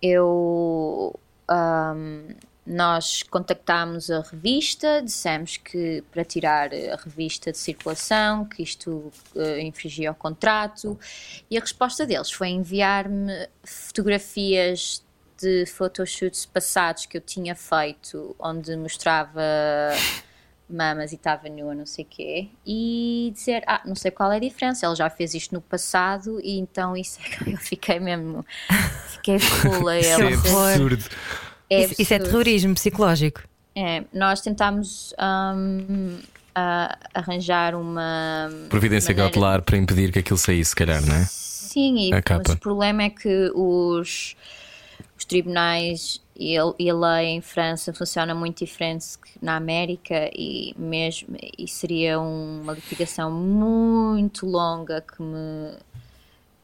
eu. 0.00 1.12
ahm, 1.48 2.28
nós 2.68 3.22
contactámos 3.22 4.10
a 4.10 4.20
revista, 4.20 5.00
dissemos 5.02 5.56
que 5.56 6.04
para 6.12 6.22
tirar 6.24 6.70
a 6.72 6.96
revista 6.96 7.50
de 7.50 7.56
circulação, 7.56 8.44
que 8.44 8.62
isto 8.62 9.10
eh, 9.34 9.62
infringia 9.62 10.10
o 10.10 10.14
contrato, 10.14 10.98
e 11.50 11.56
a 11.56 11.60
resposta 11.60 12.04
deles 12.04 12.30
foi 12.30 12.48
enviar-me 12.48 13.48
fotografias 13.64 15.02
de 15.40 15.64
photoshoots 15.66 16.44
passados 16.44 17.06
que 17.06 17.16
eu 17.16 17.20
tinha 17.22 17.54
feito, 17.54 18.36
onde 18.38 18.76
mostrava 18.76 19.40
mamas 20.68 21.12
e 21.12 21.14
estava 21.14 21.48
nua, 21.48 21.74
não 21.74 21.86
sei 21.86 22.04
o 22.04 22.08
quê, 22.08 22.48
e 22.66 23.30
dizer, 23.32 23.62
ah, 23.66 23.80
não 23.86 23.94
sei 23.94 24.10
qual 24.10 24.30
é 24.30 24.36
a 24.36 24.40
diferença, 24.40 24.86
ele 24.86 24.94
já 24.94 25.08
fez 25.08 25.32
isto 25.32 25.54
no 25.54 25.62
passado 25.62 26.38
e 26.42 26.58
então 26.58 26.94
isso 26.94 27.18
é 27.24 27.28
que 27.28 27.52
eu 27.52 27.56
fiquei 27.56 27.98
mesmo, 27.98 28.44
fiquei 29.08 29.38
fula. 29.40 29.98
Isso 29.98 30.20
é 30.20 30.34
absurdo. 30.34 31.04
É 31.70 31.84
isso, 31.84 31.94
isso 31.98 32.14
é 32.14 32.18
terrorismo 32.18 32.74
psicológico. 32.74 33.42
É, 33.74 34.04
nós 34.12 34.40
tentámos 34.40 35.14
a- 36.54 36.98
arranjar 37.14 37.74
uma 37.74 38.48
Providência 38.68 39.10
maneira- 39.12 39.30
cautelar 39.30 39.62
para 39.62 39.76
impedir 39.76 40.10
que 40.12 40.18
aquilo 40.18 40.38
saísse, 40.38 40.70
se 40.70 40.76
calhar, 40.76 41.04
não 41.04 41.14
é? 41.14 41.24
Sim, 41.24 42.08
e, 42.08 42.10
mas 42.10 42.22
capa. 42.24 42.52
o 42.52 42.56
problema 42.58 43.04
é 43.04 43.10
que 43.10 43.52
os, 43.54 44.34
os 45.16 45.24
tribunais 45.24 46.20
e 46.34 46.58
a, 46.58 46.62
e 46.78 46.90
a 46.90 46.94
lei 46.94 47.26
em 47.28 47.40
França 47.40 47.92
funciona 47.92 48.34
muito 48.34 48.64
diferente 48.64 49.06
que 49.18 49.32
na 49.44 49.54
América 49.56 50.28
e 50.34 50.74
mesmo 50.76 51.36
e 51.56 51.68
seria 51.68 52.18
uma 52.18 52.72
litigação 52.72 53.30
muito 53.30 54.46
longa 54.46 55.00
que 55.02 55.22
me 55.22 55.74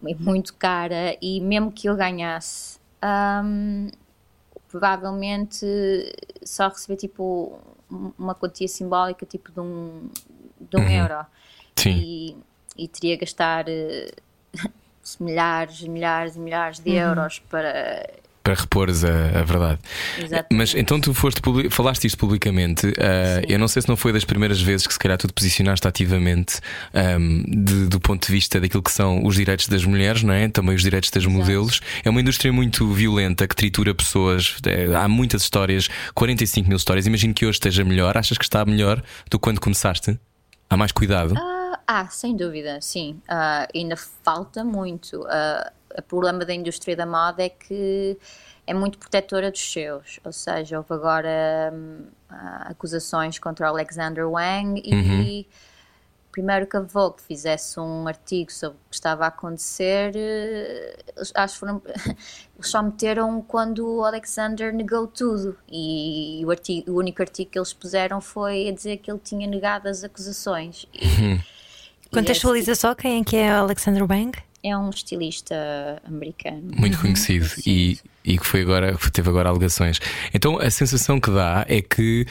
e 0.07 0.14
muito 0.17 0.55
cara 0.55 1.17
e 1.23 1.40
mesmo 1.40 1.71
que 1.73 1.88
eu 1.88 1.97
ganhasse 1.97 2.79
hum, 3.45 3.88
provavelmente 4.74 5.64
só 6.44 6.66
receber 6.68 6.96
tipo 6.96 7.56
um- 7.90 8.12
uma 8.18 8.34
quantia 8.34 8.66
simbólica 8.66 9.24
tipo 9.24 9.52
de 9.52 9.60
um, 9.60 10.10
de 10.60 10.76
um 10.76 10.88
euro 10.88 11.24
Sim. 11.76 11.90
e, 11.96 12.37
e 12.76 12.88
teria 12.88 13.16
gastar 13.16 13.68
eh, 13.68 14.10
milhares, 15.20 15.80
milhares 15.82 16.34
e 16.34 16.40
milhares 16.40 16.80
de 16.80 16.90
euros 16.92 17.38
para. 17.38 18.10
Para 18.44 18.54
repores 18.54 19.02
a, 19.04 19.40
a 19.40 19.42
verdade. 19.42 19.78
Exatamente. 20.18 20.46
Mas 20.52 20.74
então 20.74 21.00
tu 21.00 21.14
foste 21.14 21.40
falaste 21.70 22.04
isto 22.07 22.18
publicamente. 22.18 22.87
ah, 22.98 23.42
eu 23.48 23.59
não 23.59 23.66
sei 23.66 23.80
se 23.80 23.88
não 23.88 23.96
foi 23.96 24.12
das 24.12 24.22
primeiras 24.22 24.61
vezes 24.61 24.87
que 24.87 24.92
se 24.92 24.98
calhar 24.98 25.16
tu 25.16 25.26
te 25.26 25.33
posicionaste 25.33 25.88
ativamente 25.88 26.61
ahm, 26.92 27.42
de- 27.48 27.87
do 27.88 27.98
ponto 27.98 28.26
de 28.26 28.30
vista 28.30 28.61
daquilo 28.61 28.83
que 28.83 28.92
são 28.92 29.24
os 29.24 29.35
direitos 29.35 29.66
das 29.66 29.83
mulheres, 29.87 30.22
não 30.22 30.35
é? 30.35 30.46
Também 30.48 30.74
os 30.74 30.83
direitos 30.83 31.09
das 31.11 31.24
modelos. 31.24 31.80
É 32.04 32.11
uma 32.11 32.20
indústria 32.20 32.52
muito 32.52 32.87
violenta 32.92 33.48
que 33.48 33.57
tritura 33.57 33.94
pessoas. 33.94 34.57
É, 34.66 34.94
há 34.94 35.09
muitas 35.09 35.40
histórias, 35.40 35.88
45 36.14 36.68
mil 36.68 36.76
histórias. 36.76 37.07
Imagino 37.07 37.33
que 37.33 37.46
hoje 37.46 37.57
esteja 37.57 37.83
melhor. 37.83 38.14
Achas 38.18 38.37
que 38.37 38.44
está 38.44 38.62
melhor 38.66 38.98
do 39.30 39.38
que 39.38 39.42
quando 39.42 39.59
começaste? 39.59 40.18
Há 40.68 40.76
mais 40.76 40.92
cuidado? 40.92 41.35
Ah, 41.87 42.07
sem 42.11 42.37
dúvida, 42.37 42.78
sim. 42.83 43.16
Ah, 43.26 43.66
ainda 43.74 43.96
falta 43.96 44.62
muito. 44.62 45.24
Ah, 45.28 45.72
o 45.98 46.02
problema 46.02 46.44
da 46.44 46.52
indústria 46.54 46.96
da 46.96 47.07
moda 47.07 47.42
é 47.44 47.48
que 47.48 48.18
é 48.66 48.72
muito 48.74 48.98
protetora 48.98 49.50
dos 49.50 49.72
seus. 49.72 50.18
Ou 50.24 50.33
seja, 50.33 50.78
houve 50.78 50.92
agora 50.94 51.70
hum, 51.72 52.07
ah, 52.31 52.69
acusações 52.71 53.38
contra 53.38 53.66
o 53.66 53.69
Alexander 53.69 54.29
Wang 54.29 54.81
e 54.85 55.46
primeiro 56.33 56.66
que 56.66 56.77
a 56.77 56.81
Vogue 56.81 57.23
fizesse 57.23 57.79
um 57.79 58.08
artigo 58.08 58.50
sobre 58.50 58.77
o 58.77 58.81
que 58.90 58.96
estava 58.96 59.25
a 59.25 59.29
acontecer, 59.29 60.12
eh, 60.16 60.96
eles- 61.16 61.31
acho 61.33 61.54
que 61.54 61.60
foram, 61.60 61.81
eles 62.56 62.69
só 62.69 62.83
meteram 62.83 63.40
quando 63.40 63.87
o 63.87 64.04
Alexander 64.04 64.75
negou 64.75 65.06
tudo 65.06 65.56
e 65.71 66.42
o, 66.44 66.50
artigo, 66.50 66.90
o 66.90 66.96
único 66.96 67.23
artigo 67.23 67.52
que 67.52 67.58
eles 67.58 67.73
puseram 67.73 68.21
foi 68.21 68.69
a 68.69 68.73
dizer 68.73 68.96
que 68.96 69.08
ele 69.08 69.21
tinha 69.23 69.46
negado 69.46 69.88
as 69.88 70.02
acusações. 70.02 70.87
E- 70.92 71.06
e 71.35 71.40
Contextualiza 72.10 72.75
só 72.75 72.96
quem 72.96 73.21
é 73.21 73.25
que 73.25 73.37
é 73.37 73.52
Alexander 73.52 74.02
Wang? 74.02 74.37
É, 74.65 74.77
um 74.77 74.88
estilista 74.90 75.54
americano. 76.06 76.73
muito 76.77 76.98
conhecido 76.98 77.46
e, 77.67 77.98
e 78.25 78.38
que 78.38 78.46
foi 78.46 78.62
agora 78.62 78.96
teve 79.12 79.29
agora 79.29 79.50
alegações. 79.50 80.00
Então 80.33 80.58
a 80.58 80.71
sensação 80.71 81.21
que 81.21 81.31
dá 81.31 81.65
é 81.69 81.81
que 81.83 82.27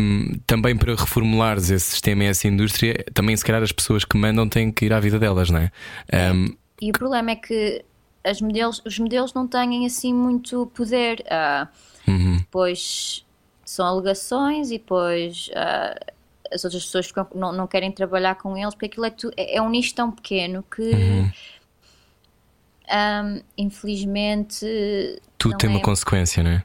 hum, 0.00 0.40
também 0.46 0.76
para 0.76 0.94
reformulares 0.94 1.68
esse 1.70 1.90
sistema 1.90 2.24
e 2.24 2.26
essa 2.28 2.46
indústria, 2.48 3.04
também 3.12 3.36
se 3.36 3.44
calhar 3.44 3.62
as 3.62 3.72
pessoas 3.72 4.04
que 4.04 4.16
mandam 4.16 4.48
têm 4.48 4.70
que 4.70 4.84
ir 4.86 4.92
à 4.92 5.00
vida 5.00 5.18
delas, 5.18 5.50
não 5.50 5.58
é? 5.58 5.70
Hum, 6.32 6.54
E 6.80 6.90
o 6.90 6.92
problema 6.92 7.32
é 7.32 7.36
que 7.36 7.84
as 8.24 8.40
modelos, 8.40 8.80
os 8.86 8.98
modelos 8.98 9.34
não 9.34 9.48
têm 9.48 9.84
assim 9.84 10.14
muito 10.14 10.66
poder. 10.74 11.24
Uh, 11.26 11.66
Depois 12.38 13.24
são 13.64 13.86
alegações 13.86 14.68
e 14.70 14.78
depois 14.78 15.48
uh, 15.48 16.12
as 16.52 16.64
outras 16.64 16.84
pessoas 16.84 17.10
não, 17.34 17.52
não 17.52 17.66
querem 17.66 17.90
trabalhar 17.90 18.34
com 18.34 18.56
eles 18.56 18.74
porque 18.74 18.86
aquilo 18.86 19.06
é, 19.06 19.10
tu- 19.10 19.32
é 19.36 19.56
é 19.56 19.62
um 19.62 19.70
nicho 19.70 19.94
tão 19.94 20.10
pequeno 20.10 20.62
que 20.74 20.92
um, 22.92 23.40
infelizmente 23.56 24.66
Tudo 25.38 25.56
tem 25.58 25.70
uma 25.70 25.78
é- 25.78 25.82
consequência, 25.82 26.42
não 26.42 26.50
é? 26.50 26.64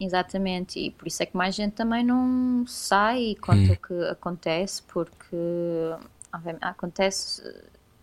Exatamente, 0.00 0.78
e 0.78 0.90
por 0.90 1.06
isso 1.06 1.22
é 1.22 1.26
que 1.26 1.36
mais 1.36 1.54
gente 1.54 1.72
também 1.72 2.04
não 2.04 2.64
sai 2.66 3.22
e 3.22 3.36
conta 3.36 3.72
o 3.72 3.76
que 3.76 4.04
acontece, 4.10 4.82
porque 4.82 5.36
obviamente, 6.32 6.64
acontece 6.64 7.42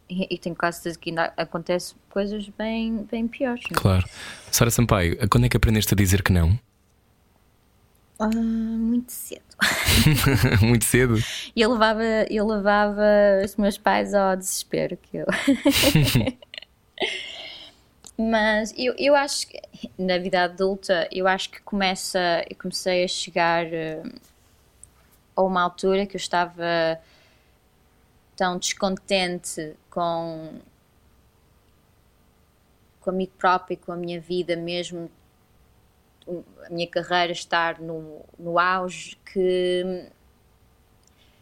e, 0.09 0.25
e 0.29 0.37
tenho 0.37 0.55
quase 0.55 0.77
certeza 0.77 0.99
que 0.99 1.09
ainda 1.09 1.33
acontece 1.37 1.93
coisas 2.09 2.47
bem, 2.57 3.07
bem 3.11 3.27
piores. 3.27 3.63
não 3.69 3.77
é? 3.77 3.81
Claro. 3.81 4.05
Sara 4.51 4.71
Sampaio, 4.71 5.17
quando 5.29 5.45
é 5.45 5.49
que 5.49 5.57
aprendeste 5.57 5.93
a 5.93 5.97
dizer 5.97 6.23
que 6.23 6.31
não? 6.31 6.57
Ah, 8.19 8.29
muito 8.29 9.11
cedo. 9.11 9.41
Muito 10.61 10.85
cedo. 10.85 11.15
E 11.55 11.61
eu 11.61 11.71
levava, 11.71 12.03
eu 12.29 12.47
levava 12.47 13.01
os 13.43 13.55
meus 13.55 13.79
pais 13.79 14.13
ao 14.13 14.35
desespero 14.35 14.95
que 14.95 15.17
eu. 15.17 15.25
Mas 18.29 18.71
eu, 18.77 18.93
eu 18.99 19.15
acho 19.15 19.47
que 19.47 19.59
na 19.97 20.17
vida 20.19 20.43
adulta 20.43 21.07
eu 21.11 21.27
acho 21.27 21.49
que 21.49 21.59
começa, 21.61 22.45
eu 22.47 22.55
comecei 22.55 23.03
a 23.03 23.07
chegar 23.07 23.65
eh, 23.73 24.03
a 25.35 25.41
uma 25.41 25.63
altura 25.63 26.05
que 26.05 26.15
eu 26.15 26.19
estava 26.19 27.01
tão 28.35 28.59
descontente 28.59 29.75
com 29.89 30.59
comigo 32.99 33.31
própria 33.39 33.75
com 33.75 33.91
a 33.91 33.95
minha 33.95 34.21
vida 34.21 34.55
mesmo 34.55 35.09
a 36.63 36.69
minha 36.69 36.87
carreira 36.87 37.31
estar 37.31 37.79
no, 37.79 38.23
no 38.37 38.59
auge 38.59 39.17
que 39.25 40.05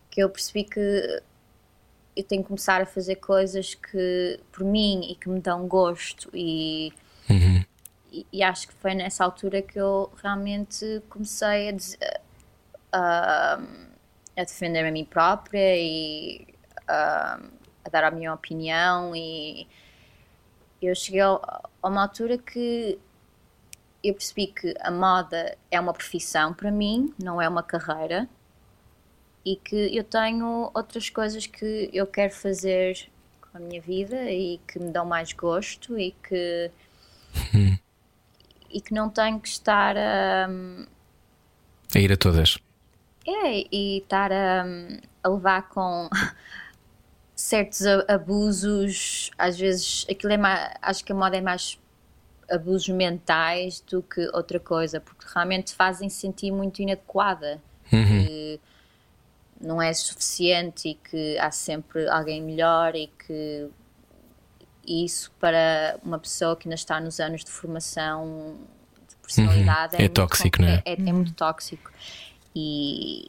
que 0.10 0.22
eu 0.24 0.30
percebi 0.30 0.64
que 0.64 1.22
eu 2.20 2.24
tenho 2.24 2.42
que 2.42 2.50
começar 2.50 2.82
a 2.82 2.86
fazer 2.86 3.16
coisas 3.16 3.74
que 3.76 4.40
por 4.52 4.66
mim 4.66 5.10
e 5.10 5.16
que 5.16 5.30
me 5.30 5.40
dão 5.40 5.68
gosto. 5.68 6.30
E, 6.34 6.92
e, 8.12 8.28
e 8.32 8.44
acho 8.44 8.68
que 8.68 8.74
foi 8.74 8.94
nessa 8.94 9.24
altura 9.24 9.62
que 9.62 9.80
eu 9.80 10.12
realmente 10.22 11.02
comecei 11.10 11.70
a, 11.70 11.78
a, 12.92 13.54
a 14.38 14.44
defender 14.44 14.86
a 14.86 14.92
mim 14.92 15.06
própria 15.06 15.78
e 15.78 16.46
a, 16.86 17.40
a 17.86 17.90
dar 17.90 18.04
a 18.04 18.12
minha 18.12 18.34
opinião. 18.34 19.16
E 19.16 19.66
eu 20.82 20.94
cheguei 20.94 21.22
a 21.22 21.40
uma 21.82 22.02
altura 22.02 22.38
que 22.38 23.00
eu 24.04 24.14
percebi 24.14 24.48
que 24.48 24.76
a 24.82 24.92
moda 24.92 25.58
é 25.72 25.80
uma 25.80 25.94
profissão 25.94 26.54
para 26.54 26.70
mim, 26.70 27.14
não 27.18 27.42
é 27.42 27.48
uma 27.48 27.64
carreira 27.64 28.28
e 29.46 29.56
que 29.56 29.96
eu 29.96 30.04
tenho 30.04 30.70
outras 30.74 31.10
coisas 31.10 31.46
que 31.48 31.90
eu 31.94 32.06
quero 32.08 32.34
fazer 32.34 33.10
com 33.42 33.58
a 33.58 33.60
minha 33.62 33.82
vida 33.82 34.30
e 34.32 34.60
que 34.68 34.80
me 34.80 34.92
dão 34.92 35.06
mais 35.06 35.34
gosto 35.34 35.98
e 36.00 36.12
que 36.12 36.72
e 38.70 38.82
que 38.82 38.94
não 38.94 39.10
tenho 39.10 39.40
que 39.40 39.48
estar 39.48 39.98
a 39.98 40.48
A 41.96 42.00
ir 42.00 42.12
a 42.12 42.18
todas. 42.18 42.58
é, 43.28 43.66
e 43.72 44.00
estar 44.00 44.32
a, 44.32 44.64
a 45.24 45.30
levar 45.30 45.70
com 45.70 46.10
certos 47.36 47.82
abusos. 48.08 49.32
Às 49.38 49.58
vezes 49.60 50.06
aquilo 50.10 50.34
é 50.34 50.38
mais 50.38 50.74
acho 50.82 51.04
que 51.06 51.12
a 51.12 51.16
moda 51.16 51.38
é 51.38 51.42
mais 51.42 51.80
abusos 52.50 52.90
mentais 52.90 53.82
do 53.82 54.02
que 54.02 54.28
outra 54.34 54.60
coisa 54.60 55.00
porque 55.00 55.26
realmente 55.34 55.68
te 55.68 55.76
fazem 55.76 56.10
sentir 56.10 56.52
muito 56.52 56.82
inadequada. 56.82 57.62
Que 58.06 58.60
não 59.60 59.82
é 59.82 59.94
suficiente 59.94 60.90
e 60.90 60.94
que 60.96 61.38
há 61.38 61.52
sempre 61.52 62.08
alguém 62.08 62.42
melhor 62.42 62.96
e 62.96 63.08
que 63.08 63.68
isso 64.88 65.32
para 65.40 66.00
uma 66.04 66.18
pessoa 66.18 66.56
que 66.56 66.68
ainda 66.68 66.76
está 66.76 67.00
nos 67.00 67.20
anos 67.20 67.44
de 67.44 67.52
formação 67.52 68.58
de 69.08 69.16
personalidade 69.18 69.96
É 69.96 70.00
muito 70.00 70.14
tóxico, 70.14 70.62
não 70.62 70.68
é? 70.68 70.82
É, 70.86 70.94
é 70.94 71.14
muito 71.14 71.34
tóxico 71.34 71.92
e, 72.56 73.28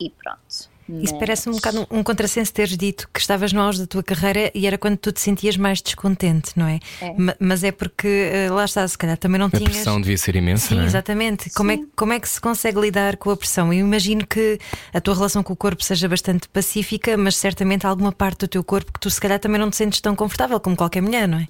e 0.00 0.10
pronto. 0.10 0.75
Isso 0.88 1.12
Mas- 1.14 1.18
parece 1.18 1.48
um 1.48 1.52
bocado 1.52 1.86
um, 1.90 1.98
um 1.98 2.02
contrassenso 2.04 2.52
teres 2.52 2.76
dito 2.76 3.08
que 3.12 3.18
estavas 3.18 3.52
no 3.52 3.60
auge 3.60 3.80
da 3.80 3.86
tua 3.86 4.02
carreira 4.04 4.52
e 4.54 4.66
era 4.68 4.78
quando 4.78 4.96
tu 4.96 5.10
te 5.10 5.20
sentias 5.20 5.56
mais 5.56 5.82
descontente, 5.82 6.52
não 6.56 6.66
é? 6.68 6.78
Ma- 7.18 7.34
Mas 7.40 7.64
é 7.64 7.72
porque 7.72 8.06
eh, 8.32 8.48
lá 8.50 8.64
está, 8.64 8.86
se 8.86 8.96
calhar 8.96 9.16
também 9.18 9.38
não 9.38 9.48
A 9.48 9.50
tinhas. 9.50 9.64
pressão 9.72 10.00
devia 10.00 10.16
ser 10.16 10.36
imensa, 10.36 10.68
Sim, 10.68 10.76
não 10.76 10.82
é? 10.82 10.86
exatamente. 10.86 11.50
Como 11.50 11.72
é, 11.72 11.78
como 11.96 12.12
é 12.12 12.20
que 12.20 12.28
se 12.28 12.40
consegue 12.40 12.80
lidar 12.80 13.16
com 13.16 13.30
a 13.30 13.36
pressão? 13.36 13.72
Eu 13.72 13.80
imagino 13.80 14.24
que 14.26 14.58
a 14.94 15.00
tua 15.00 15.14
relação 15.14 15.42
com 15.42 15.52
o 15.52 15.56
corpo 15.56 15.82
seja 15.82 16.08
bastante 16.08 16.48
pacífica, 16.48 17.16
mas 17.16 17.36
certamente 17.36 17.84
há 17.84 17.90
alguma 17.90 18.12
parte 18.12 18.38
do 18.40 18.48
teu 18.48 18.62
corpo 18.62 18.92
que 18.92 19.00
tu 19.00 19.10
se 19.10 19.20
calhar 19.20 19.40
também 19.40 19.60
não 19.60 19.70
te 19.70 19.76
sentes 19.76 20.00
tão 20.00 20.14
confortável 20.14 20.60
como 20.60 20.76
qualquer 20.76 21.02
mulher, 21.02 21.26
não 21.26 21.38
é? 21.38 21.48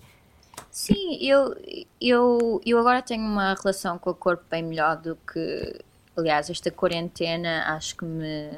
Sim, 0.70 1.18
eu, 1.20 1.55
eu, 2.01 2.61
eu 2.64 2.78
agora 2.78 3.03
tenho 3.03 3.22
uma 3.22 3.55
relação 3.55 3.99
com 3.99 4.11
o 4.11 4.14
corpo 4.14 4.45
bem 4.51 4.62
melhor 4.62 4.97
do 4.97 5.16
que. 5.30 5.74
Aliás, 6.16 6.49
esta 6.49 6.70
quarentena 6.70 7.64
acho 7.76 7.95
que 7.97 8.05
me, 8.07 8.49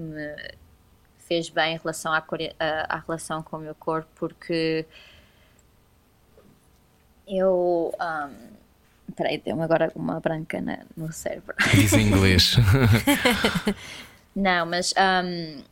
que 0.00 0.14
me 0.14 0.36
fez 1.18 1.48
bem 1.50 1.74
em 1.74 1.78
relação 1.78 2.12
à, 2.12 2.18
à, 2.18 2.96
à 2.96 2.98
relação 2.98 3.42
com 3.42 3.56
o 3.58 3.60
meu 3.60 3.74
corpo, 3.74 4.08
porque 4.16 4.86
eu. 7.26 7.92
Um, 8.00 8.60
Peraí, 9.16 9.38
deu-me 9.38 9.62
agora 9.62 9.90
uma 9.96 10.20
branca 10.20 10.60
na- 10.60 10.84
no 10.96 11.12
cérebro. 11.12 11.54
Diz 11.74 11.92
em 11.92 12.06
inglês. 12.06 12.56
Não, 14.34 14.64
mas 14.64 14.94
um, 14.96 15.62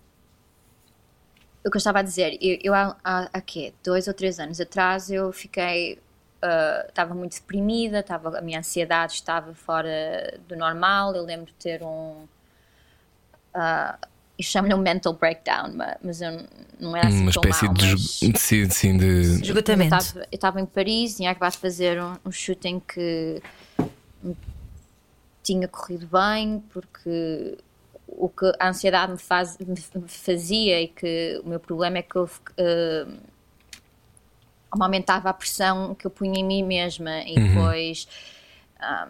o 1.65 1.71
que 1.71 1.77
eu 1.77 1.79
estava 1.79 2.01
a 2.01 2.03
dizer, 2.03 2.37
eu, 2.41 2.59
eu 2.63 2.75
há, 2.75 2.97
há, 3.05 3.31
há 3.33 3.41
quê? 3.41 3.73
Dois 3.83 4.09
ou 4.09 4.15
três 4.15 4.41
anos 4.41 4.61
atrás 4.61 5.09
eu 5.09 5.33
fiquei, 5.33 5.95
uh, 6.43 6.89
estava 6.89 7.15
muito 7.15 7.35
deprimida, 7.35 8.01
estava, 8.01 8.37
a 8.39 8.43
minha 8.43 8.59
ansiedade 8.59 9.13
estava 9.13 9.55
fora 9.55 10.39
do 10.49 10.57
normal, 10.57 11.15
eu 11.15 11.23
lembro 11.23 11.47
de 11.47 11.55
ter 11.55 11.81
um, 11.83 12.27
uh, 13.55 14.08
eu 14.39 14.45
chamo-lhe 14.45 14.73
um 14.75 14.79
mental 14.79 15.15
breakdown, 15.15 15.75
ma- 15.75 15.97
mas 16.03 16.21
eu, 16.21 16.31
não 16.79 16.97
era 16.97 17.09
assim 17.09 17.23
Uma 17.23 17.33
tão 17.33 17.43
espécie 17.43 17.65
mal, 17.65 17.75
de, 17.75 17.99
sim, 18.39 18.71
sim, 18.71 18.97
de- 18.97 19.43
Esgotamento. 19.43 19.95
eu 19.95 20.27
estava- 20.31 20.61
em 20.61 20.67
Paris, 20.67 21.17
tinha 21.17 21.31
acabado 21.31 21.53
de 21.53 21.59
fazer 21.59 22.01
um, 22.01 22.17
um 22.25 22.31
shooting 22.31 22.81
que 22.81 23.43
tinha 25.43 25.67
corrido 25.67 26.07
bem, 26.07 26.61
porque 26.73 27.59
o 28.07 28.29
que 28.29 28.53
a 28.61 28.69
ansiedade 28.69 29.13
me, 29.13 29.19
faz, 29.19 29.57
me 29.59 30.09
fazia 30.09 30.81
e 30.81 30.89
que 30.89 31.41
o 31.45 31.49
meu 31.49 31.59
problema 31.61 31.99
é 31.99 32.03
que 32.03 32.17
eu 32.17 32.29
eh, 32.57 33.07
aumentava 34.71 35.31
a 35.31 35.33
pressão 35.33 35.95
que 35.95 36.07
eu 36.07 36.11
punha 36.11 36.39
em 36.39 36.45
mim 36.45 36.63
mesma 36.63 37.23
e 37.23 37.35
depois 37.35 38.07
ah, 38.79 39.09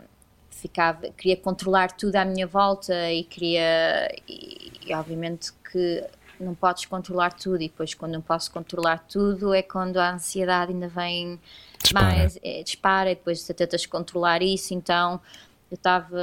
ficava, 0.59 1.09
queria 1.11 1.36
controlar 1.36 1.92
tudo 1.92 2.16
à 2.16 2.24
minha 2.24 2.46
volta 2.46 3.12
e 3.12 3.24
queria 3.24 4.09
e, 4.26 4.72
e 4.86 4.94
obviamente 4.94 5.52
que 5.70 6.04
não 6.40 6.54
podes 6.54 6.84
controlar 6.84 7.32
tudo 7.32 7.62
e 7.62 7.68
depois 7.68 7.94
quando 7.94 8.12
não 8.12 8.20
posso 8.20 8.50
controlar 8.50 9.04
tudo 9.09 9.54
é 9.54 9.62
quando 9.62 9.98
a 9.98 10.12
ansiedade 10.12 10.72
ainda 10.72 10.88
vem 10.88 11.40
Dispara. 11.82 12.06
mais 12.06 12.38
é, 12.42 12.62
dispara 12.62 13.11
e 13.11 13.14
depois 13.14 13.42
tentas 13.44 13.86
controlar 13.86 14.42
isso 14.42 14.74
então 14.74 15.20
eu 15.70 15.74
estava 15.74 16.16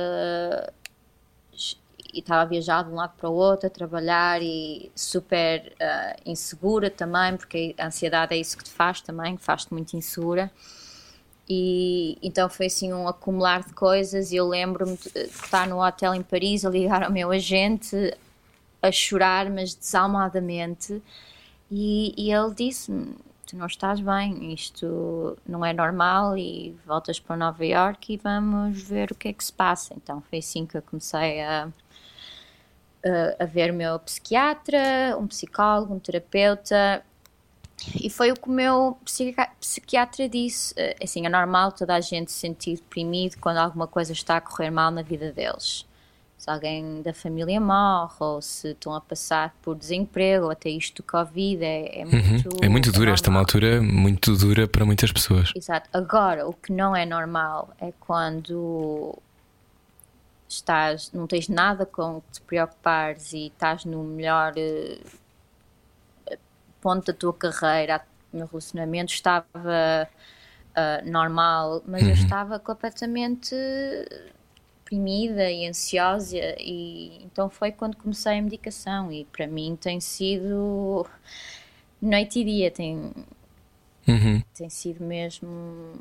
e 2.14 2.20
estava 2.20 2.44
a 2.44 2.46
viajar 2.46 2.84
de 2.84 2.92
um 2.92 2.96
lado 2.96 3.14
para 3.18 3.30
o 3.30 3.34
outro, 3.34 3.68
a 3.68 3.70
trabalhar 3.70 4.42
e 4.42 4.90
super 4.96 5.74
ah, 5.82 6.16
insegura 6.26 6.90
também, 6.90 7.36
porque 7.36 7.76
a 7.78 7.88
ansiedade 7.88 8.34
é 8.34 8.38
isso 8.38 8.58
que 8.58 8.64
te 8.64 8.70
faz 8.70 9.02
também, 9.02 9.36
faz-te 9.36 9.74
muito 9.74 9.98
insegura. 9.98 10.50
E 11.48 12.18
então 12.24 12.50
foi 12.50 12.66
assim 12.68 12.92
um 12.92 13.08
acumular 13.08 13.64
de 13.64 13.74
coisas. 13.74 14.32
E 14.32 14.36
eu 14.36 14.48
lembro-me 14.48 14.98
de 14.98 15.20
estar 15.26 15.68
no 15.68 15.84
hotel 15.84 16.14
em 16.16 16.22
Paris 16.24 16.66
a 16.66 16.70
ligar 16.70 17.04
ao 17.04 17.12
meu 17.12 17.32
agente 17.32 17.96
a 18.82 18.92
chorar, 18.92 19.50
mas 19.50 19.76
desalmadamente. 19.76 21.02
E, 21.70 22.14
e 22.18 22.32
ele 22.32 22.54
disse-me: 22.54 23.16
Tu 23.46 23.56
não 23.56 23.68
estás 23.68 24.00
bem, 24.00 24.54
isto 24.54 25.38
não 25.48 25.64
é 25.64 25.74
normal. 25.74 26.38
E 26.38 26.76
voltas 26.86 27.20
para 27.20 27.38
Nova 27.38 27.66
York 27.66 28.14
e 28.14 28.18
vamos 28.18 28.82
ver 28.82 29.12
o 29.12 29.16
que 29.16 29.28
é 29.28 29.34
que 29.34 29.44
se 29.44 29.54
passa. 29.54 29.94
Então 29.96 30.22
foi 30.22 30.40
assim 30.40 30.66
que 30.66 30.78
eu 30.78 30.82
comecei 30.82 31.42
a, 31.42 31.70
a, 33.06 33.44
a 33.44 33.46
ver 33.46 33.72
o 33.72 33.74
meu 33.74 34.00
psiquiatra, 34.00 35.16
um 35.20 35.28
psicólogo, 35.28 35.94
um 35.94 36.00
terapeuta. 36.00 37.04
E 38.02 38.10
foi 38.10 38.32
o 38.32 38.36
que 38.36 38.48
o 38.48 38.52
meu 38.52 38.98
psiquiatra 39.60 40.28
disse. 40.30 40.74
eh, 40.78 40.96
Assim, 41.04 41.26
é 41.26 41.30
normal 41.30 41.72
toda 41.72 41.94
a 41.94 42.02
gente 42.02 42.32
se 42.32 42.40
sentir 42.40 42.76
deprimido 42.78 43.36
quando 43.40 43.58
alguma 43.58 43.86
coisa 43.88 44.14
está 44.14 44.38
a 44.38 44.42
correr 44.42 44.70
mal 44.72 44.90
na 44.92 45.02
vida 45.02 45.32
deles. 45.32 45.86
se 46.38 46.50
alguém 46.50 47.02
da 47.02 47.14
família 47.14 47.60
morre 47.60 48.16
ou 48.20 48.42
se 48.42 48.70
estão 48.72 48.94
a 48.94 49.02
passar 49.02 49.56
por 49.62 49.76
desemprego 49.76 50.46
ou 50.46 50.52
até 50.52 50.70
isto 50.70 51.02
do 51.02 51.04
Covid. 51.04 51.64
É, 51.64 52.02
é 52.02 52.06
muito. 52.06 52.50
É 52.64 52.70
muito 52.70 52.92
dura, 52.92 53.12
esta 53.12 53.30
é 53.30 53.32
uma 53.32 53.40
altura 53.40 53.82
muito 53.82 54.36
dura 54.36 54.68
para 54.68 54.86
muitas 54.86 55.12
pessoas. 55.12 55.52
Exato. 55.56 55.90
Agora, 55.94 56.48
o 56.48 56.54
que 56.54 56.72
não 56.72 56.96
é 56.96 57.06
normal 57.06 57.74
é 57.80 57.92
quando 58.00 59.18
estás, 60.48 61.12
não 61.14 61.28
tens 61.28 61.48
nada 61.50 61.86
com 61.86 62.22
que 62.22 62.32
te 62.34 62.42
preocupares 62.42 63.34
e 63.34 63.48
estás 63.48 63.84
no 63.86 64.04
melhor 64.04 64.54
eh, 64.58 65.00
ponto 66.86 67.08
da 67.08 67.14
tua 67.14 67.34
carreira. 67.34 68.06
O 68.32 68.38
meu 68.38 68.46
relacionamento 68.46 69.12
estava 69.12 69.48
ah, 70.76 71.02
normal, 71.04 71.82
mas 71.88 72.04
eu 72.04 72.14
estava 72.14 72.60
completamente 72.60 73.56
deprimida 74.84 75.50
e 75.50 75.68
ansiosa 75.68 76.38
e 76.60 77.24
então 77.24 77.50
foi 77.50 77.72
quando 77.72 77.98
comecei 77.98 78.38
a 78.38 78.42
medicação 78.42 79.12
e 79.12 79.26
para 79.26 79.48
mim 79.48 79.76
tem 79.82 80.00
sido 80.00 81.08
noite 82.00 82.42
e 82.42 82.44
dia, 82.44 82.70
tem, 82.70 83.12
Uhum. 84.08 84.44
tem 84.54 84.70
sido 84.70 85.04
mesmo 85.04 85.94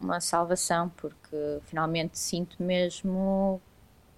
uma 0.00 0.20
salvação, 0.20 0.88
porque 0.96 1.36
finalmente 1.66 2.18
sinto 2.18 2.62
mesmo 2.62 3.60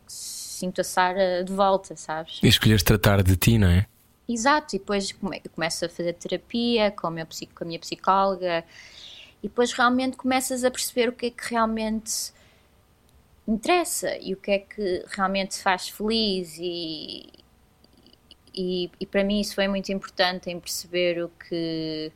sinto 0.06 0.80
a 0.80 0.84
Sara 0.84 1.42
de 1.44 1.52
volta, 1.52 1.96
sabes? 1.96 2.40
E 2.42 2.48
escolheres 2.48 2.84
tratar 2.84 3.22
de 3.22 3.36
ti, 3.36 3.58
não 3.58 3.68
é? 3.68 3.86
Exato, 4.28 4.76
e 4.76 4.78
depois 4.78 5.10
come- 5.12 5.40
começo 5.54 5.84
a 5.86 5.88
fazer 5.88 6.12
terapia 6.12 6.90
com, 6.90 7.10
meu 7.10 7.26
com 7.54 7.64
a 7.64 7.66
minha 7.66 7.78
psicóloga 7.80 8.64
e 9.42 9.48
depois 9.48 9.72
realmente 9.72 10.16
começas 10.16 10.64
a 10.64 10.70
perceber 10.70 11.08
o 11.08 11.12
que 11.12 11.26
é 11.26 11.30
que 11.30 11.48
realmente 11.50 12.32
interessa 13.46 14.16
e 14.18 14.34
o 14.34 14.36
que 14.36 14.50
é 14.50 14.58
que 14.58 15.04
realmente 15.08 15.52
te 15.56 15.62
faz 15.62 15.88
feliz 15.88 16.56
e, 16.58 17.28
e, 18.54 18.90
e 19.00 19.06
para 19.06 19.24
mim 19.24 19.40
isso 19.40 19.54
foi 19.54 19.68
muito 19.68 19.90
importante 19.92 20.50
em 20.50 20.58
perceber 20.58 21.22
o 21.22 21.28
que 21.28 22.12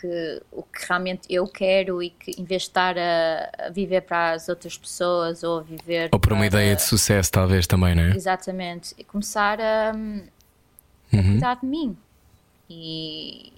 que 0.00 0.42
o 0.52 0.62
que 0.62 0.86
realmente 0.88 1.22
eu 1.30 1.46
quero 1.46 2.02
e 2.02 2.10
que 2.10 2.32
em 2.40 2.44
vez 2.44 2.62
de 2.62 2.68
estar 2.68 2.96
a, 2.98 3.66
a 3.66 3.70
viver 3.70 4.02
para 4.02 4.32
as 4.32 4.48
outras 4.48 4.76
pessoas 4.76 5.42
ou 5.42 5.58
a 5.58 5.62
viver 5.62 6.08
Ou 6.12 6.18
por 6.18 6.32
uma 6.32 6.38
para- 6.40 6.46
ideia 6.62 6.76
de 6.76 6.82
sucesso, 6.82 7.30
talvez 7.30 7.66
também, 7.66 7.94
não 7.94 8.02
é? 8.02 8.16
Exatamente. 8.16 8.94
E 8.98 9.04
começar 9.04 9.60
a, 9.60 9.90
a 9.90 9.94
Uhum. 11.16 11.22
cuidar 11.32 11.54
de 11.60 11.66
mim. 11.66 11.96
E, 12.68 13.52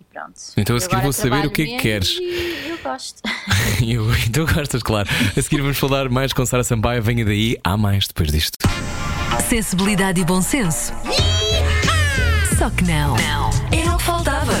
e 0.00 0.04
pronto. 0.12 0.34
Então 0.56 0.74
a 0.74 0.80
seguir 0.80 0.94
agora 0.96 1.04
vou 1.04 1.12
saber 1.12 1.46
o 1.46 1.50
que 1.50 1.62
é 1.62 1.66
que 1.66 1.76
queres. 1.76 2.18
Eu 2.68 2.78
gosto. 2.82 3.20
Eu, 3.86 4.12
e 4.14 4.28
tu 4.30 4.46
gostas, 4.52 4.82
claro. 4.82 5.08
A 5.36 5.40
seguir 5.42 5.60
vamos 5.62 5.78
falar 5.78 6.08
mais 6.08 6.32
com 6.32 6.44
Sara 6.44 6.64
Sampaio. 6.64 7.02
Venha 7.02 7.24
daí, 7.24 7.56
há 7.62 7.76
mais 7.76 8.06
depois 8.08 8.30
disto. 8.32 8.56
Sensibilidade 9.48 10.20
e 10.20 10.24
bom 10.24 10.42
senso. 10.42 10.92
Só 12.58 12.70
que 12.70 12.84
não. 12.84 13.16
Não. 13.16 13.50
Era 13.72 13.94
o 13.94 13.98
que 13.98 14.02
faltava 14.04 14.52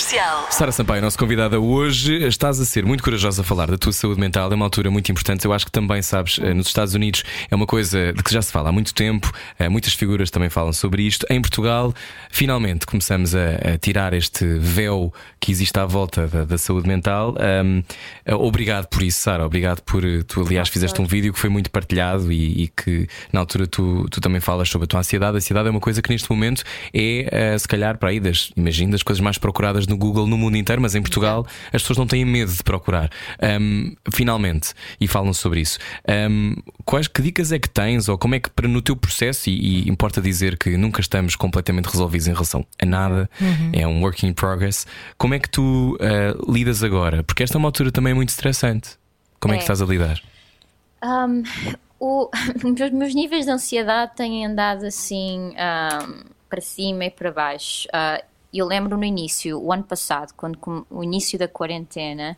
Comercial. 0.00 0.46
Sara 0.50 0.72
Sampaio, 0.72 1.02
nossa 1.02 1.18
convidada 1.18 1.60
hoje, 1.60 2.24
estás 2.26 2.58
a 2.58 2.64
ser 2.64 2.86
muito 2.86 3.04
corajosa 3.04 3.42
a 3.42 3.44
falar 3.44 3.70
da 3.70 3.76
tua 3.76 3.92
saúde 3.92 4.18
mental, 4.18 4.50
é 4.50 4.54
uma 4.54 4.64
altura 4.64 4.90
muito 4.90 5.12
importante. 5.12 5.44
Eu 5.44 5.52
acho 5.52 5.66
que 5.66 5.70
também, 5.70 6.00
sabes, 6.00 6.38
eh, 6.42 6.54
nos 6.54 6.68
Estados 6.68 6.94
Unidos 6.94 7.22
é 7.50 7.54
uma 7.54 7.66
coisa 7.66 8.10
de 8.10 8.22
que 8.22 8.32
já 8.32 8.40
se 8.40 8.50
fala 8.50 8.70
há 8.70 8.72
muito 8.72 8.94
tempo, 8.94 9.30
eh, 9.58 9.68
muitas 9.68 9.92
figuras 9.92 10.30
também 10.30 10.48
falam 10.48 10.72
sobre 10.72 11.02
isto. 11.02 11.26
Em 11.28 11.38
Portugal, 11.38 11.92
finalmente 12.30 12.86
começamos 12.86 13.34
a, 13.34 13.74
a 13.74 13.78
tirar 13.78 14.14
este 14.14 14.46
véu 14.58 15.12
que 15.38 15.52
existe 15.52 15.78
à 15.78 15.84
volta 15.84 16.26
da, 16.26 16.44
da 16.46 16.56
saúde 16.56 16.88
mental. 16.88 17.34
Ahm, 17.38 17.82
eh, 18.24 18.34
obrigado 18.34 18.86
por 18.86 19.02
isso, 19.02 19.20
Sara, 19.20 19.44
obrigado 19.44 19.82
por. 19.82 20.02
Tu, 20.26 20.40
aliás, 20.40 20.70
fizeste 20.70 20.98
um 21.02 21.04
vídeo 21.04 21.30
que 21.30 21.38
foi 21.38 21.50
muito 21.50 21.70
partilhado 21.70 22.32
e, 22.32 22.62
e 22.62 22.68
que 22.68 23.06
na 23.34 23.40
altura 23.40 23.66
tu, 23.66 24.06
tu 24.10 24.18
também 24.18 24.40
falas 24.40 24.70
sobre 24.70 24.86
a 24.86 24.88
tua 24.88 25.00
ansiedade. 25.00 25.36
A 25.36 25.38
ansiedade 25.38 25.68
é 25.68 25.70
uma 25.70 25.80
coisa 25.80 26.00
que 26.00 26.08
neste 26.08 26.30
momento 26.30 26.62
é, 26.94 27.54
se 27.58 27.68
calhar, 27.68 27.98
para 27.98 28.08
aí, 28.08 28.18
das, 28.18 28.50
imagino, 28.56 28.92
das 28.92 29.02
coisas 29.02 29.20
mais 29.20 29.36
procuradas 29.36 29.89
no 29.90 29.96
Google 29.98 30.26
no 30.26 30.38
mundo 30.38 30.56
inteiro, 30.56 30.80
mas 30.80 30.94
em 30.94 31.02
Portugal 31.02 31.46
as 31.72 31.82
pessoas 31.82 31.98
não 31.98 32.06
têm 32.06 32.24
medo 32.24 32.52
de 32.52 32.62
procurar. 32.62 33.10
Ahm, 33.42 33.92
finalmente, 34.12 34.72
e 35.00 35.06
falam 35.06 35.32
sobre 35.34 35.60
isso. 35.60 35.78
Ahm, 36.08 36.54
quais 36.84 37.06
que 37.08 37.20
dicas 37.20 37.52
é 37.52 37.58
que 37.58 37.68
tens, 37.68 38.08
ou 38.08 38.16
como 38.16 38.34
é 38.34 38.40
que 38.40 38.48
para 38.50 38.66
no 38.68 38.80
teu 38.80 38.96
processo, 38.96 39.50
e, 39.50 39.84
e 39.84 39.88
importa 39.90 40.20
dizer 40.20 40.56
que 40.56 40.76
nunca 40.76 41.00
estamos 41.00 41.36
completamente 41.36 41.86
resolvidos 41.86 42.26
em 42.28 42.32
relação 42.32 42.64
a 42.80 42.86
nada, 42.86 43.28
é 43.72 43.86
um 43.86 44.00
work 44.02 44.26
in 44.26 44.32
progress. 44.32 44.86
Como 45.18 45.34
é 45.34 45.38
que 45.38 45.48
tu 45.50 45.98
ah, 46.00 46.34
lidas 46.50 46.82
agora? 46.82 47.22
Porque 47.24 47.42
esta 47.42 47.56
é 47.56 47.58
uma 47.58 47.68
altura 47.68 47.90
também 47.92 48.14
muito 48.14 48.28
estressante. 48.30 48.90
Como 49.40 49.52
é, 49.54 49.56
que 49.56 49.62
É. 49.62 49.64
estás 49.64 49.82
a 49.82 49.86
lidar? 49.86 50.20
Um, 51.02 51.42
o- 51.98 52.28
os 52.64 52.90
meus 52.92 53.14
níveis 53.14 53.46
de 53.46 53.50
ansiedade 53.50 54.12
têm 54.16 54.46
andado 54.46 54.84
assim 54.86 55.50
um, 55.50 56.24
para 56.48 56.60
cima 56.60 57.06
e 57.06 57.10
para 57.10 57.30
baixo. 57.32 57.88
Uh, 57.88 58.22
eu 58.58 58.66
lembro 58.66 58.96
no 58.96 59.04
início, 59.04 59.60
o 59.60 59.72
ano 59.72 59.84
passado, 59.84 60.32
quando 60.36 60.58
com- 60.58 60.84
o 60.90 61.02
início 61.04 61.38
da 61.38 61.46
quarentena, 61.48 62.36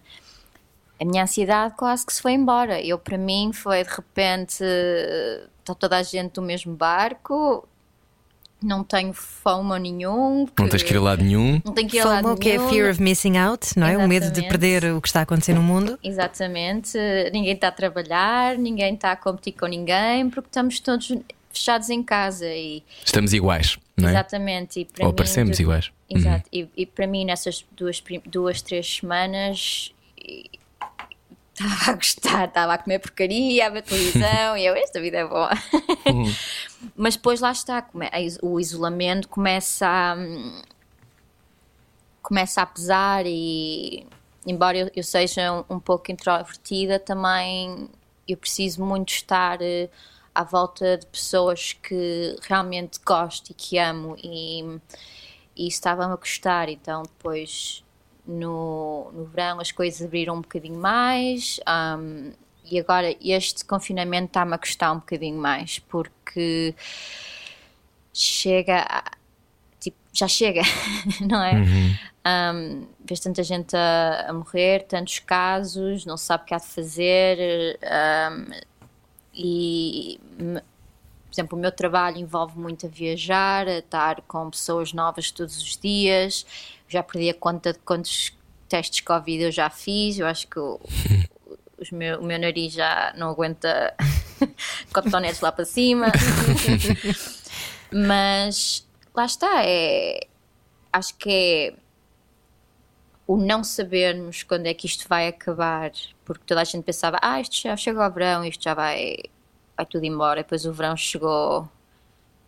a 1.00 1.04
minha 1.04 1.22
ansiedade 1.24 1.74
quase 1.76 2.04
que 2.06 2.12
se 2.12 2.20
foi 2.22 2.32
embora. 2.32 2.80
Eu, 2.80 2.98
para 2.98 3.18
mim, 3.18 3.50
foi 3.52 3.82
de 3.82 3.90
repente 3.90 4.62
está 5.60 5.74
toda 5.74 5.96
a 5.96 6.02
gente 6.02 6.32
do 6.32 6.42
mesmo 6.42 6.74
barco, 6.74 7.66
não 8.62 8.84
tenho 8.84 9.12
fome 9.12 9.76
nenhum. 9.80 10.46
Não 10.56 10.68
tens 10.68 10.82
que 10.84 10.92
ir 10.94 10.96
a 10.96 11.00
lado 11.00 11.22
nenhum. 11.24 11.60
Não 11.64 11.72
tenho 11.72 11.88
que 11.88 11.96
ir 11.96 12.00
a 12.00 12.04
lado 12.04 12.22
FOMO, 12.28 12.36
que 12.38 12.50
é 12.50 12.58
nenhum. 12.58 12.70
Fear 12.70 12.90
of 12.92 13.02
Missing 13.02 13.36
Out, 13.36 13.76
não 13.78 13.86
é? 13.88 13.96
O 13.96 14.06
medo 14.06 14.30
de 14.30 14.40
Exatamente. 14.40 14.48
perder 14.48 14.92
o 14.92 15.00
que 15.00 15.08
está 15.08 15.20
a 15.20 15.22
acontecer 15.24 15.52
no 15.54 15.62
mundo. 15.62 15.98
Exatamente, 16.02 16.96
ninguém 17.32 17.54
está 17.54 17.68
a 17.68 17.72
trabalhar, 17.72 18.56
ninguém 18.56 18.94
está 18.94 19.10
a 19.12 19.16
competir 19.16 19.54
com 19.54 19.66
ninguém, 19.66 20.30
porque 20.30 20.48
estamos 20.48 20.78
todos 20.78 21.12
fechados 21.52 21.90
em 21.90 22.02
casa 22.02 22.46
e 22.46 22.82
Estamos 23.04 23.32
iguais, 23.32 23.78
não 23.96 24.08
é? 24.08 24.12
exatamente. 24.12 24.80
E 24.80 24.84
para 24.84 25.04
Ou 25.04 25.10
mim, 25.10 25.16
parecemos 25.16 25.58
iguais. 25.60 25.92
Uhum. 26.10 26.18
Exato, 26.18 26.48
e, 26.52 26.68
e 26.76 26.86
para 26.86 27.06
mim 27.06 27.24
nessas 27.24 27.64
duas, 27.72 28.02
duas 28.26 28.62
três 28.62 28.96
semanas 28.96 29.92
estava 31.54 31.90
a 31.90 31.94
gostar, 31.94 32.48
estava 32.48 32.74
a 32.74 32.78
comer 32.78 32.98
porcaria, 32.98 33.66
a 33.66 33.70
ver 33.70 33.82
televisão 33.82 34.56
e 34.56 34.66
eu, 34.66 34.74
esta 34.74 35.00
vida 35.00 35.18
é 35.18 35.26
boa. 35.26 35.50
Uhum. 36.06 36.32
Mas 36.96 37.16
depois 37.16 37.40
lá 37.40 37.52
está, 37.52 37.86
o 38.42 38.58
isolamento 38.58 39.28
começa 39.28 39.86
a, 39.86 40.16
começa 42.20 42.62
a 42.62 42.66
pesar 42.66 43.24
e 43.26 44.06
embora 44.46 44.76
eu, 44.76 44.90
eu 44.96 45.02
seja 45.02 45.52
um, 45.52 45.76
um 45.76 45.80
pouco 45.80 46.10
introvertida 46.10 46.98
também 46.98 47.88
eu 48.26 48.36
preciso 48.36 48.84
muito 48.84 49.10
estar 49.12 49.60
eh, 49.60 49.88
à 50.34 50.44
volta 50.44 50.98
de 50.98 51.06
pessoas 51.06 51.72
que 51.74 52.36
realmente 52.42 52.98
gosto 53.04 53.50
e 53.50 53.54
que 53.54 53.78
amo 53.78 54.16
e, 54.22 54.62
e 55.56 55.66
isso 55.68 55.76
estava-me 55.78 56.14
a 56.14 56.16
custar 56.16 56.68
então 56.68 57.02
depois 57.02 57.84
no, 58.26 59.10
no 59.12 59.24
verão 59.26 59.60
as 59.60 59.72
coisas 59.72 60.00
abriram 60.06 60.36
um 60.36 60.40
bocadinho 60.40 60.78
mais 60.78 61.60
hum, 61.98 62.32
e 62.64 62.78
agora 62.78 63.14
este 63.20 63.64
confinamento 63.64 64.26
está-me 64.28 64.54
a 64.54 64.58
custar 64.58 64.92
um 64.92 64.98
bocadinho 65.00 65.38
mais 65.38 65.78
porque 65.80 66.74
chega 68.12 68.80
a- 68.88 69.04
tipo, 69.80 69.96
já 70.12 70.28
chega, 70.28 70.62
não 71.28 71.42
é? 71.42 71.64
Um, 72.24 72.86
vês 73.04 73.20
tanta 73.20 73.42
gente 73.42 73.74
a, 73.76 74.26
a 74.28 74.32
morrer, 74.32 74.84
tantos 74.86 75.18
casos, 75.18 76.04
não 76.06 76.16
sabe 76.16 76.44
o 76.44 76.46
que 76.46 76.54
há 76.54 76.58
de 76.58 76.66
fazer 76.66 77.78
um, 77.82 78.46
e 79.34 80.20
por 81.32 81.34
exemplo, 81.34 81.58
o 81.58 81.60
meu 81.60 81.72
trabalho 81.72 82.18
envolve 82.18 82.58
muito 82.58 82.84
a 82.84 82.88
viajar, 82.90 83.66
a 83.66 83.78
estar 83.78 84.20
com 84.22 84.50
pessoas 84.50 84.92
novas 84.92 85.30
todos 85.30 85.56
os 85.56 85.78
dias. 85.78 86.44
Já 86.86 87.02
perdi 87.02 87.30
a 87.30 87.34
conta 87.34 87.72
de 87.72 87.78
quantos 87.78 88.36
testes 88.68 89.00
Covid 89.00 89.44
eu 89.44 89.50
já 89.50 89.70
fiz. 89.70 90.18
Eu 90.18 90.26
acho 90.26 90.46
que 90.46 90.58
o, 90.58 90.78
meu, 91.90 92.20
o 92.20 92.22
meu 92.22 92.38
nariz 92.38 92.74
já 92.74 93.14
não 93.16 93.30
aguenta 93.30 93.94
cotonetes 94.92 95.40
lá 95.40 95.50
para 95.50 95.64
cima. 95.64 96.12
Mas 97.90 98.86
lá 99.14 99.24
está, 99.24 99.64
é, 99.64 100.26
acho 100.92 101.16
que 101.16 101.30
é 101.30 101.74
o 103.26 103.38
não 103.38 103.64
sabermos 103.64 104.42
quando 104.42 104.66
é 104.66 104.74
que 104.74 104.86
isto 104.86 105.08
vai 105.08 105.28
acabar, 105.28 105.92
porque 106.24 106.44
toda 106.46 106.60
a 106.60 106.64
gente 106.64 106.84
pensava, 106.84 107.18
ah, 107.22 107.40
isto 107.40 107.56
já 107.56 107.76
chega 107.76 108.04
ao 108.04 108.12
verão, 108.12 108.44
isto 108.44 108.62
já 108.62 108.74
vai, 108.74 109.16
vai 109.76 109.86
tudo 109.86 110.04
embora. 110.04 110.40
E 110.40 110.42
depois 110.42 110.64
o 110.64 110.72
verão 110.72 110.96
chegou 110.96 111.68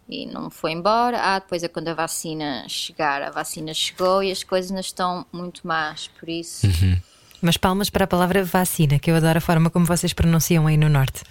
e 0.09 0.27
não 0.27 0.51
foi 0.51 0.73
embora. 0.73 1.19
Ah, 1.21 1.39
depois 1.39 1.63
é 1.63 1.69
quando 1.69 1.89
a 1.89 1.95
vacina 1.95 2.65
chegar, 2.69 3.23
a 3.23 3.31
vacina 3.31 3.73
chegou 3.75 4.23
e 4.23 4.31
as 4.31 4.43
coisas 4.43 4.71
ainda 4.71 4.81
estão 4.81 5.27
muito 5.33 5.67
más, 5.67 6.09
por 6.09 6.29
isso. 6.29 6.67
Mas 7.41 7.57
palmas 7.57 7.91
para 7.91 8.05
a 8.05 8.09
palavra 8.09 8.43
vacina, 8.45 8.99
que 8.99 9.11
eu 9.11 9.17
adoro 9.17 9.39
a 9.39 9.41
forma 9.41 9.69
como 9.69 9.85
vocês 9.85 10.13
pronunciam 10.13 10.67
aí 10.67 10.77
no 10.77 10.89
Norte. 10.89 11.23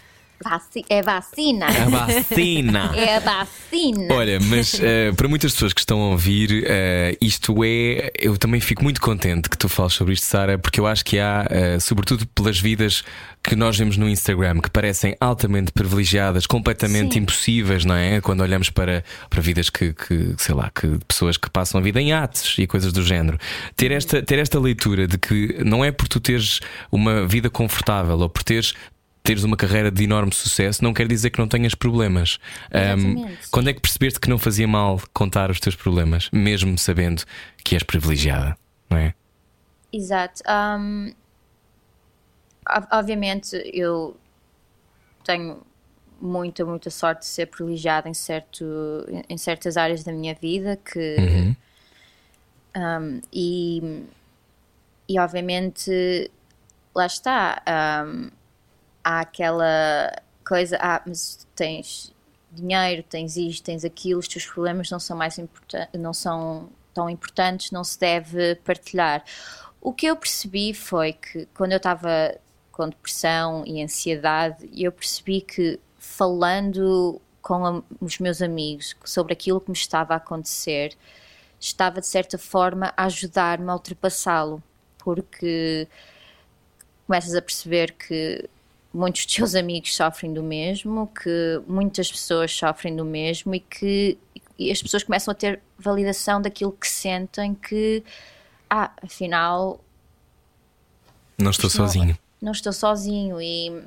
Vaci 0.44 0.84
é 0.90 1.02
vacina. 1.02 1.68
A 1.68 1.90
vacina. 1.90 2.92
É 3.04 3.16
a 3.16 3.20
vacina. 3.20 4.14
Olha, 4.14 4.40
mas 4.40 4.74
uh, 4.76 5.16
para 5.16 5.28
muitas 5.28 5.54
pessoas 5.54 5.74
que 5.74 5.80
estão 5.80 6.02
a 6.02 6.10
ouvir, 6.10 6.64
uh, 6.64 7.18
isto 7.22 7.64
é. 7.64 8.12
Eu 8.20 8.38
também 8.38 8.60
fico 8.60 8.84
muito 8.84 9.02
contente 9.02 9.50
que 9.50 9.58
tu 9.58 9.70
fales 9.70 9.94
sobre 9.94 10.14
isto, 10.14 10.26
Sara, 10.26 10.58
porque 10.58 10.80
eu 10.80 10.86
acho 10.88 11.04
que 11.04 11.20
há, 11.20 11.48
uh, 11.50 11.82
sobretudo 11.82 12.28
pelas 12.28 12.60
vidas 12.60 13.04
que 13.44 13.56
nós 13.56 13.78
vemos 13.78 13.98
no 13.98 14.08
Instagram, 14.08 14.62
que 14.62 14.70
parecem 14.70 15.18
altamente 15.20 15.72
privilegiadas, 15.74 16.48
completamente 16.48 17.16
Sim. 17.16 17.20
impossíveis, 17.20 17.84
não 17.84 17.96
é? 17.96 18.22
Quando 18.22 18.42
olhamos 18.42 18.70
para, 18.70 19.04
para 19.30 19.42
vidas 19.42 19.70
que, 19.70 19.94
que, 19.94 20.34
sei 20.38 20.56
lá, 20.56 20.72
que 20.74 20.98
pessoas 21.08 21.36
que 21.36 21.50
passam 21.50 21.80
a 21.80 21.84
vida 21.84 22.02
em 22.02 22.14
atos 22.14 22.56
e 22.58 22.66
coisas 22.66 22.94
do 22.94 23.04
género. 23.04 23.38
Ter 23.76 23.92
esta, 23.92 24.22
ter 24.22 24.40
esta 24.40 24.60
leitura 24.60 25.08
de 25.08 25.18
que 25.18 25.58
não 25.64 25.84
é 25.84 25.92
por 25.92 26.08
tu 26.08 26.22
teres 26.22 26.62
uma 26.90 27.28
vida 27.28 27.50
confortável 27.50 28.18
ou 28.18 28.30
por 28.30 28.44
teres 28.44 28.74
teres 29.24 29.44
uma 29.44 29.56
carreira 29.56 29.90
de 29.90 30.04
enorme 30.04 30.34
sucesso 30.34 30.84
não 30.84 30.94
quer 30.94 31.08
dizer 31.08 31.30
que 31.30 31.40
não 31.40 31.48
tenhas 31.48 31.74
problemas. 31.74 32.40
Um, 32.98 33.26
quando 33.50 33.70
é 33.70 33.74
que 33.74 33.80
percebeste 33.80 34.20
que 34.20 34.30
não 34.30 34.38
fazia 34.38 34.68
mal 34.68 35.02
contar 35.14 35.50
os 35.50 35.60
teus 35.60 35.76
problemas, 35.76 36.30
mesmo 36.32 36.78
sabendo 36.78 37.24
que 37.64 37.76
és 37.76 37.84
privilegiada, 37.84 38.58
não 38.90 38.98
é? 38.98 39.14
Exato. 39.92 40.44
Ob- 42.70 42.88
obviamente, 42.92 43.56
eu 43.74 44.16
tenho 45.24 45.62
muita, 46.22 46.66
muita 46.66 46.90
sorte 46.90 47.20
de 47.20 47.26
ser 47.28 47.48
privilegiada 47.48 48.10
em, 48.10 48.14
certo, 48.14 48.66
em 49.30 49.38
certas 49.38 49.78
áreas 49.78 50.04
da 50.04 50.12
minha 50.12 50.34
vida 50.36 50.78
que. 50.78 51.56
ahm, 52.76 53.20
e, 53.32 54.04
e, 55.08 55.20
obviamente, 55.20 56.30
lá 56.96 57.06
está. 57.06 57.62
ahm, 57.66 58.30
há 59.04 59.22
aquela 59.22 60.12
coisa, 60.46 60.78
ah, 60.82 61.02
mas 61.06 61.48
tens 61.56 62.14
dinheiro, 62.52 63.04
tens 63.04 63.36
isto, 63.38 63.64
tens 63.64 63.84
aquilo, 63.84 64.20
os 64.20 64.28
teus 64.28 64.46
problemas 64.46 64.90
não 64.90 65.00
são 65.00 65.18
mais 65.18 65.38
importantes, 65.38 66.00
não 66.00 66.14
são 66.14 66.70
tão 66.94 67.10
importantes, 67.10 67.72
não 67.72 67.84
se 67.84 68.00
deve 68.00 68.56
partilhar. 68.58 69.24
O 69.82 69.92
que 69.92 70.06
eu 70.06 70.16
percebi 70.16 70.74
foi 70.74 71.14
que 71.14 71.48
quando 71.56 71.72
eu 71.72 71.78
estava 71.78 72.36
com 72.72 72.88
depressão 72.88 73.64
e 73.66 73.82
ansiedade, 73.84 74.70
eu 74.74 74.92
percebi 74.92 75.42
que 75.42 75.80
falando 75.98 77.22
com 77.42 77.84
os 78.00 78.20
meus 78.20 78.42
amigos 78.42 78.96
sobre 79.04 79.34
aquilo 79.34 79.60
que 79.60 79.70
me 79.70 79.78
estava 79.78 80.14
a 80.14 80.18
acontecer, 80.18 80.96
estava 81.60 82.00
de 82.00 82.08
certa 82.08 82.38
forma 82.38 82.94
a 82.96 83.06
ajudar-me 83.06 83.70
a 83.70 83.74
ultrapassá-lo, 83.74 84.64
porque 84.98 85.88
começas 87.06 87.36
a 87.36 87.42
perceber 87.42 87.94
que 87.94 88.50
muitos 88.94 89.26
dos 89.26 89.36
teus 89.36 89.56
amigos 89.56 89.96
sofrem 89.96 90.34
do 90.34 90.44
mesmo, 90.44 91.08
que 91.08 91.62
muitas 91.68 92.12
pessoas 92.12 92.52
sofrem 92.52 92.96
do 92.96 93.04
mesmo 93.06 93.56
e 93.56 93.60
que 93.60 94.18
e 94.58 94.72
as 94.72 94.82
pessoas 94.82 95.04
começam 95.04 95.32
a 95.32 95.36
ter 95.36 95.60
validação 95.80 96.40
daquilo 96.40 96.72
que 96.72 96.88
sentem 96.88 97.56
que, 97.56 98.04
ah, 98.70 98.92
afinal, 99.02 99.84
Não 101.38 101.50
estou 101.50 101.64
não- 101.70 101.76
sozinho. 101.88 102.18
não 102.40 102.52
estou 102.52 102.72
sozinho 102.72 103.42
e 103.42 103.84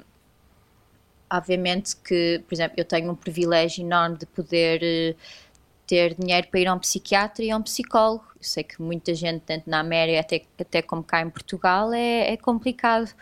obviamente 1.31 1.97
que, 1.97 2.43
por 2.47 2.55
exemplo, 2.55 2.75
eu 2.79 2.85
tenho 2.85 3.11
um 3.11 3.15
privilégio 3.15 3.85
enorme 3.85 4.19
de 4.19 4.27
poder 4.27 4.81
eh, 4.83 5.15
ter 5.87 6.15
dinheiro 6.15 6.49
para 6.49 6.61
ir 6.61 6.67
a 6.67 6.75
um 6.75 6.79
psiquiatra 6.79 7.45
e 7.45 7.51
a 7.51 7.57
um 7.57 7.63
psicólogo. 7.63 8.25
Eu 8.37 8.43
sei 8.43 8.65
que 8.65 8.81
muita 8.83 9.15
gente, 9.15 9.43
tanto 9.43 9.69
na 9.71 9.79
América 9.81 10.21
até, 10.21 10.43
até 10.61 10.83
como 10.83 11.03
cá 11.03 11.21
em 11.23 11.31
Portugal, 11.31 11.93
é, 11.93 12.33
é 12.33 12.37
complicado. 12.37 13.13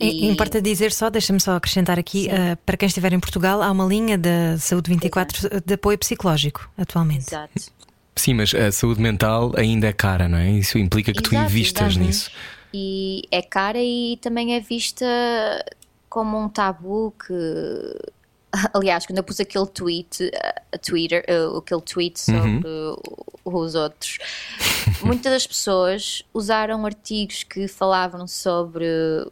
E... 0.00 0.26
Importa 0.28 0.60
dizer 0.62 0.92
só, 0.92 1.10
deixa-me 1.10 1.40
só 1.40 1.56
acrescentar 1.56 1.98
aqui, 1.98 2.28
uh, 2.28 2.56
para 2.64 2.76
quem 2.76 2.86
estiver 2.86 3.12
em 3.12 3.18
Portugal, 3.20 3.60
há 3.62 3.70
uma 3.70 3.84
linha 3.84 4.16
da 4.16 4.56
Saúde 4.58 4.90
24 4.90 5.62
de 5.64 5.74
apoio 5.74 5.98
psicológico 5.98 6.70
atualmente. 6.78 7.26
Exato. 7.28 7.72
Sim, 8.14 8.34
mas 8.34 8.52
a 8.54 8.72
saúde 8.72 9.00
mental 9.00 9.52
ainda 9.56 9.86
é 9.86 9.92
cara, 9.92 10.28
não 10.28 10.38
é? 10.38 10.50
Isso 10.50 10.76
implica 10.76 11.12
que 11.12 11.22
tu 11.22 11.30
Exato, 11.34 11.44
invistas 11.50 11.86
exato. 11.92 12.04
nisso. 12.06 12.30
E 12.74 13.22
é 13.30 13.40
cara 13.42 13.78
e 13.80 14.18
também 14.20 14.54
é 14.54 14.60
vista 14.60 15.04
como 16.08 16.36
um 16.38 16.48
tabu 16.48 17.14
que. 17.26 17.32
Aliás, 18.74 19.06
quando 19.06 19.18
eu 19.18 19.24
pus 19.24 19.38
aquele 19.40 19.66
tweet, 19.66 20.30
a- 20.34 20.62
a 20.72 20.78
Twitter, 20.78 21.24
uh, 21.28 21.58
aquele 21.58 21.80
tweet 21.82 22.18
sobre 22.20 22.60
os 23.44 23.74
outros, 23.74 24.18
muitas 25.02 25.32
das 25.32 25.46
pessoas 25.46 26.22
usaram 26.34 26.84
artigos 26.86 27.42
que 27.42 27.66
falavam 27.68 28.26
sobre 28.26 28.84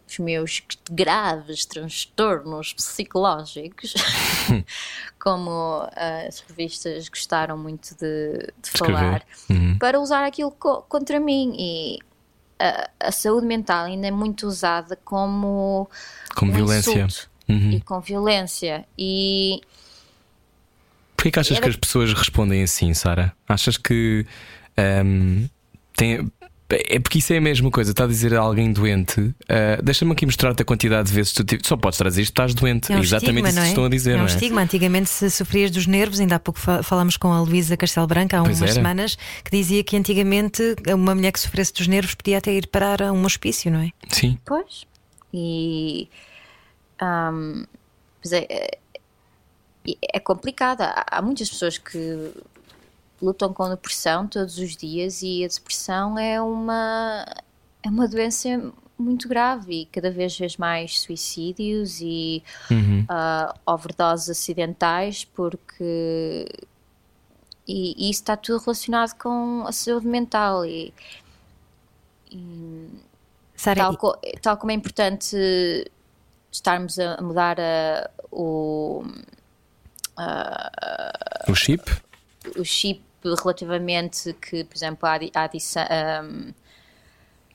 os 0.09 0.19
meus 0.19 0.63
graves 0.91 1.65
transtornos 1.65 2.73
psicológicos, 2.73 3.95
como 5.21 5.51
uh, 5.85 6.29
as 6.29 6.41
revistas 6.41 7.09
gostaram 7.09 7.57
muito 7.59 7.95
de, 7.97 8.49
de 8.63 8.71
falar, 8.71 9.23
Uhum. 9.51 9.79
para 9.79 9.99
usar 10.01 10.25
aquilo 10.25 10.51
co- 10.51 10.83
contra 10.83 11.19
mim. 11.21 11.55
E 11.59 11.99
a, 12.59 12.91
a 13.09 13.13
saúde 13.13 13.47
mental 13.47 13.85
ainda 13.87 14.07
é 14.07 14.11
muito 14.11 14.47
usada 14.47 14.97
como 15.05 15.89
Como 16.35 16.53
um 16.53 16.55
violência. 16.55 17.07
Uhum. 17.49 17.71
e 17.73 17.81
com 17.81 18.01
violência. 18.01 18.85
E 18.99 19.61
Porquê 21.17 21.31
que 21.31 21.41
achas 21.41 21.57
Era- 21.57 21.65
que 21.65 21.71
as 21.71 21.77
pessoas 21.77 22.13
respondem 22.13 22.63
assim, 22.63 22.93
Sara? 22.95 23.35
Achas 23.49 23.77
que 23.77 24.27
ahm, 24.77 25.47
tem. 25.97 26.31
É 26.69 26.99
porque 26.99 27.19
isso 27.19 27.33
é 27.33 27.37
a 27.37 27.41
mesma 27.41 27.71
coisa, 27.71 27.93
está 27.93 28.03
a 28.03 28.07
dizer 28.09 28.35
a 28.35 28.41
alguém 28.41 28.73
doente. 28.73 29.33
ah, 29.49 29.81
Deixa-me 29.81 30.11
aqui 30.11 30.27
mostrar-te 30.27 30.63
a 30.63 30.65
quantidade 30.65 31.07
de 31.09 31.15
vezes 31.15 31.31
que 31.31 31.37
tu 31.37 31.45
tive- 31.45 31.63
só 31.65 31.77
podes 31.77 31.97
trazer 31.97 32.23
isto, 32.23 32.33
estás 32.33 32.55
doente. 32.55 32.91
É 32.93 32.97
um 32.97 33.01
exatamente 33.01 33.37
estigma, 33.37 33.49
isso 33.51 33.59
que 33.61 33.65
é? 33.65 33.69
estão 33.69 33.85
a 33.85 33.89
dizer, 33.89 34.11
é 34.11 34.15
um 34.15 34.19
não 34.19 34.25
é? 34.25 34.29
estigma. 34.29 34.61
Antigamente, 34.63 35.09
se 35.09 35.31
sofrias 35.31 35.71
dos 35.71 35.87
nervos, 35.87 36.19
ainda 36.19 36.35
há 36.35 36.41
pouco 36.41 36.59
fa- 36.59 36.83
falámos 36.83 37.17
com 37.17 37.33
a 37.33 37.41
Luísa 37.41 37.77
Castelo 37.77 38.09
Branca 38.09 38.41
há 38.41 38.43
Pois 38.43 38.59
umas 38.59 38.71
era. 38.71 38.73
semanas, 38.81 39.17
que 39.45 39.51
dizia 39.57 39.85
que 39.85 39.97
antigamente 39.97 40.75
uma 40.93 41.15
mulher 41.15 41.31
que 41.31 41.39
sofresse 41.39 41.73
dos 41.73 41.87
nervos 41.87 42.17
podia 42.17 42.39
até 42.39 42.53
ir 42.53 42.67
parar 42.67 43.01
a 43.01 43.13
um 43.13 43.25
hospício, 43.25 43.71
não 43.71 43.79
é? 43.79 43.91
Sim. 44.11 44.37
Pois. 44.45 44.85
E. 45.33 46.09
ahm, 47.01 47.63
pois 48.21 48.33
é, 48.33 48.45
é, 48.51 48.79
é 50.15 50.19
complicado. 50.19 50.81
Há, 50.83 51.07
há 51.13 51.23
muitas 51.23 51.49
pessoas 51.49 51.79
que 51.79 52.33
lutam 53.21 53.53
com 53.53 53.69
depressão 53.69 54.27
todos 54.27 54.59
os 54.59 54.77
dias 54.77 55.23
e 55.23 55.45
a 55.45 55.49
depressão 55.49 56.19
é 56.19 56.41
uma, 56.41 57.25
é 57.83 57.89
uma 57.89 58.07
doença 58.07 58.49
muito 58.99 59.29
grave 59.29 59.83
e 59.83 59.87
cada 59.87 60.11
vez 60.11 60.37
vês 60.39 60.57
mais 60.57 61.01
suicídios 61.01 62.01
e 62.01 62.43
ah, 63.09 63.55
overdoses 63.67 64.31
acidentais 64.31 65.25
porque 65.25 66.47
e, 67.69 67.95
e 68.07 68.11
isso 68.11 68.21
está 68.23 68.37
tudo 68.37 68.59
relacionado 68.63 69.15
com 69.19 69.65
a 69.67 69.73
saúde 69.73 70.07
mental 70.07 70.65
e 70.65 70.93
Sara, 73.57 73.81
tal, 73.81 73.97
co- 73.97 74.19
tal 74.43 74.57
como 74.57 74.71
é 74.71 74.75
importante 74.75 75.37
estarmos 76.53 76.99
a 76.99 77.15
a 77.15 77.23
mudar 77.23 77.59
a- 77.61 78.11
o, 78.31 79.05
O 81.49 81.55
chip? 81.55 81.83
O 82.57 82.65
chip 82.65 83.03
relativamente 83.25 84.33
que, 84.35 84.63
por 84.65 84.77
exemplo, 84.77 85.09
a 85.09 85.15
adi- 85.15 85.33
a 85.35 85.43
adição. 85.45 85.83
ahm, 85.89 86.51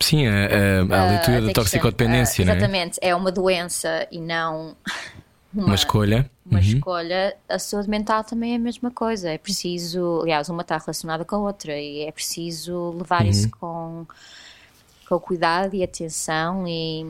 Sim, 0.01 0.25
a, 0.27 0.31
a- 0.31 0.99
a 0.99 1.09
leitura 1.11 1.37
a 1.37 1.41
da 1.41 1.53
toxicodependência, 1.53 2.41
ah, 2.43 2.45
não 2.47 2.53
é? 2.53 2.57
Exatamente, 2.57 2.99
é 3.01 3.15
uma 3.15 3.31
doença 3.31 4.07
e 4.11 4.19
não 4.19 4.75
Uma 5.53 5.75
escolha. 5.75 6.29
uma 6.45 6.59
Uhum. 6.59 6.65
escolha. 6.65 7.35
A 7.47 7.59
saúde 7.59 7.89
mental 7.89 8.23
também 8.23 8.53
é 8.53 8.55
a 8.55 8.59
mesma 8.59 8.89
coisa. 8.89 9.29
É 9.29 9.37
preciso, 9.37 10.21
aliás, 10.23 10.49
uma 10.49 10.61
está 10.63 10.77
relacionada 10.77 11.23
com 11.25 11.35
a 11.35 11.39
outra 11.39 11.77
e 11.79 12.01
é 12.01 12.11
preciso 12.11 12.95
levar 12.97 13.25
isso 13.27 13.45
Uhum. 13.45 13.51
com, 13.59 14.05
com 15.07 15.19
cuidado 15.19 15.75
e 15.75 15.83
atenção 15.83 16.65
e 16.67 17.05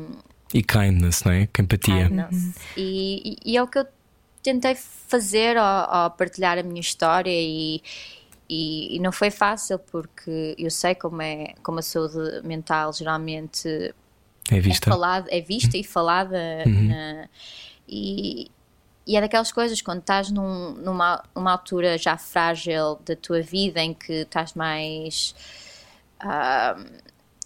E 0.53 0.61
kindness, 0.61 1.23
não 1.23 1.31
é? 1.31 1.47
Com 1.47 1.61
empatia. 1.63 2.07
kindness. 2.09 2.55
E, 2.75 3.37
e- 3.45 3.51
e 3.53 3.57
é 3.57 3.63
o 3.63 3.67
que 3.67 3.79
eu 3.79 3.85
tentei 4.43 4.75
fazer 4.75 5.57
ao, 5.57 5.93
ao 5.93 6.11
partilhar 6.11 6.57
a 6.57 6.63
minha 6.63 6.81
história 6.81 7.29
e, 7.31 7.81
e, 8.49 8.95
e 8.95 8.99
não 8.99 9.11
foi 9.11 9.29
fácil 9.31 9.77
porque 9.79 10.55
eu 10.57 10.69
sei 10.71 10.95
como 10.95 11.21
é 11.21 11.53
como 11.63 11.79
a 11.79 11.81
saúde 11.81 12.41
mental 12.43 12.91
geralmente 12.93 13.67
É 14.49 14.57
é 14.57 14.59
vista. 14.59 14.89
falada, 14.89 15.27
é 15.31 15.41
vista 15.41 15.77
e 15.77 15.83
falada 15.83 16.37
na- 16.65 17.29
e, 17.87 18.49
e 19.05 19.15
é 19.17 19.21
daquelas 19.21 19.51
coisas 19.51 19.81
quando 19.81 19.99
estás 19.99 20.31
num- 20.31 20.71
numa, 20.73 21.23
numa 21.35 21.51
altura 21.51 21.97
já 21.97 22.17
frágil 22.17 22.99
da 23.05 23.15
tua 23.15 23.41
vida 23.41 23.81
em 23.81 23.93
que 23.93 24.13
estás 24.13 24.53
mais 24.53 25.35
ah, 26.19 26.77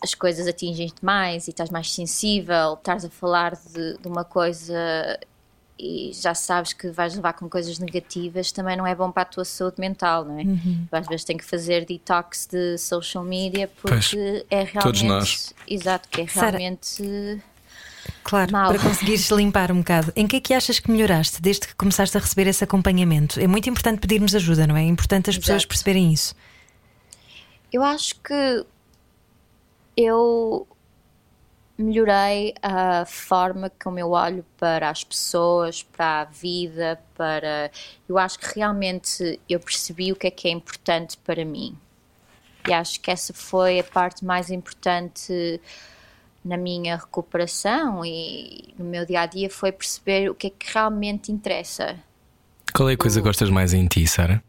as 0.01 0.13
coisas 0.13 0.47
atingem-te 0.47 1.03
mais 1.03 1.47
e 1.47 1.51
estás 1.51 1.69
mais 1.69 1.91
sensível, 1.91 2.73
estás 2.75 3.03
a 3.05 3.09
falar 3.09 3.55
de, 3.55 3.97
de 3.97 4.07
uma 4.07 4.23
coisa 4.23 5.19
e 5.77 6.11
já 6.13 6.33
sabes 6.33 6.71
que 6.73 6.89
vais 6.89 7.15
levar 7.15 7.33
com 7.33 7.49
coisas 7.49 7.77
negativas, 7.79 8.51
também 8.51 8.77
não 8.77 8.87
é 8.87 8.95
bom 8.95 9.11
para 9.11 9.23
a 9.23 9.25
tua 9.25 9.43
saúde 9.45 9.75
mental, 9.79 10.23
não 10.25 10.39
é? 10.39 10.43
Às 10.91 11.07
vezes 11.07 11.25
tem 11.25 11.35
que 11.37 11.43
fazer 11.43 11.85
detox 11.85 12.47
de 12.49 12.77
social 12.77 13.23
media 13.23 13.67
porque 13.81 13.89
Pois, 13.89 14.13
é 14.49 14.63
realmente 14.63 14.79
todos 14.83 15.01
nós. 15.01 15.53
exato, 15.67 16.07
que 16.09 16.21
é 16.21 16.25
realmente 16.25 17.41
Claro, 18.23 18.51
mal. 18.51 18.69
para 18.71 18.81
conseguires 18.81 19.29
limpar 19.31 19.71
um 19.71 19.79
bocado. 19.79 20.13
Em 20.15 20.25
que 20.27 20.37
é 20.37 20.39
que 20.39 20.53
achas 20.53 20.79
que 20.79 20.89
melhoraste 20.89 21.41
desde 21.41 21.67
que 21.67 21.75
começaste 21.75 22.15
a 22.17 22.19
receber 22.21 22.47
esse 22.47 22.63
acompanhamento? 22.63 23.39
É 23.39 23.47
muito 23.47 23.69
importante 23.69 23.99
pedirmos 23.99 24.33
ajuda, 24.33 24.65
não 24.65 24.77
é? 24.77 24.83
É 24.83 24.87
importante 24.87 25.29
as 25.29 25.37
pessoas 25.37 25.57
Exato. 25.63 25.67
perceberem 25.69 26.13
isso. 26.13 26.33
Eu 27.73 27.83
acho 27.83 28.15
que 28.21 28.65
eu 29.97 30.67
melhorei 31.77 32.53
a 32.61 33.05
forma 33.05 33.71
como 33.81 33.99
eu 33.99 34.11
olho 34.11 34.45
para 34.57 34.89
as 34.89 35.03
pessoas, 35.03 35.83
para 35.83 36.21
a 36.21 36.25
vida, 36.25 36.99
para. 37.15 37.71
Eu 38.07 38.17
acho 38.17 38.39
que 38.39 38.55
realmente 38.55 39.39
eu 39.49 39.59
percebi 39.59 40.11
o 40.11 40.15
que 40.15 40.27
é 40.27 40.31
que 40.31 40.47
é 40.47 40.51
importante 40.51 41.17
para 41.17 41.43
mim. 41.43 41.77
E 42.67 42.73
acho 42.73 42.99
que 42.99 43.11
essa 43.11 43.33
foi 43.33 43.79
a 43.79 43.83
parte 43.83 44.25
mais 44.25 44.49
importante 44.49 45.61
na 46.43 46.57
minha 46.57 46.95
recuperação 46.95 48.05
e 48.05 48.73
no 48.77 48.85
meu 48.85 49.05
dia 49.05 49.21
a 49.21 49.25
dia 49.25 49.49
foi 49.49 49.71
perceber 49.71 50.29
o 50.29 50.35
que 50.35 50.47
é 50.47 50.49
que 50.49 50.73
realmente 50.73 51.31
interessa. 51.31 51.97
Qual 52.73 52.89
é 52.89 52.93
a 52.93 52.97
coisa 52.97 53.19
que 53.19 53.27
gostas 53.27 53.49
mais 53.49 53.73
em 53.73 53.85
ti, 53.87 54.05
Sara? 54.07 54.43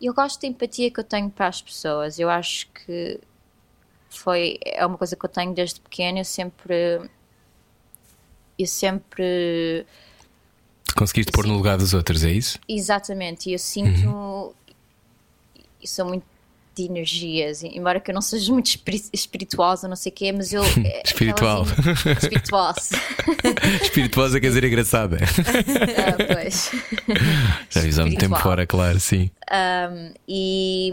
Eu 0.00 0.14
gosto 0.14 0.40
da 0.40 0.48
empatia 0.48 0.90
que 0.90 1.00
eu 1.00 1.04
tenho 1.04 1.30
para 1.30 1.48
as 1.48 1.60
pessoas. 1.60 2.18
Eu 2.18 2.30
acho 2.30 2.68
que 2.68 3.20
foi 4.10 4.58
é 4.64 4.84
uma 4.84 4.98
coisa 4.98 5.16
que 5.16 5.24
eu 5.24 5.28
tenho 5.30 5.54
desde 5.54 5.80
pequena. 5.80 6.18
Eu 6.20 6.24
sempre 6.24 7.00
eu 8.58 8.66
sempre 8.66 9.86
Conseguiste 10.96 11.32
pôr 11.32 11.46
no 11.46 11.54
lugar 11.54 11.78
dos 11.78 11.94
outros, 11.94 12.24
é 12.24 12.30
isso? 12.30 12.58
exatamente. 12.68 13.48
E 13.48 13.52
eu 13.54 13.58
sinto 13.58 14.06
Uhum. 14.08 14.52
eu 15.80 15.86
sou 15.86 16.04
muito 16.06 16.24
de 16.74 16.84
energias, 16.84 17.62
embora 17.64 17.98
que 18.00 18.10
eu 18.10 18.14
não 18.14 18.22
seja 18.22 18.52
muito 18.52 18.66
espiri- 18.68 19.04
espirituosa, 19.12 19.88
não 19.88 19.96
sei 19.96 20.10
o 20.12 20.14
quê, 20.14 20.30
mas 20.32 20.52
eu 20.52 20.62
é 20.64 21.02
Espiritual. 21.04 21.62
aquelas- 21.62 22.22
espirituosa. 22.22 22.96
Espirituosa 23.82 24.40
quer 24.40 24.48
dizer 24.48 24.64
engraçada. 24.64 25.18
Ah, 25.98 26.34
pois. 26.34 26.70
Já 27.70 27.80
vimos 27.80 27.98
há 27.98 28.02
muito 28.02 28.18
tempo 28.18 28.34
Espiritual. 28.34 28.40
fora, 28.42 28.66
claro, 28.66 29.00
sim. 29.00 29.30
E 30.28 30.92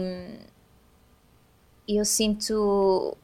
eu 1.96 2.04
sinto. 2.04 3.16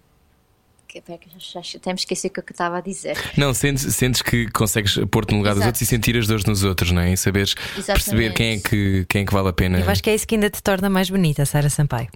Que- 1.01 1.29
já, 1.39 1.61
já 1.61 1.79
até 1.79 1.91
me 1.93 1.99
esqueci 1.99 2.27
o 2.29 2.31
que 2.31 2.41
eu 2.41 2.45
estava 2.51 2.79
a 2.79 2.81
dizer. 2.81 3.17
Não, 3.37 3.53
sentes, 3.53 3.95
sentes 3.95 4.23
que 4.23 4.49
consegues 4.51 4.97
pôr-te 5.11 5.33
no 5.33 5.39
lugar 5.39 5.51
dos 5.51 5.59
Exato. 5.59 5.69
outros 5.69 5.83
e 5.83 5.87
sentir 5.87 6.17
as 6.17 6.27
dores 6.27 6.45
nos 6.45 6.63
outros, 6.65 6.91
não 6.93 7.03
é? 7.03 7.13
E 7.13 7.17
saberes 7.17 7.55
perceber 7.87 8.33
quem 8.33 8.55
é, 8.55 8.59
que, 8.59 9.05
quem 9.09 9.23
é 9.23 9.25
que 9.25 9.33
vale 9.33 9.49
a 9.49 9.53
pena. 9.53 9.81
Eu 9.81 9.91
acho 9.91 10.03
que 10.03 10.11
é 10.11 10.15
isso 10.15 10.27
que 10.27 10.35
ainda 10.35 10.49
te 10.51 10.63
torna 10.63 10.89
mais 10.89 11.11
bonita, 11.11 11.45
Sara 11.45 11.69
Sampaio. 11.69 12.09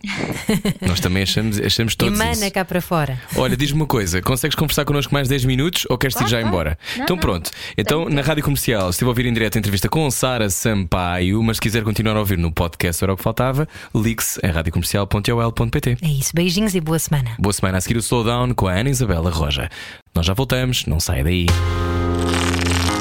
Nós 0.86 1.00
também 1.00 1.22
achamos, 1.22 1.58
achamos 1.60 1.94
todos 1.94 2.18
Emana 2.18 2.32
isso. 2.32 2.50
cá 2.52 2.64
para 2.64 2.80
fora. 2.80 3.20
Olha, 3.36 3.56
diz-me 3.56 3.80
uma 3.80 3.86
coisa: 3.86 4.22
consegues 4.22 4.54
conversar 4.54 4.84
connosco 4.84 5.12
mais 5.12 5.28
10 5.28 5.44
minutos 5.44 5.86
ou 5.88 5.98
queres 5.98 6.14
ir 6.16 6.28
já 6.28 6.40
claro. 6.40 6.46
embora? 6.48 6.78
Não, 6.96 7.04
então 7.04 7.16
não. 7.16 7.20
pronto. 7.20 7.50
Então, 7.76 8.08
na 8.08 8.22
rádio 8.22 8.42
comercial, 8.44 8.90
estive 8.90 9.06
a 9.06 9.10
ouvir 9.10 9.26
em 9.26 9.32
direto 9.32 9.56
a 9.56 9.58
entrevista 9.58 9.88
com 9.88 10.10
Sara 10.10 10.48
Sampaio, 10.50 11.42
mas 11.42 11.56
se 11.56 11.60
quiser 11.60 11.82
continuar 11.82 12.16
a 12.16 12.20
ouvir 12.20 12.38
no 12.38 12.52
podcast 12.52 13.02
Era 13.02 13.12
o 13.12 13.16
que 13.16 13.22
Faltava, 13.22 13.68
ligue-se 13.94 14.40
em 14.44 14.50
radiocomercial.ol.pt. 14.50 15.96
É 16.02 16.08
isso. 16.08 16.30
Beijinhos 16.34 16.74
e 16.74 16.80
boa 16.80 16.98
semana. 16.98 17.30
Boa 17.38 17.52
semana 17.52 17.78
a 17.78 17.80
seguir 17.80 17.96
o 17.96 18.00
Slowdown 18.00 18.54
com 18.54 18.67
a 18.68 18.74
Ana 18.74 18.90
Isabela 18.90 19.30
Roja. 19.30 19.68
Nós 20.14 20.26
já 20.26 20.34
voltamos, 20.34 20.86
não 20.86 21.00
saia 21.00 21.24
daí. 21.24 21.46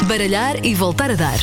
Baralhar 0.08 0.64
e 0.66 0.74
voltar 0.74 1.12
a 1.12 1.16
dar. 1.16 1.38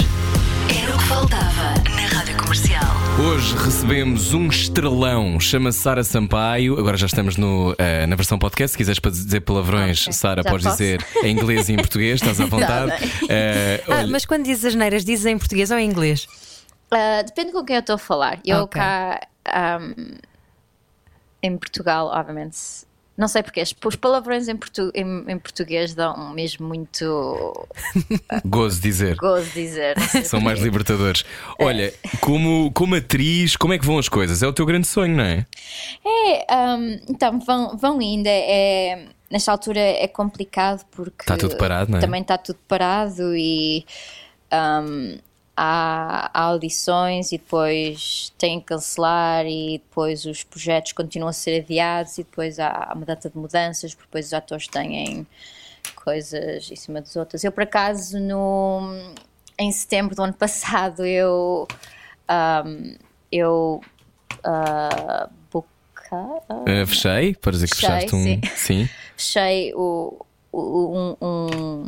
Era 0.82 0.94
o 0.94 0.98
que 0.98 1.04
faltava 1.04 1.74
na 1.94 2.06
Rádio 2.06 2.36
Comercial. 2.36 2.82
Hoje 3.18 3.54
recebemos 3.56 4.32
um 4.32 4.48
estrelão, 4.48 5.38
chama-se 5.38 5.78
Sara 5.80 6.02
Sampaio. 6.02 6.78
Agora 6.78 6.96
já 6.96 7.06
estamos 7.06 7.36
no, 7.36 7.74
eh, 7.78 8.06
na 8.06 8.16
versão 8.16 8.38
podcast. 8.38 8.72
Se 8.72 8.78
quiseres 8.78 8.98
para 8.98 9.10
dizer 9.10 9.40
palavrões, 9.42 10.02
Ok, 10.02 10.12
Sara, 10.14 10.42
já 10.42 10.50
podes 10.50 10.64
posso. 10.66 10.78
dizer 10.78 11.04
em 11.22 11.32
inglês 11.32 11.68
e 11.68 11.74
em 11.74 11.76
português, 11.76 12.20
estás 12.20 12.40
à 12.40 12.46
vontade. 12.46 12.92
Eh, 13.28 13.82
Ah, 13.88 13.96
olha, 13.96 14.06
mas 14.08 14.24
quando 14.24 14.44
dizes 14.44 14.64
as 14.64 14.74
neiras, 14.74 15.04
dizes 15.04 15.26
em 15.26 15.36
português 15.38 15.70
ou 15.70 15.78
em 15.78 15.88
inglês? 15.88 16.26
Ah, 16.90 17.22
depende 17.22 17.52
com 17.52 17.64
quem 17.64 17.76
eu 17.76 17.80
estou 17.80 17.96
a 17.96 17.98
falar. 17.98 18.38
Eu 18.44 18.60
Ok. 18.62 18.80
cá 18.80 19.20
ahm, 19.46 19.92
em 21.42 21.56
Portugal, 21.58 22.06
obviamente. 22.06 22.56
Não 23.16 23.28
sei 23.28 23.44
porque 23.44 23.62
os 23.62 23.96
palavrões 23.96 24.48
em, 24.48 24.56
portu- 24.56 24.90
em- 24.94 25.24
em 25.28 25.38
português 25.38 25.94
dão 25.94 26.34
mesmo 26.34 26.66
muito 26.66 27.68
gozo 28.44 28.80
dizer. 28.80 29.14
gozo 29.16 29.46
de 29.50 29.62
dizer. 29.62 29.96
São 30.24 30.40
mais 30.40 30.58
libertadores. 30.58 31.24
Olha, 31.58 31.94
como, 32.20 32.72
como 32.72 32.96
atriz, 32.96 33.54
como 33.56 33.72
é 33.72 33.78
que 33.78 33.86
vão 33.86 33.98
as 33.98 34.08
coisas? 34.08 34.42
É 34.42 34.48
o 34.48 34.52
teu 34.52 34.66
grande 34.66 34.88
sonho, 34.88 35.16
não 35.16 35.24
é? 35.24 35.46
É, 36.04 36.46
ahm, 36.52 36.98
então 37.08 37.38
vão, 37.38 37.76
vão 37.76 38.02
indo. 38.02 38.26
É, 38.26 39.06
nesta 39.30 39.52
altura 39.52 39.78
é 39.80 40.08
complicado 40.08 40.84
porque 40.90 41.22
Está 41.22 41.36
tudo 41.36 41.56
parado, 41.56 41.92
não 41.92 41.98
é? 41.98 42.00
também 42.00 42.20
está 42.22 42.36
tudo 42.36 42.58
parado 42.66 43.34
e 43.36 43.86
ahm, 44.50 45.18
há, 45.56 46.30
há 46.32 46.42
audições 46.44 47.32
e 47.32 47.38
depois 47.38 48.32
têm 48.38 48.58
que 48.60 48.66
cancelar 48.66 49.46
e 49.46 49.78
depois 49.78 50.24
os 50.24 50.42
projetos 50.42 50.92
continuam 50.92 51.28
a 51.30 51.32
ser 51.32 51.60
adiados 51.62 52.18
e 52.18 52.22
depois 52.24 52.58
há 52.58 52.92
uma 52.94 53.04
data 53.06 53.30
de 53.30 53.36
mudanças 53.38 53.94
porque 53.94 54.06
depois 54.08 54.26
os 54.26 54.32
atores 54.34 54.66
têm 54.68 55.26
coisas 55.96 56.70
em 56.70 56.76
cima 56.76 57.00
dos 57.00 57.14
outros. 57.16 57.44
Eu 57.44 57.52
por 57.52 57.62
acaso 57.62 58.18
no 58.18 59.14
em 59.58 59.70
setembro 59.70 60.14
do 60.16 60.22
ano 60.22 60.32
passado 60.34 61.04
eu 61.06 61.66
ahm, 62.28 62.96
eu 63.30 63.80
ah, 64.42 65.28
boca- 65.50 65.68
Eh, 66.66 66.84
fechei, 66.86 67.34
dizer 67.52 67.68
que 67.68 67.76
Fechei, 67.76 67.90
fechaste 68.00 68.14
um. 68.16 68.22
sim. 68.24 68.40
sim. 68.56 68.88
fechei 69.16 69.72
o- 69.74 70.24
um, 70.56 71.16
um, 71.20 71.86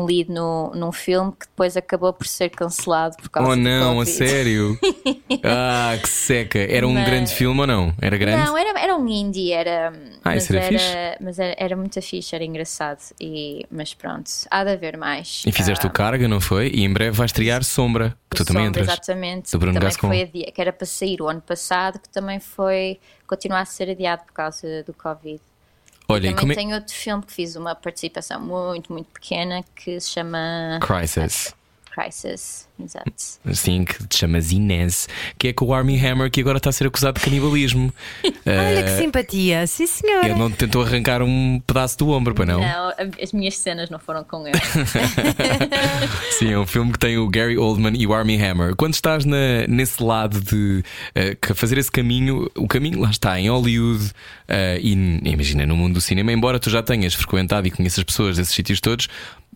um 0.00 0.04
lead 0.04 0.30
no, 0.30 0.72
num 0.74 0.92
filme 0.92 1.32
que 1.32 1.46
depois 1.46 1.76
acabou 1.76 2.12
por 2.12 2.26
ser 2.26 2.48
cancelado 2.50 3.16
por 3.16 3.28
causa 3.28 3.50
Oh 3.52 3.56
do 3.56 3.62
não, 3.62 4.00
a 4.00 4.06
sério? 4.06 4.78
ah, 5.44 5.96
que 6.02 6.08
seca. 6.08 6.58
Era 6.58 6.86
um 6.86 6.92
Mas- 6.94 7.06
grande 7.06 7.34
filme 7.34 7.60
ou 7.60 7.66
não? 7.66 7.94
Era 8.00 8.16
grande? 8.16 8.44
Não, 8.44 8.56
era, 8.56 8.78
era 8.80 8.96
um 8.96 9.06
indie, 9.08 9.52
era, 9.52 9.92
Ah, 10.24 10.30
mas, 10.34 10.50
era 10.50 10.62
fixe? 10.62 10.84
mas 11.20 11.38
era, 11.38 11.54
era 11.58 11.76
muito 11.76 12.00
fixe, 12.02 12.34
era 12.34 12.44
engraçado. 12.44 13.00
E, 13.20 13.64
mas 13.70 13.94
pronto, 13.94 14.30
há 14.50 14.64
de 14.64 14.70
haver 14.70 14.96
mais. 14.96 15.42
E 15.46 15.52
fizeste 15.52 15.86
Ah, 15.86 15.88
o 15.88 15.92
Carga, 15.92 16.26
não 16.28 16.40
foi? 16.40 16.68
E 16.74 16.84
em 16.84 16.92
breve 16.92 17.16
vai 17.16 17.26
estrear 17.26 17.62
Sombra, 17.64 18.16
que 18.30 18.36
tu 18.36 18.44
também 18.44 18.64
Sombra, 18.66 18.82
entras. 18.82 18.96
Exatamente, 18.98 19.52
do 19.52 19.58
Bruno 19.58 19.74
que 19.74 19.78
também 19.80 19.88
Gascon. 19.90 20.08
foi 20.08 20.50
que 20.52 20.60
era 20.60 20.72
para 20.72 20.86
sair 20.86 21.20
o 21.22 21.28
ano 21.28 21.40
passado, 21.40 21.98
que 21.98 22.08
também 22.08 22.40
foi 22.40 22.98
continuar 23.26 23.60
a 23.60 23.64
ser 23.64 23.90
adiado 23.90 24.24
por 24.24 24.32
causa 24.32 24.82
do 24.84 24.92
Covid. 24.94 25.40
Olha, 26.10 26.30
Também 26.30 26.36
como 26.36 26.52
é. 26.52 26.54
tem 26.54 26.74
outro 26.74 26.94
filme 26.94 27.22
que 27.22 27.32
fiz 27.32 27.54
uma 27.54 27.74
participação 27.74 28.40
muito, 28.40 28.90
muito 28.90 29.08
pequena 29.12 29.62
que 29.76 30.00
se 30.00 30.08
chama 30.10 30.80
Crisis. 30.80 31.54
Crisis. 32.02 32.68
Exato. 32.82 33.12
Assim 33.44 33.84
que 33.84 34.06
te 34.06 34.18
chamas 34.18 34.52
Inês, 34.52 35.08
que 35.36 35.48
é 35.48 35.52
com 35.52 35.64
o 35.66 35.74
Army 35.74 35.98
Hammer 35.98 36.30
que 36.30 36.40
agora 36.40 36.58
está 36.58 36.70
a 36.70 36.72
ser 36.72 36.86
acusado 36.86 37.18
de 37.18 37.24
canibalismo. 37.24 37.92
Olha 38.24 38.82
que 38.84 38.90
Eh, 38.90 38.96
simpatia. 38.98 39.66
Sim, 39.66 39.86
senhora. 39.86 40.28
Ele 40.28 40.38
não 40.38 40.48
te 40.50 40.56
tentou 40.58 40.82
arrancar 40.82 41.22
um 41.22 41.60
pedaço 41.66 41.98
do 41.98 42.10
ombro, 42.10 42.34
para 42.34 42.46
não? 42.46 42.60
Não, 42.60 42.92
as 43.20 43.32
minhas 43.32 43.56
cenas 43.58 43.90
não 43.90 43.98
foram 43.98 44.22
com 44.22 44.46
ele. 44.46 44.56
Sim, 46.38 46.52
é 46.52 46.58
um 46.58 46.66
filme 46.66 46.92
que 46.92 46.98
tem 46.98 47.18
o 47.18 47.28
Gary 47.28 47.58
Oldman 47.58 47.94
e 47.96 48.06
o 48.06 48.14
Army 48.14 48.40
Hammer. 48.40 48.76
Quando 48.76 48.94
estás 48.94 49.24
na- 49.24 49.66
nesse 49.68 50.02
lado 50.02 50.40
de 50.40 50.82
que 51.40 51.54
fazer 51.54 51.78
esse 51.78 51.90
caminho, 51.90 52.48
o 52.56 52.68
caminho 52.68 53.00
lá 53.00 53.10
está 53.10 53.38
em 53.40 53.48
Hollywood 53.50 54.10
eh, 54.46 54.78
e 54.80 54.92
imagina 55.28 55.66
no 55.66 55.76
mundo 55.76 55.94
do 55.94 56.00
cinema, 56.00 56.32
embora 56.32 56.58
tu 56.60 56.70
já 56.70 56.82
tenhas 56.82 57.14
frequentado 57.14 57.66
e 57.66 57.70
conheças 57.70 58.04
pessoas 58.04 58.36
desses 58.36 58.54
sítios 58.54 58.80
todos. 58.80 59.08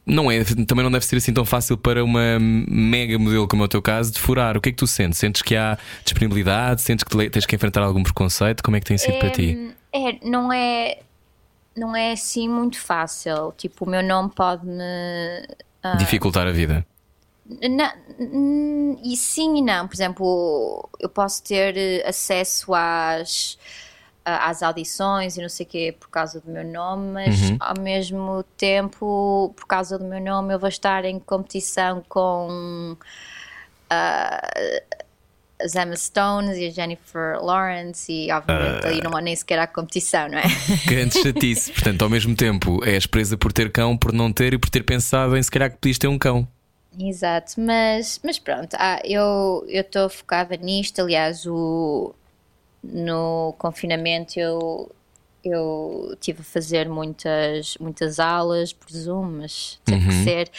Não 0.05 0.29
é, 0.31 0.43
também 0.67 0.83
não 0.85 0.91
deve 0.91 1.07
ser 1.07 1.17
assim 1.17 1.33
tão 1.33 1.45
fácil 1.45 1.77
para 1.77 2.05
uma 2.05 2.37
mega 2.41 3.17
modelo 3.19 3.47
como 3.47 3.63
é 3.63 3.67
o 3.67 3.69
teu 3.69 3.81
caso 3.81 4.11
de 4.13 4.19
furar. 4.19 4.57
O 4.57 4.61
que 4.61 4.71
é 4.71 4.73
que 4.73 4.79
tu 4.79 4.87
sentes? 4.87 5.19
Sentes 5.19 5.43
que 5.43 5.55
há 5.55 5.79
disponibilidade? 6.05 6.83
Sentes 6.83 7.05
que 7.05 7.17
te- 7.17 7.31
tens 7.31 7.47
que 7.47 7.55
enfrentar 7.55 7.83
algum 7.83 8.03
preconceito? 8.03 8.63
Como 8.65 8.77
é 8.77 8.81
que 8.81 8.87
tem 8.87 8.99
sido 8.99 9.19
para 9.21 9.31
ti? 9.31 9.73
É, 9.93 10.19
não 10.29 10.53
é. 10.53 10.99
Não 11.77 11.95
é 11.97 12.13
assim 12.13 12.49
muito 12.49 12.79
fácil. 12.81 13.55
Tipo, 13.57 13.85
o 13.85 13.89
meu 13.89 14.03
nome 14.03 14.31
pode-me. 14.35 14.83
ah, 15.83 15.95
Dificultar 15.95 16.47
a 16.49 16.53
vida. 16.53 16.85
Na- 17.71 17.95
e 19.05 19.17
sim 19.17 19.59
e 19.59 19.63
não. 19.63 19.87
Por 19.87 19.95
exemplo, 19.95 20.89
eu 21.01 21.09
posso 21.09 21.43
ter 21.45 21.77
eh, 21.77 22.09
acesso 22.09 22.75
às, 22.75 23.57
às 24.25 24.63
audições 24.63 25.37
e 25.37 25.43
não 25.43 25.49
sei 25.49 25.67
o 25.67 25.69
quê 25.69 25.97
por 25.99 26.09
causa 26.09 26.41
do 26.41 26.51
meu 26.51 26.65
nome, 26.65 27.13
mas 27.13 27.53
ao 27.59 27.79
mesmo 27.81 28.45
tempo, 28.57 29.53
por 29.57 29.67
causa 29.67 29.99
do 29.99 30.05
meu 30.05 30.21
nome, 30.21 30.55
eu 30.55 30.59
vou 30.59 30.69
estar 30.69 31.05
em 31.05 31.19
competição 31.19 32.03
com 32.09 32.97
ah, 33.91 34.41
as 35.61 35.75
Emma 35.75 35.97
Stones 35.97 36.57
e 36.59 36.67
a 36.67 36.71
Jennifer 36.71 37.43
Lawrence 37.43 38.13
e 38.13 38.31
obviamente 38.31 38.87
aí 38.87 39.01
não 39.01 39.17
há 39.17 39.21
nem 39.21 39.35
sequer 39.35 39.59
há 39.59 39.67
competição, 39.67 40.29
não 40.29 40.39
é? 40.39 40.43
Grande 40.87 41.21
chatice. 41.21 41.73
Portanto, 41.73 42.03
ao 42.03 42.11
mesmo 42.11 42.35
tempo, 42.35 42.85
és 42.85 43.07
presa 43.07 43.37
por 43.37 43.53
ter 43.53 43.71
cão, 43.71 43.97
por 43.97 44.13
não 44.13 44.33
ter 44.33 44.55
e 44.55 44.59
por 44.59 44.71
ter 44.71 44.83
pensado 44.83 45.37
em 45.37 45.43
se 45.43 45.51
calhar 45.51 45.71
que 45.71 45.77
podias 45.77 45.99
ter 45.99 46.09
um 46.09 46.19
cão. 46.19 46.47
Exato, 46.99 47.55
mas, 47.59 48.21
mas 48.23 48.39
pronto, 48.39 48.77
ah, 48.79 49.01
eu 49.05 49.65
estou 49.69 50.11
focada 50.11 50.57
nisto. 50.57 51.01
Aliás, 51.01 51.47
o, 51.47 52.15
no 52.83 53.55
confinamento 53.59 54.39
eu 54.39 54.91
eu 55.45 56.17
tive 56.21 56.41
a 56.41 56.45
fazer 56.45 56.89
muitas, 56.89 57.77
muitas 57.79 58.21
aulas 58.21 58.73
por 58.73 58.91
Zoom, 58.93 59.41
mas 59.41 59.81
teve 59.85 60.07
que 60.07 60.25
ser. 60.25 60.51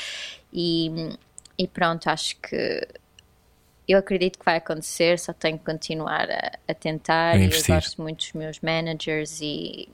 E, 0.51 1.15
e 1.57 1.67
pronto, 1.67 2.09
acho 2.09 2.35
que 2.37 2.85
eu 3.87 3.97
acredito 3.97 4.37
que 4.37 4.45
vai 4.45 4.57
acontecer, 4.57 5.17
só 5.19 5.33
tenho 5.33 5.57
que 5.57 5.65
continuar 5.65 6.29
a, 6.29 6.51
a 6.67 6.73
tentar. 6.73 7.35
A 7.35 7.37
e 7.37 7.45
eu 7.45 7.63
gosto 7.65 8.01
muito 8.01 8.17
dos 8.19 8.33
meus 8.33 8.59
managers 8.59 9.39
e, 9.41 9.87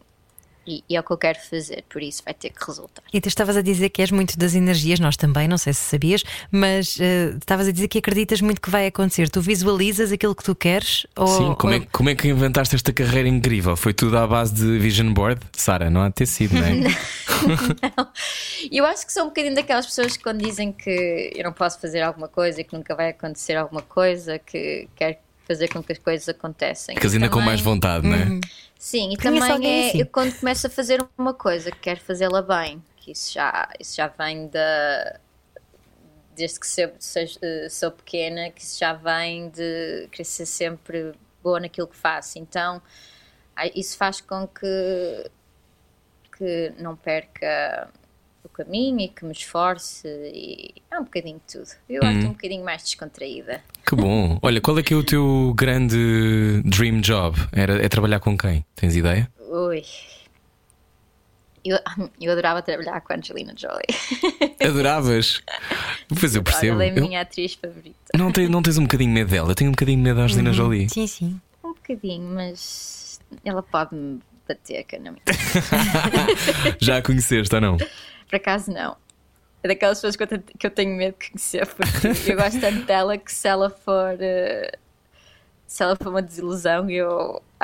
e, 0.70 0.84
e 0.90 0.96
é 0.96 1.00
o 1.00 1.04
que 1.04 1.12
eu 1.12 1.18
quero 1.18 1.40
fazer, 1.40 1.84
por 1.90 2.02
isso 2.02 2.22
vai 2.24 2.34
ter 2.34 2.50
que 2.52 2.64
resultar. 2.66 3.04
E 3.12 3.20
tu 3.20 3.28
estavas 3.28 3.58
a 3.58 3.62
dizer 3.62 3.90
que 3.90 4.02
és 4.02 4.12
muito 4.12 4.38
das 4.38 4.54
energias, 4.56 5.00
nós 5.00 5.18
também, 5.18 5.48
não 5.48 5.58
sei 5.58 5.74
se 5.74 5.82
sabias, 5.82 6.24
mas 6.52 6.98
eh, 7.00 7.34
estavas 7.38 7.68
a 7.68 7.72
dizer 7.72 7.88
que 7.88 7.98
acreditas 7.98 8.40
muito 8.42 8.62
que 8.62 8.70
vai 8.70 8.88
acontecer. 8.88 9.30
Tu 9.30 9.42
visualizas 9.42 10.12
aquilo 10.12 10.36
que 10.36 10.44
tu 10.44 10.54
queres? 10.56 11.08
Ou, 11.16 11.28
Sim, 11.28 11.56
como 11.58 11.74
é, 11.74 11.78
ou- 11.78 11.88
como 11.92 12.10
é 12.10 12.16
que 12.16 12.28
inventaste 12.28 12.76
esta 12.76 12.94
carreira 12.94 13.28
incrível? 13.28 13.76
Foi 13.76 13.94
tudo 13.94 14.18
à 14.18 14.28
base 14.28 14.54
de 14.54 14.78
vision 14.78 15.12
board? 15.14 15.42
Sara, 15.54 15.90
não 15.90 16.02
há 16.02 16.10
de 16.10 16.16
ter 16.16 16.26
sido, 16.28 16.54
não 16.56 16.66
é? 16.66 16.72
E 18.72 18.78
eu 18.78 18.86
acho 18.86 19.06
que 19.06 19.14
sou 19.14 19.24
um 19.24 19.28
bocadinho 19.28 19.56
daquelas 19.56 19.86
pessoas 19.86 20.16
que 20.18 20.24
quando 20.24 20.44
dizem 20.44 20.72
que 20.72 21.32
eu 21.36 21.44
não 21.44 21.54
posso 21.54 21.80
fazer 21.80 22.02
alguma 22.02 22.28
coisa, 22.28 22.64
que 22.64 22.76
nunca 22.76 22.96
vai 22.96 23.10
acontecer 23.10 23.56
alguma 23.56 23.82
coisa, 23.82 24.38
que 24.40 24.88
quer 24.96 25.22
fazer 25.50 25.68
com 25.68 25.82
que 25.82 25.92
as 25.92 25.98
coisas 25.98 26.30
acontecem. 26.30 26.94
Ficas 26.96 27.12
ainda 27.16 27.28
com 27.28 27.34
Também- 27.38 27.46
mais 27.48 27.60
vontade, 27.62 28.08
não 28.08 28.16
é? 28.16 28.40
Sim, 28.78 29.12
e 29.12 29.18
Conheço 29.18 29.48
também 29.48 29.86
é 29.86 29.90
assim. 29.90 30.00
eu 30.02 30.06
quando 30.06 30.40
começo 30.40 30.68
a 30.68 30.70
fazer 30.70 31.04
uma 31.18 31.34
coisa 31.34 31.72
que 31.72 31.80
quero 31.80 32.00
fazê-la 32.00 32.42
bem, 32.44 32.82
que 32.98 33.12
isso 33.12 33.34
já, 33.34 33.68
isso 33.80 33.96
já 33.96 34.08
vem 34.08 34.48
da. 34.48 35.20
Desde 36.36 36.60
que 36.60 36.68
sou, 36.68 36.92
sou, 37.00 37.24
sou 37.70 37.92
pequena, 37.92 38.52
que 38.52 38.62
isso 38.62 38.80
já 38.80 38.94
vem 38.94 39.50
de 39.50 40.08
querer 40.12 40.24
ser 40.24 40.46
sempre 40.46 41.14
boa 41.44 41.60
naquilo 41.60 41.88
que 41.88 41.98
faço. 41.98 42.38
Então, 42.40 42.80
isso 43.76 43.98
faz 43.98 44.22
com 44.22 44.48
que, 44.48 45.32
que 46.38 46.74
não 46.78 46.96
perca 46.96 47.90
o 48.44 48.50
caminho 48.50 49.00
e 49.02 49.08
que 49.10 49.26
me 49.26 49.32
esforce. 49.32 50.08
E 50.08 50.74
é 50.92 51.00
um 51.00 51.04
bocadinho 51.04 51.42
de 51.48 51.54
tudo. 51.60 51.70
Eu 51.90 52.04
acho 52.04 52.20
um 52.28 52.30
bocadinho 52.34 52.64
mais 52.64 52.84
descontraída. 52.84 53.62
Que 53.86 53.96
bom. 53.96 54.40
Olha, 54.42 54.62
qual 54.62 54.78
é 54.80 54.84
que 54.84 54.94
é 54.94 54.98
o 54.98 55.04
teu 55.04 55.54
grande 55.56 56.62
dream 56.66 57.02
job? 57.02 57.38
Era, 57.52 57.84
é 57.84 57.90
trabalhar 57.90 58.20
com 58.20 58.38
quem? 58.38 58.66
Tens 58.76 58.96
ideia? 58.96 59.30
Ui. 59.50 59.84
Eu, 61.66 61.78
eu 62.22 62.32
adorava 62.32 62.62
trabalhar 62.62 63.02
com 63.02 63.14
a 63.14 63.16
Angelina 63.18 63.54
Jolie. 63.58 63.86
Adoravas? 64.66 65.42
Pois 66.20 66.36
eu 66.36 66.44
percebo. 66.44 66.74
Ela 66.82 66.86
é 66.86 66.90
a 66.92 66.96
Eu- 66.96 67.04
minha 67.04 67.22
atriz 67.22 67.54
favorita. 67.56 67.96
não, 68.16 68.32
tens, 68.32 68.50
não 68.50 68.62
tens 68.62 68.78
um 68.78 68.84
bocadinho 68.84 69.12
medo 69.12 69.30
dela? 69.32 69.52
Eu 69.52 69.56
tenho 69.56 69.70
um 69.70 69.74
bocadinho 69.74 70.00
medo 70.00 70.18
da 70.18 70.24
Angelina 70.24 70.54
Jolie. 70.54 70.90
Sim, 70.90 71.08
sim. 71.08 71.42
Um 71.64 71.74
bocadinho, 71.74 72.30
mas 72.34 73.20
ela 73.44 73.62
pode-me 73.62 74.20
bater, 74.48 74.84
que 74.86 74.96
eu 74.96 75.02
não 75.02 75.12
me 75.12 75.20
Já 76.80 76.98
a 76.98 77.02
conheceste 77.02 77.54
ou 77.54 77.62
não? 77.62 77.78
Por 78.30 78.36
acaso, 78.38 78.72
não. 78.72 78.96
É 79.64 79.68
daquelas 79.68 79.98
pessoas 79.98 80.16
que 80.16 80.24
eu, 80.24 80.28
eu 80.64 80.72
tenho 80.72 80.96
medo 80.96 81.16
de 81.20 81.32
conhecer, 81.32 81.66
porque 81.68 82.32
eu 82.32 82.36
gosto 82.38 82.62
tanto 82.62 82.86
dela 82.86 83.18
que 83.18 83.34
se 83.34 83.48
ela 83.48 83.70
for. 83.70 84.16
eh, 84.22 84.72
Se 85.68 85.84
ela 85.84 85.96
for 85.98 86.08
uma 86.10 86.22
desilusão, 86.22 86.90
eu 86.90 87.08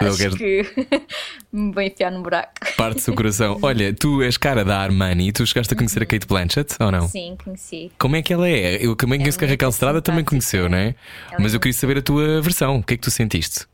Eu 0.02 0.08
acho 0.10 0.18
quero- 0.18 0.36
que 0.36 0.64
me 1.54 1.72
vou 1.72 1.82
enfiar 1.82 2.12
num 2.12 2.22
buraco. 2.22 2.52
Parte 2.78 2.96
do 2.96 3.02
seu 3.02 3.16
coração. 3.16 3.58
Olha, 3.64 3.94
tu 3.94 4.22
és 4.22 4.36
cara 4.38 4.66
da 4.66 4.78
Armani, 4.78 5.32
tu 5.32 5.46
chegaste 5.48 5.74
a 5.74 5.78
conhecer 5.78 6.04
a 6.04 6.06
Kate 6.06 6.28
Blanchett 6.28 6.76
ou 6.82 6.92
não? 6.92 7.08
Sim, 7.08 7.38
conheci. 7.44 7.92
Como 7.98 8.16
é 8.18 8.22
que 8.22 8.34
ela 8.34 8.48
é? 8.50 8.86
Eu 8.86 8.96
também 8.96 9.18
conheço 9.20 9.40
que 9.40 9.46
a 9.46 9.48
Raquel 9.48 9.70
Estrada 9.70 10.02
também 10.02 10.24
conheceu, 10.26 10.68
não 10.70 10.78
é? 10.78 10.94
Ela 11.32 11.40
Mas 11.42 11.54
é 11.54 11.56
eu 11.56 11.60
queria 11.62 11.74
saber 11.74 11.98
a 11.98 12.02
tua 12.02 12.42
versão. 12.42 12.78
O 12.78 12.84
que 12.84 12.94
é 12.94 12.98
que 12.98 13.04
tu 13.04 13.10
sentiste? 13.12 13.66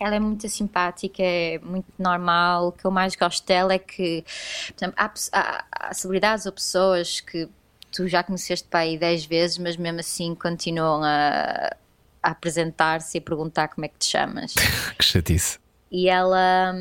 Ela 0.00 0.16
é 0.16 0.20
muito 0.20 0.48
simpática, 0.48 1.22
é 1.22 1.58
muito 1.58 1.86
normal. 1.98 2.68
O 2.68 2.72
que 2.72 2.84
eu 2.84 2.90
mais 2.90 3.14
gosto 3.14 3.46
dela 3.46 3.72
é 3.72 3.78
que, 3.78 4.24
por 4.68 4.84
exemplo, 4.84 4.94
há, 4.98 5.12
há, 5.32 5.64
há 5.70 5.94
celebridades 5.94 6.46
ou 6.46 6.52
pessoas 6.52 7.20
que 7.20 7.48
tu 7.92 8.08
já 8.08 8.22
conheceste 8.22 8.66
para 8.68 8.80
aí 8.80 8.98
10 8.98 9.24
vezes, 9.26 9.58
mas 9.58 9.76
mesmo 9.76 10.00
assim 10.00 10.34
continuam 10.34 11.02
a, 11.04 11.70
a 12.22 12.30
apresentar-se 12.30 13.16
e 13.16 13.20
a 13.20 13.22
perguntar 13.22 13.68
como 13.68 13.84
é 13.84 13.88
que 13.88 13.98
te 13.98 14.06
chamas. 14.06 14.54
Que 14.98 15.04
chatice. 15.04 15.58
E 15.90 16.08
ela, 16.08 16.74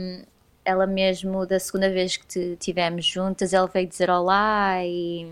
ela 0.66 0.88
mesmo, 0.88 1.46
da 1.46 1.60
segunda 1.60 1.90
vez 1.92 2.18
que 2.18 2.26
te, 2.26 2.58
tivemos 2.60 3.06
juntas, 3.06 3.54
ela 3.54 3.68
veio 3.68 3.88
dizer 3.88 4.10
olá 4.10 4.84
e 4.84 5.32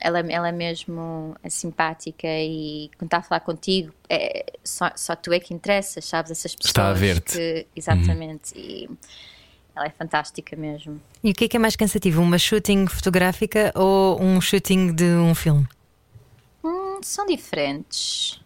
ela, 0.00 0.20
ela 0.20 0.48
é 0.48 0.52
mesmo 0.52 1.36
é 1.42 1.50
simpática 1.50 2.26
e 2.26 2.90
quando 2.98 3.08
está 3.08 3.18
a 3.18 3.22
falar 3.22 3.40
contigo, 3.40 3.92
é, 4.08 4.44
só, 4.64 4.90
só 4.96 5.14
tu 5.14 5.32
é 5.32 5.38
que 5.40 5.52
interessas, 5.54 6.04
sabes? 6.04 6.30
Essas 6.30 6.54
pessoas 6.54 6.70
Está 6.70 6.88
a 6.90 6.92
ver-te. 6.92 7.36
que- 7.36 7.66
exatamente. 7.76 8.52
E 8.56 8.88
ela 9.76 9.86
é 9.86 9.90
fantástica 9.90 10.56
mesmo. 10.56 11.00
E 11.22 11.30
o 11.30 11.34
que 11.34 11.44
é 11.44 11.48
que 11.48 11.56
é 11.56 11.60
mais 11.60 11.76
cansativo? 11.76 12.20
Uma 12.22 12.38
shooting 12.38 12.86
fotográfica 12.86 13.72
ou 13.76 14.20
um 14.20 14.40
shooting 14.40 14.94
de 14.94 15.04
um 15.04 15.34
filme? 15.34 15.66
Hum, 16.64 17.00
são 17.02 17.26
diferentes. 17.26 18.40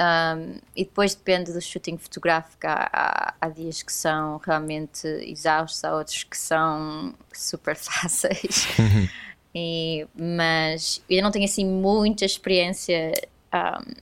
Um, 0.00 0.58
e 0.74 0.84
depois 0.84 1.14
depende 1.14 1.52
do 1.52 1.60
shooting 1.60 1.96
fotográfico. 1.96 2.66
Há, 2.66 2.90
há- 2.92 3.34
há 3.40 3.48
dias 3.48 3.80
que 3.82 3.92
são 3.92 4.38
realmente 4.44 5.06
exaustos, 5.06 5.84
há 5.84 5.94
outros 5.96 6.24
que 6.24 6.36
são 6.36 7.14
super 7.32 7.76
fáceis. 7.78 8.66
E- 9.54 10.06
mas 10.18 11.02
eu 11.08 11.22
não 11.22 11.30
tenho 11.30 11.44
assim 11.44 11.64
muita 11.64 12.24
experiência 12.24 13.12
um, 13.54 13.92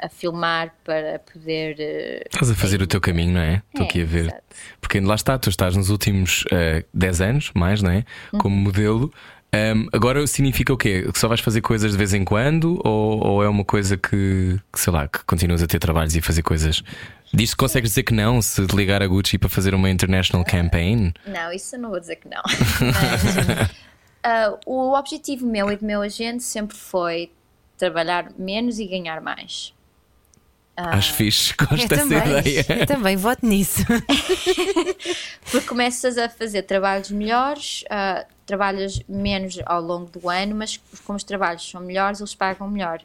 a 0.00 0.08
filmar 0.08 0.74
para 0.84 1.20
poder. 1.32 1.76
eh, 1.78 2.22
Estás 2.30 2.50
a 2.50 2.54
fazer 2.54 2.82
o 2.82 2.86
teu 2.86 3.00
caminho, 3.00 3.34
não 3.34 3.40
é? 3.40 3.62
Estou 3.68 3.84
É, 3.86 3.88
aqui 3.88 4.02
a 4.02 4.04
ver. 4.04 4.24
exato. 4.26 4.42
Porque 4.80 4.98
lá 5.00 5.14
está, 5.14 5.38
tu 5.38 5.48
estás 5.48 5.76
nos 5.76 5.90
últimos 5.90 6.44
eh, 6.50 6.84
10 6.92 7.20
anos, 7.20 7.50
mais, 7.54 7.80
não 7.82 7.90
é? 7.90 8.04
Como 8.38 8.56
Uhum. 8.56 8.62
modelo. 8.62 9.12
Ahm, 9.50 9.86
agora 9.94 10.26
significa 10.26 10.72
o 10.74 10.76
quê? 10.76 11.08
Que 11.10 11.18
só 11.18 11.26
vais 11.26 11.40
fazer 11.40 11.62
coisas 11.62 11.92
de 11.92 11.96
vez 11.96 12.12
em 12.12 12.22
quando? 12.24 12.78
Ou, 12.84 13.24
ou 13.26 13.42
é 13.44 13.48
uma 13.48 13.64
coisa 13.64 13.96
que, 13.96 14.58
que, 14.72 14.78
sei 14.80 14.92
lá, 14.92 15.08
que 15.08 15.24
continuas 15.24 15.62
a 15.62 15.66
ter 15.66 15.78
trabalhos 15.78 16.14
e 16.16 16.20
fazer 16.20 16.42
coisas? 16.42 16.82
Diz 17.32 17.52
que 17.52 17.56
consegues 17.56 17.90
dizer 17.90 18.02
que 18.02 18.12
não 18.12 18.42
se 18.42 18.60
ligar 18.74 19.02
a 19.02 19.06
Gucci 19.06 19.38
para 19.38 19.48
fazer 19.48 19.74
uma 19.74 19.88
international 19.88 20.44
campaign? 20.44 21.14
Não, 21.26 21.50
isso 21.52 21.76
eu 21.76 21.80
não 21.80 21.88
vou 21.90 21.98
dizer 22.00 22.16
que 22.16 22.28
não. 22.28 22.42
Mas, 22.92 23.70
ah, 24.28 24.58
o 24.66 24.92
objetivo 24.92 25.46
meu 25.46 25.72
e 25.72 25.76
do 25.76 25.84
meu 25.86 26.02
agente 26.02 26.42
sempre 26.42 26.76
foi 26.76 27.32
trabalhar 27.78 28.30
menos 28.36 28.78
e 28.78 28.86
ganhar 28.86 29.20
mais. 29.22 29.74
Acho 30.76 31.14
fixe, 31.14 31.54
gosto 31.58 31.82
eu 31.82 31.88
dessa 31.88 32.02
também, 32.02 32.38
ideia. 32.38 32.80
eu 32.80 32.86
também 32.86 33.16
voto 33.16 33.44
nisso. 33.44 33.82
Porque 35.50 35.66
começas 35.66 36.18
a 36.18 36.28
fazer 36.28 36.62
trabalhos 36.62 37.10
melhores, 37.10 37.84
ah, 37.88 38.26
trabalhas 38.46 39.00
menos 39.08 39.58
ao 39.64 39.80
longo 39.80 40.10
do 40.10 40.28
ano, 40.28 40.54
mas 40.54 40.78
como 41.04 41.16
os 41.16 41.24
trabalhos 41.24 41.68
são 41.68 41.80
melhores, 41.80 42.20
eles 42.20 42.34
pagam 42.34 42.68
melhor. 42.68 43.00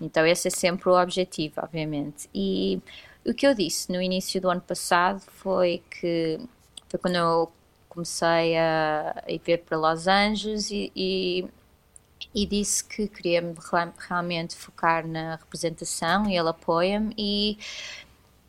Então, 0.00 0.24
esse 0.24 0.48
é 0.48 0.50
sempre 0.50 0.88
o 0.88 1.00
objetivo, 1.00 1.54
obviamente. 1.58 2.28
E 2.32 2.80
o 3.26 3.34
que 3.34 3.46
eu 3.46 3.54
disse 3.54 3.90
no 3.92 4.00
início 4.00 4.40
do 4.40 4.48
ano 4.48 4.60
passado 4.60 5.20
foi 5.42 5.82
que 5.90 6.38
foi 6.88 6.98
quando 6.98 7.16
eu 7.16 7.52
comecei 7.98 8.56
a, 8.56 9.24
a 9.26 9.32
ir 9.32 9.40
ver 9.44 9.58
para 9.58 9.76
Los 9.76 10.06
Angeles 10.06 10.70
e, 10.70 10.92
e, 10.94 11.44
e 12.32 12.46
disse 12.46 12.84
que 12.84 13.08
queria 13.08 13.42
me 13.42 13.54
real- 13.72 13.92
realmente 13.98 14.54
focar 14.54 15.04
na 15.04 15.34
representação 15.34 16.30
e 16.30 16.36
ele 16.36 16.48
apoia-me 16.48 17.12
e, 17.18 17.58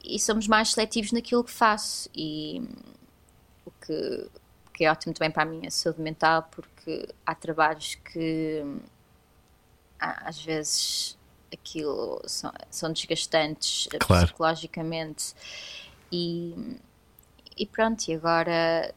e 0.06 0.20
somos 0.20 0.48
mais 0.48 0.72
seletivos 0.72 1.12
naquilo 1.12 1.44
que 1.44 1.50
faço 1.52 2.08
e 2.16 2.62
o 3.66 3.72
que, 3.84 4.30
que 4.72 4.86
é 4.86 4.92
ótimo 4.92 5.16
também 5.16 5.32
para 5.32 5.42
a 5.42 5.46
minha 5.52 5.72
saúde 5.72 6.00
mental 6.00 6.48
porque 6.52 7.10
há 7.26 7.34
trabalhos 7.34 7.96
que 7.96 8.64
às 10.00 10.40
vezes 10.40 11.18
aquilo 11.52 12.22
são, 12.28 12.52
são 12.70 12.94
desgastantes 12.94 13.90
eh, 13.92 13.98
Claro. 13.98 14.28
psicologicamente 14.28 15.34
e, 16.12 16.78
e 17.58 17.66
pronto, 17.66 18.08
e 18.08 18.14
agora 18.14 18.94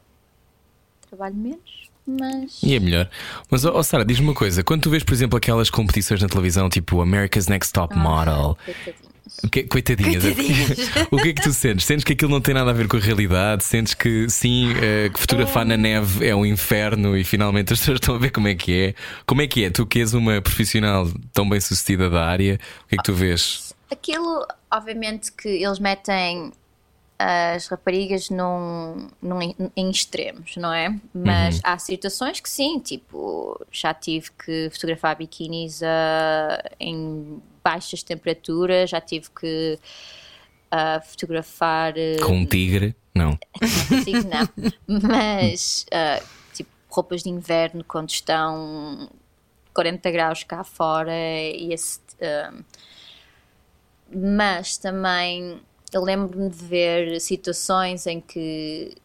trabalho 1.15 1.35
menos, 1.35 1.89
mas 2.05 2.61
E 2.61 2.75
é 2.75 2.79
melhor. 2.79 3.09
Mas, 3.49 3.63
ó 3.63 3.81
Sara, 3.83 4.03
diz-me 4.03 4.27
uma 4.27 4.33
coisa: 4.33 4.63
quando 4.63 4.81
tu 4.81 4.89
vês, 4.89 5.03
por 5.03 5.13
exemplo, 5.13 5.37
aquelas 5.37 5.69
competições 5.69 6.21
na 6.21 6.27
televisão, 6.27 6.69
tipo 6.69 7.01
America's 7.01 7.47
Next 7.47 7.71
Top 7.71 7.95
Model, 7.95 8.57
coitadinhos. 8.65 9.13
o 9.43 9.49
que, 9.49 9.63
coitadinhas, 9.63 10.23
o 11.11 11.17
que 11.17 11.29
é 11.29 11.33
que 11.33 11.41
tu 11.41 11.53
sentes? 11.53 11.85
Sentes 11.85 12.03
que 12.03 12.13
aquilo 12.13 12.31
não 12.31 12.41
tem 12.41 12.53
nada 12.53 12.71
a 12.71 12.73
ver 12.73 12.87
com 12.87 12.97
a 12.97 12.99
realidade? 12.99 13.63
Sentes 13.63 13.93
que 13.93 14.29
sim, 14.29 14.73
eh, 14.81 15.09
que 15.13 15.19
fotografar 15.19 15.65
na 15.65 15.77
neve 15.77 16.27
é 16.27 16.35
um 16.35 16.45
inferno 16.45 17.15
e 17.15 17.23
finalmente 17.23 17.71
as 17.71 17.79
pessoas 17.79 17.97
estão 17.97 18.15
a 18.15 18.17
ver 18.17 18.31
como 18.31 18.47
é 18.47 18.55
que 18.55 18.73
é? 18.73 18.95
Como 19.25 19.41
é 19.41 19.47
que 19.47 19.63
é? 19.63 19.69
Tu 19.69 19.85
que 19.85 19.99
és 19.99 20.13
uma 20.13 20.41
profissional 20.41 21.09
tão 21.31 21.47
bem 21.47 21.61
sucedida 21.61 22.09
da 22.09 22.25
área, 22.25 22.59
o 22.85 22.87
que 22.89 22.95
é 22.95 22.97
que 22.97 23.03
tu 23.03 23.13
vês? 23.13 23.73
Aquilo, 23.89 24.45
obviamente, 24.71 25.31
que 25.31 25.47
eles 25.47 25.77
metem 25.79 26.51
as 27.19 27.67
raparigas 27.67 28.29
num, 28.29 29.07
num- 29.21 29.39
em 29.75 29.89
extremos, 29.89 30.57
não 30.57 30.73
é? 30.73 30.93
Mas 31.13 31.59
há 31.63 31.77
situações 31.77 32.39
que 32.39 32.49
sim, 32.49 32.79
tipo, 32.79 33.59
já 33.71 33.93
tive 33.93 34.31
que 34.31 34.69
fotografar 34.71 35.15
biquinis 35.15 35.81
ah, 35.83 36.61
em 36.79 37.41
baixas 37.63 38.03
temperaturas, 38.03 38.89
já 38.89 38.99
tive 38.99 39.29
que 39.29 39.79
a 40.69 40.99
fotografar. 41.01 41.93
eh, 41.97 42.17
Com 42.25 42.33
um 42.37 42.45
tigre? 42.45 42.95
Não. 43.15 43.37
consigo, 43.87 44.27
não. 44.27 44.49
Mas, 45.09 45.85
tipo, 46.53 46.69
roupas 46.89 47.21
de 47.23 47.29
inverno 47.29 47.83
quando 47.83 48.09
estão 48.09 49.07
40 49.73 50.11
graus 50.11 50.43
cá 50.43 50.63
fora 50.63 51.13
e 51.15 51.71
esse. 51.71 51.99
mas 54.13 54.77
também 54.77 55.59
eu 55.93 56.01
lembro-me 56.01 56.49
de 56.49 56.63
ver 56.63 57.21
situações 57.21 58.07
em 58.07 58.19
que 58.19 58.95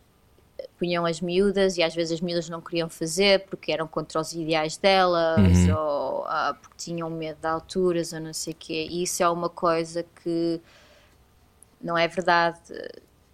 punham 0.78 1.04
as 1.04 1.20
miúdas 1.20 1.76
e 1.76 1.82
às 1.82 1.94
vezes 1.94 2.14
as 2.14 2.20
miúdas 2.20 2.48
não 2.48 2.60
queriam 2.60 2.88
fazer 2.88 3.44
porque 3.46 3.72
eram 3.72 3.86
contra 3.86 4.20
os 4.20 4.32
ideais 4.32 4.76
delas 4.76 5.68
ou 5.68 6.24
ah, 6.26 6.56
porque 6.60 6.76
tinham 6.76 7.10
medo 7.10 7.38
de 7.40 7.46
alturas 7.46 8.12
ou 8.12 8.20
não 8.20 8.32
sei 8.32 8.52
o 8.52 8.56
quê. 8.56 8.86
E 8.90 9.02
isso 9.02 9.22
é 9.22 9.28
uma 9.28 9.48
coisa 9.48 10.04
que 10.22 10.60
não 11.80 11.98
é 11.98 12.06
verdade. 12.06 12.58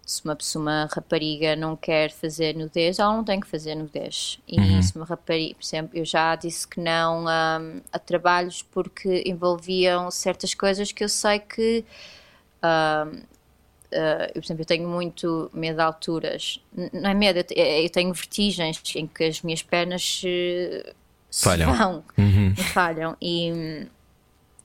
Se 0.05 0.23
uma 0.23 0.35
pessoa, 0.35 0.61
uma 0.61 0.89
rapariga 0.93 1.55
não 1.55 1.75
quer 1.75 2.11
fazer 2.11 2.55
nudez, 2.55 2.99
ela 2.99 3.13
não 3.13 3.23
tem 3.23 3.39
que 3.39 3.47
fazer 3.47 3.73
nudez. 3.73 4.39
E 4.47 4.83
se 4.83 4.95
uma 4.95 5.05
rapariga, 5.05 5.55
por 5.55 5.63
exemplo, 5.63 5.97
eu 5.97 6.05
já 6.05 6.35
disse 6.35 6.67
que 6.67 6.79
não 6.79 7.25
hum, 7.25 7.81
a 7.91 7.97
trabalhos 7.99 8.61
porque 8.61 9.23
envolviam 9.25 10.11
certas 10.11 10.53
coisas 10.53 10.91
que 10.91 11.03
eu 11.03 11.09
sei 11.09 11.39
que 11.39 11.83
hum, 12.63 13.21
Uh, 13.91 14.25
eu, 14.29 14.33
por 14.41 14.45
exemplo, 14.45 14.61
eu 14.63 14.65
tenho 14.65 14.87
muito 14.89 15.49
medo 15.53 15.75
de 15.75 15.81
alturas. 15.81 16.59
Não 16.91 17.09
é 17.09 17.13
medo, 17.13 17.39
eu 17.39 17.43
te- 17.43 17.53
eu 17.57 17.89
tenho 17.89 18.13
vertigens 18.13 18.81
em 18.95 19.07
que 19.07 19.23
as 19.23 19.41
minhas 19.41 19.61
pernas 19.61 20.03
se, 20.03 20.93
se 21.29 21.43
Falham. 21.43 21.73
vão, 21.73 22.03
me 22.17 22.55
falham. 22.55 23.15
E 23.21 23.51
hum, 23.53 23.87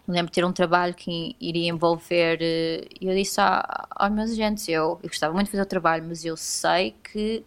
lembro 0.08 0.26
de 0.30 0.32
ter 0.34 0.44
um 0.44 0.52
trabalho 0.52 0.94
que 0.94 1.36
iria 1.40 1.68
envolver. 1.68 2.38
eh, 2.40 2.86
E 3.00 3.06
eu 3.06 3.14
disse 3.14 3.40
à- 3.40 3.86
aos 3.90 4.10
meus 4.12 4.30
agentes: 4.32 4.68
eu, 4.68 4.98
eu 5.02 5.08
gostava 5.08 5.32
muito 5.34 5.46
de 5.46 5.52
fazer 5.52 5.62
o 5.62 5.66
trabalho, 5.66 6.04
mas 6.08 6.24
eu 6.24 6.36
sei 6.36 6.94
que 7.12 7.44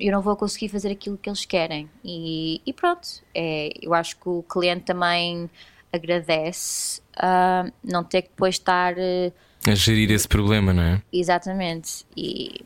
eu 0.00 0.12
não 0.12 0.20
vou 0.22 0.36
conseguir 0.36 0.68
fazer 0.68 0.90
aquilo 0.92 1.16
que 1.18 1.28
eles 1.28 1.44
querem. 1.44 1.90
E, 2.04 2.60
e 2.64 2.72
pronto, 2.72 3.08
é, 3.34 3.70
eu 3.82 3.92
acho 3.94 4.16
que 4.16 4.28
o 4.28 4.42
cliente 4.44 4.84
também 4.84 5.50
agradece 5.92 7.00
ah, 7.16 7.64
não 7.82 8.04
ter 8.04 8.22
que 8.22 8.28
depois 8.28 8.54
estar. 8.54 8.94
eh, 8.96 9.32
A 9.68 9.74
gerir 9.74 10.10
esse 10.10 10.26
problema, 10.26 10.72
não 10.72 10.82
é? 10.82 11.02
Exatamente. 11.12 12.04
E, 12.16 12.60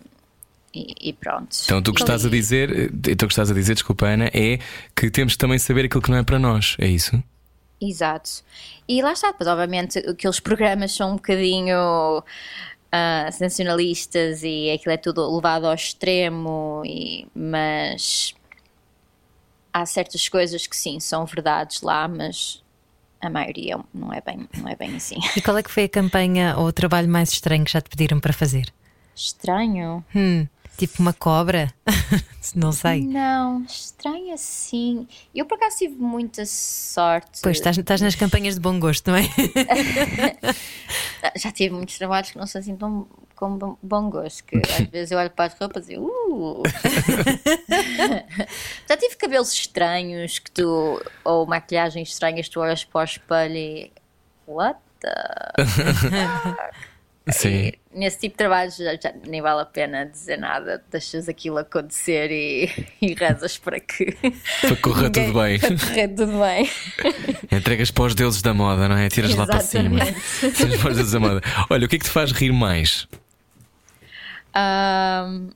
e, 0.75 0.95
e 1.09 1.13
pronto. 1.13 1.57
Então, 1.65 1.83
tu 1.83 1.91
o 1.91 1.95
que 1.95 2.03
estás 2.03 2.25
a 2.25 2.29
dizer, 2.29 2.71
eh, 2.71 2.91
então, 3.11 3.27
o 3.27 3.29
que 3.29 3.33
estás 3.33 3.51
a 3.51 3.55
dizer, 3.55 3.75
desculpa, 3.75 4.07
Ana, 4.07 4.31
é 4.33 4.59
que 4.95 5.11
temos 5.11 5.35
que 5.35 5.39
também 5.39 5.59
saber 5.59 5.87
aquilo 5.87 6.03
que 6.03 6.11
não 6.11 6.19
é 6.19 6.23
para 6.23 6.39
nós, 6.39 6.77
é 6.79 6.87
isso? 6.87 7.23
Exato. 7.81 8.31
E 8.89 9.03
lá 9.03 9.13
está, 9.13 9.33
pois 9.33 9.49
obviamente 9.49 9.99
aqueles 9.99 10.39
programas 10.39 10.95
são 10.95 11.13
um 11.13 11.17
bocadinho 11.17 12.23
ah, 12.93 13.29
sensacionalistas 13.33 14.43
e 14.45 14.71
aquilo 14.71 14.93
é 14.93 14.97
tudo 14.97 15.35
levado 15.35 15.67
ao 15.67 15.75
extremo, 15.75 16.83
e, 16.85 17.27
mas 17.35 18.35
há 19.73 19.85
certas 19.85 20.29
coisas 20.29 20.67
que 20.67 20.77
sim, 20.77 21.01
são 21.01 21.27
verdades 21.27 21.83
lá, 21.83 22.07
mas 22.07 22.62
a 23.23 23.31
maioria 23.31 23.79
não 23.95 24.13
é 24.13 24.21
bem, 24.21 24.49
não 24.59 24.69
é 24.69 24.75
bem 24.75 24.97
assim. 24.97 25.17
E 25.37 25.41
qual 25.41 25.57
é 25.57 25.63
que 25.63 25.71
foi 25.71 25.85
a 25.85 25.89
campanha 25.89 26.57
ou 26.59 26.67
o 26.67 26.73
trabalho 26.73 27.09
mais 27.09 27.31
estranho 27.31 27.65
que 27.65 27.71
já 27.71 27.81
te 27.81 27.89
pediram 27.89 28.19
para 28.19 28.33
fazer? 28.33 28.73
Estranho? 29.15 30.05
Hum, 30.15 30.47
tipo 30.77 31.01
uma 31.01 31.13
cobra? 31.13 31.73
Não 32.57 32.73
sei. 32.73 33.07
Não, 33.07 33.63
estranho 33.63 34.35
assim. 34.35 35.07
Eu 35.33 35.47
por 35.47 35.55
acaso 35.55 35.79
tive 35.79 35.95
muita 35.95 36.45
sorte. 36.45 37.41
Pois 37.41 37.59
estás, 37.59 37.79
estás 37.79 38.01
nas 38.01 38.17
campanhas 38.17 38.57
de 38.57 38.61
bom 38.61 38.81
gosto, 38.81 39.09
não 39.11 39.17
é? 39.17 39.23
Já 41.39 41.53
tive 41.53 41.73
muitos 41.75 41.97
trabalhos 41.97 42.33
que 42.33 42.37
não 42.37 42.47
são 42.47 42.61
assim 42.61 42.77
tão 42.77 43.07
com 43.43 43.77
bom- 43.83 44.09
gosto, 44.09 44.45
que 44.45 44.57
às 44.59 44.87
vezes 44.89 45.11
eu 45.11 45.19
olho 45.19 45.31
para 45.31 45.47
as 45.47 45.59
roupas 45.59 45.89
e 45.89 45.97
uh! 45.99 46.63
Já 48.89 48.97
tive 48.97 49.17
cabelos 49.17 49.53
estranhos 49.53 50.39
que 50.39 50.51
tu, 50.53 51.03
ou 51.25 51.45
maquilhagens 51.47 52.11
estranhas, 52.11 52.49
tu 52.49 52.61
olhas 52.61 52.85
para 52.85 53.01
o 53.01 53.05
espelho 53.05 53.57
e 53.57 53.91
what 54.47 54.79
the? 55.01 55.11
Sim. 57.31 57.73
E 57.95 57.99
nesse 57.99 58.19
tipo 58.19 58.33
de 58.35 58.39
trabalhos 58.39 58.77
já, 58.77 58.95
já 59.01 59.13
nem 59.27 59.41
vale 59.41 59.63
a 59.63 59.65
pena 59.65 60.05
dizer 60.07 60.37
nada, 60.37 60.83
deixas 60.91 61.29
aquilo 61.29 61.57
acontecer 61.59 62.31
e, 62.33 62.69
e 63.01 63.15
rezas 63.15 63.57
para 63.59 63.79
que 63.79 64.13
Para 64.61 64.77
correr 64.77 65.11
tudo 65.11 65.33
bem. 65.41 65.59
para 65.59 65.79
correr 65.79 66.09
tudo 66.09 66.33
bem. 66.41 66.69
Entregas 67.51 67.91
para 67.93 68.05
os 68.05 68.15
deuses 68.17 68.43
da 68.43 68.53
moda, 68.53 68.89
não 68.89 68.97
é? 68.97 69.09
Tiras 69.09 69.35
lá 69.37 69.47
para 69.47 69.61
cima. 69.61 70.01
Exatamente. 70.03 70.57
Tiras 70.57 70.81
para 70.81 70.91
os 70.91 70.97
deuses 70.97 71.13
da 71.13 71.21
moda. 71.21 71.41
Olha, 71.71 71.87
o 71.87 71.89
que 71.89 71.97
é 71.97 71.99
que 72.01 72.05
te 72.05 72.11
faz 72.11 72.33
rir 72.33 72.53
mais? 72.53 73.07
Ahm, 74.55 75.51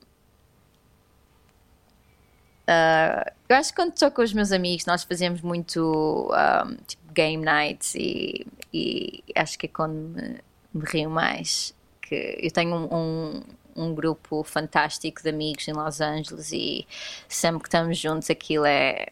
ah, 2.67 3.31
eu 3.47 3.55
acho 3.55 3.69
que 3.69 3.75
quando 3.77 3.93
estou 3.93 4.11
com 4.11 4.21
os 4.21 4.33
meus 4.33 4.51
amigos, 4.51 4.85
nós 4.85 5.03
fazemos 5.03 5.41
muito 5.41 6.29
ahm, 6.33 6.75
tipo 6.85 7.13
game 7.13 7.43
nights 7.43 7.95
e, 7.95 8.45
e 8.73 9.23
acho 9.35 9.57
que 9.57 9.67
é 9.67 9.69
quando 9.69 9.93
me, 9.93 10.37
me 10.73 10.83
rio 10.85 11.09
mais. 11.09 11.73
Que 12.01 12.37
eu 12.41 12.51
tenho 12.51 12.75
um, 12.75 12.93
um, 12.93 13.43
um 13.75 13.95
grupo 13.95 14.43
fantástico 14.43 15.23
de 15.23 15.29
amigos 15.29 15.67
em 15.67 15.73
Los 15.73 16.01
Angeles 16.01 16.51
e 16.51 16.85
sempre 17.27 17.61
que 17.61 17.67
estamos 17.69 17.97
juntos 17.97 18.29
aquilo 18.29 18.65
é. 18.65 19.07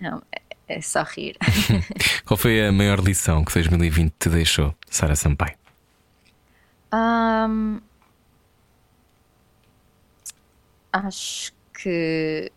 não, 0.00 0.22
é, 0.32 0.40
é 0.68 0.80
só 0.80 1.02
rir. 1.02 1.36
Qual 2.24 2.38
foi 2.38 2.64
a 2.64 2.72
maior 2.72 3.00
lição 3.00 3.44
que 3.44 3.52
2020 3.52 4.12
te 4.18 4.28
deixou, 4.28 4.74
Sara 4.88 5.16
Sampaio? 5.16 5.58
Ahm, 6.92 7.80
acho 10.92 11.52
que 11.74 12.50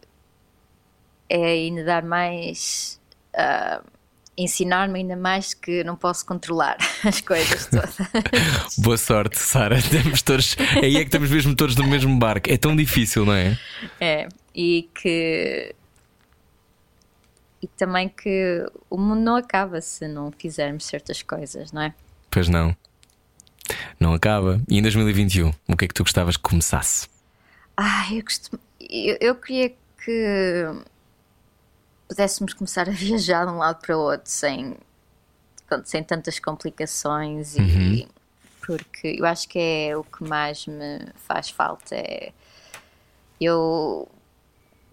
é 1.30 1.46
ainda 1.46 1.84
dar 1.84 2.04
mais. 2.04 3.00
ah, 3.36 3.82
ensinar-me 4.38 5.00
ainda 5.00 5.16
mais 5.16 5.54
que 5.54 5.84
não 5.84 5.96
posso 5.96 6.26
controlar 6.26 6.78
as 7.06 7.22
coisas 7.22 7.68
todas. 7.68 7.96
Boa 8.80 8.98
sorte, 8.98 9.38
Sara. 9.38 9.78
Estamos 9.80 10.22
todos. 10.22 10.56
Aí 10.82 10.98
é 10.98 11.00
que 11.00 11.06
estamos 11.06 11.30
mesmo 11.30 11.56
todos 11.56 11.76
no 11.76 11.88
mesmo 11.88 12.18
barco. 12.18 12.52
É 12.52 12.58
tão 12.58 12.76
difícil, 12.76 13.26
não 13.26 13.34
é? 13.34 13.58
É, 14.00 14.28
e 14.54 14.90
que. 14.94 15.76
E 17.62 17.68
também 17.68 18.10
que 18.10 18.66
o 18.90 18.98
mundo 18.98 19.22
não 19.22 19.36
acaba 19.38 19.80
se 19.80 20.06
não 20.08 20.32
fizermos 20.38 20.86
certas 20.86 21.22
coisas, 21.22 21.72
não 21.72 21.82
é? 21.82 21.94
Pois 22.30 22.50
não. 22.50 22.76
Não 23.98 24.14
acaba. 24.14 24.62
E 24.68 24.78
em 24.78 24.82
2021, 24.82 25.54
o 25.70 25.78
que 25.78 25.86
é 25.86 25.88
que 25.88 25.94
tu 25.94 26.04
gostavas 26.04 26.36
que 26.36 26.44
começasse? 26.44 27.08
Ah, 27.76 28.08
eu, 28.12 28.24
costumo, 28.24 28.62
eu, 28.80 29.18
eu 29.20 29.36
queria 29.36 29.70
que 30.04 30.66
pudéssemos 32.08 32.54
começar 32.54 32.88
a 32.88 32.92
viajar 32.94 33.46
de 33.46 33.52
um 33.52 33.58
lado 33.58 33.80
para 33.80 33.98
o 33.98 34.02
outro 34.02 34.30
sem, 34.30 34.76
sem 35.84 36.04
tantas 36.04 36.40
complicações 36.40 37.56
e 37.56 38.08
porque 38.66 39.18
eu 39.20 39.26
acho 39.26 39.48
que 39.50 39.60
é 39.60 39.98
o 39.98 40.04
que 40.04 40.24
mais 40.24 40.66
me 40.68 41.00
faz 41.16 41.50
falta 41.50 41.96
é 41.96 42.32
eu 43.42 44.08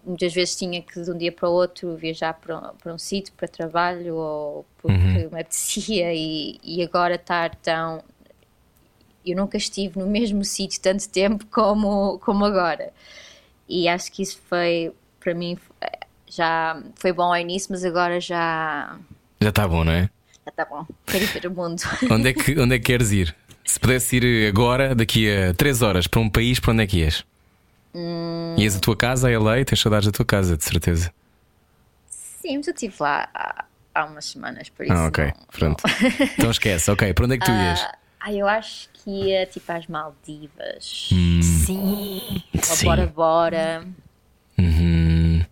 muitas 0.03 0.33
vezes 0.33 0.55
tinha 0.55 0.81
que 0.81 0.99
de 1.01 1.11
um 1.11 1.17
dia 1.17 1.31
para 1.31 1.47
o 1.47 1.53
outro 1.53 1.95
viajar 1.95 2.33
para 2.33 2.57
um, 2.57 2.75
para 2.75 2.93
um 2.93 2.97
sítio 2.97 3.33
para 3.33 3.47
trabalho 3.47 4.15
ou 4.15 4.65
porque 4.79 4.93
me 5.31 5.39
apetecia 5.39 6.13
e, 6.13 6.59
e 6.63 6.83
agora 6.83 7.15
estar 7.15 7.55
tão 7.55 8.03
eu 9.25 9.35
nunca 9.35 9.57
estive 9.57 9.99
no 9.99 10.07
mesmo 10.07 10.43
sítio 10.43 10.81
tanto 10.81 11.07
tempo 11.09 11.45
como, 11.47 12.19
como 12.19 12.45
agora. 12.45 12.91
E 13.67 13.87
acho 13.87 14.11
que 14.11 14.21
isso 14.23 14.39
foi, 14.49 14.91
para 15.19 15.33
mim, 15.33 15.57
já 16.27 16.81
foi 16.95 17.11
bom 17.13 17.23
ao 17.33 17.37
início, 17.37 17.69
mas 17.71 17.83
agora 17.85 18.19
já 18.19 18.97
Já 19.41 19.49
está 19.49 19.67
bom, 19.67 19.83
não 19.83 19.91
é? 19.91 20.09
já 20.45 20.49
está 20.49 20.65
bom. 20.65 20.85
Quero 21.05 21.23
ir 21.23 21.27
ver 21.27 21.47
o 21.47 21.51
mundo. 21.51 21.81
Onde 22.09 22.29
é, 22.29 22.33
que, 22.33 22.59
onde 22.59 22.75
é 22.75 22.79
que 22.79 22.85
queres 22.85 23.11
ir? 23.11 23.35
Se 23.65 23.79
pudesse 23.79 24.17
ir 24.17 24.47
agora, 24.49 24.93
daqui 24.95 25.31
a 25.31 25.53
3 25.53 25.81
horas, 25.81 26.07
para 26.07 26.19
um 26.19 26.29
país, 26.29 26.59
para 26.59 26.71
onde 26.73 26.83
é 26.83 26.87
que 26.87 26.97
ias? 26.99 27.23
Hum. 27.93 28.55
Ias 28.57 28.75
a 28.75 28.79
tua 28.79 28.95
casa, 28.97 29.27
a 29.27 29.31
LA, 29.31 29.63
tens 29.63 29.79
saudades 29.79 30.07
da 30.07 30.11
tua 30.11 30.25
casa, 30.25 30.57
de 30.57 30.63
certeza. 30.63 31.13
Sim, 32.09 32.57
mas 32.57 32.67
eu 32.67 32.73
estive 32.73 32.95
lá 32.99 33.29
há, 33.33 33.65
há 33.93 34.05
umas 34.05 34.25
semanas, 34.25 34.67
por 34.69 34.83
isso. 34.85 34.93
Ah, 34.93 35.05
ok, 35.07 35.25
não- 35.25 35.33
pronto. 35.51 35.83
Então 36.37 36.49
esquece, 36.51 36.89
ok. 36.89 37.13
Para 37.13 37.25
onde 37.25 37.35
é 37.35 37.37
que 37.37 37.45
tu 37.45 37.51
ias? 37.51 37.79
Ah, 38.19 38.33
eu 38.33 38.47
acho 38.47 38.89
que 39.03 39.09
ia 39.09 39.45
tipo 39.45 39.71
às 39.71 39.87
Maldivas. 39.87 41.09
Sim. 41.41 42.21
Ou 42.55 42.63
Sim. 42.63 42.85
Bora 42.85 43.07
Bora. 43.07 43.87
Uhum. 44.57 45.43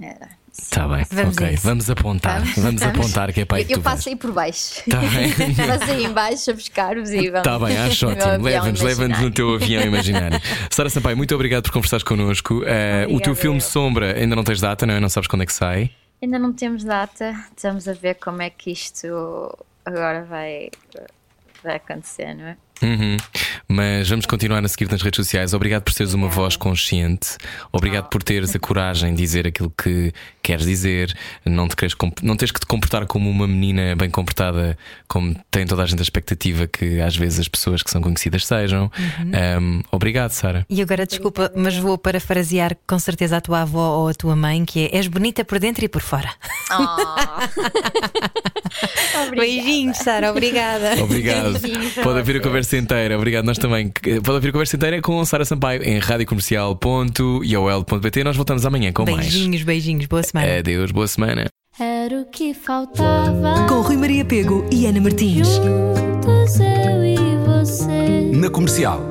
Era. 0.00 0.40
Tá 0.68 0.86
bem, 0.88 1.04
Vamos 1.10 1.36
ok. 1.36 1.50
isso. 1.54 1.66
Vamos 1.66 1.90
apontar. 1.90 2.42
Vamos, 2.56 2.82
apontar 2.82 3.32
que 3.32 3.40
é 3.40 3.44
para 3.44 3.60
Eu, 3.62 3.66
eu 3.70 3.80
passo 3.80 4.08
aí 4.08 4.16
por 4.16 4.32
baixo. 4.32 4.82
Tá 4.88 4.98
bem. 4.98 5.54
passo 5.54 5.90
aí 5.90 6.04
em 6.04 6.12
baixo 6.12 6.50
a 6.50 6.54
buscar-vos 6.54 7.10
e 7.10 7.30
vamos. 7.30 7.42
Tá 7.44 7.58
bem, 7.58 7.78
acho 7.78 8.06
ótimo. 8.08 8.42
Leva-nos, 8.42 8.80
leva-nos 8.80 9.18
no 9.20 9.30
teu 9.30 9.54
avião 9.54 9.82
imaginário. 9.82 10.40
Sara 10.70 10.90
Sampaio, 10.90 11.16
muito 11.16 11.34
obrigado 11.34 11.62
por 11.62 11.72
conversares 11.72 12.02
connosco. 12.02 12.62
Eh, 12.66 13.06
o 13.08 13.20
teu 13.20 13.34
filme 13.34 13.58
eu. 13.58 13.62
Sombra 13.62 14.18
ainda 14.18 14.34
não 14.36 14.44
tens 14.44 14.60
data, 14.60 14.84
não 14.84 14.94
é? 14.94 15.00
Não 15.00 15.08
sabes 15.08 15.28
quando 15.28 15.42
é 15.42 15.46
que 15.46 15.52
sai. 15.52 15.90
Ainda 16.22 16.38
não 16.38 16.52
temos 16.52 16.84
data, 16.84 17.34
estamos 17.56 17.88
a 17.88 17.94
ver 17.94 18.14
como 18.16 18.42
é 18.42 18.50
que 18.50 18.70
isto 18.70 19.06
agora 19.84 20.24
vai, 20.24 20.68
vai 21.62 21.76
acontecer, 21.76 22.34
não 22.34 22.46
é? 22.46 22.56
Uhum. 22.82 23.16
Mas 23.68 24.08
vamos 24.08 24.26
continuar 24.26 24.64
a 24.64 24.68
seguir 24.68 24.90
nas 24.90 25.02
redes 25.02 25.16
sociais. 25.16 25.52
Obrigado 25.52 25.82
por 25.82 25.92
seres 25.92 26.14
uma 26.14 26.28
voz 26.28 26.56
consciente. 26.56 27.36
Obrigado 27.70 28.08
por 28.08 28.22
teres 28.22 28.56
a 28.56 28.58
coragem 28.58 29.14
de 29.14 29.22
dizer 29.22 29.46
aquilo 29.46 29.70
que 29.70 30.12
queres 30.42 30.64
dizer. 30.64 31.14
Não, 31.44 31.68
te 31.68 31.76
queres, 31.76 31.94
não 32.22 32.36
tens 32.36 32.50
que 32.50 32.60
te 32.60 32.66
comportar 32.66 33.06
como 33.06 33.28
uma 33.28 33.46
menina 33.46 33.94
bem 33.96 34.10
comportada, 34.10 34.76
como 35.08 35.34
tem 35.50 35.66
toda 35.66 35.82
a 35.82 35.86
gente 35.86 35.98
a 35.98 36.02
expectativa 36.02 36.66
que 36.66 37.00
às 37.00 37.16
vezes 37.16 37.40
as 37.40 37.48
pessoas 37.48 37.82
que 37.82 37.90
são 37.90 38.00
conhecidas 38.00 38.46
sejam. 38.46 38.90
Um, 39.60 39.82
obrigado, 39.90 40.30
Sara. 40.30 40.64
E 40.68 40.80
agora, 40.80 41.06
desculpa, 41.06 41.50
mas 41.56 41.76
vou 41.76 41.98
parafrasear 41.98 42.76
com 42.86 42.98
certeza 42.98 43.38
a 43.38 43.40
tua 43.40 43.62
avó 43.62 43.98
ou 43.98 44.08
a 44.08 44.14
tua 44.14 44.36
mãe, 44.36 44.64
que 44.64 44.88
é 44.92 45.00
és 45.00 45.06
bonita 45.06 45.42
por 45.44 45.58
dentro 45.58 45.84
e 45.84 45.88
por 45.88 46.02
fora. 46.02 46.30
Obrigada. 49.26 49.36
Beijinhos, 49.36 49.98
Sara, 49.98 50.30
obrigada. 50.30 51.02
Obrigado. 51.02 51.58
Beijinhos 51.58 51.92
Pode 51.94 52.18
ouvir 52.18 52.36
a 52.36 52.40
conversa 52.40 52.76
inteira. 52.76 53.16
Obrigado, 53.16 53.44
nós 53.44 53.58
também. 53.58 53.90
Pode 53.90 54.30
ouvir 54.30 54.48
a 54.48 54.52
conversa 54.52 54.76
inteira 54.76 55.02
com 55.02 55.24
Sara 55.24 55.44
Sampaio 55.44 55.82
em 55.82 55.98
radiocomercial.iol.pt. 55.98 58.24
Nós 58.24 58.36
voltamos 58.36 58.64
amanhã 58.64 58.92
com 58.92 59.04
mais. 59.04 59.18
Beijinhos, 59.18 59.62
beijinhos, 59.62 60.06
boa 60.06 60.22
semana. 60.30 60.58
Adeus, 60.58 60.90
boa 60.90 61.06
semana. 61.06 61.46
Era 61.78 62.20
o 62.20 62.24
que 62.26 62.52
faltava. 62.54 63.66
Com 63.68 63.80
Rui 63.80 63.96
Maria 63.96 64.24
Pego 64.24 64.66
e 64.70 64.86
Ana 64.86 65.00
Martins. 65.00 65.48
Juntos 65.48 66.60
eu 66.60 67.04
e 67.04 67.36
você. 67.46 68.30
Na 68.32 68.50
comercial. 68.50 69.09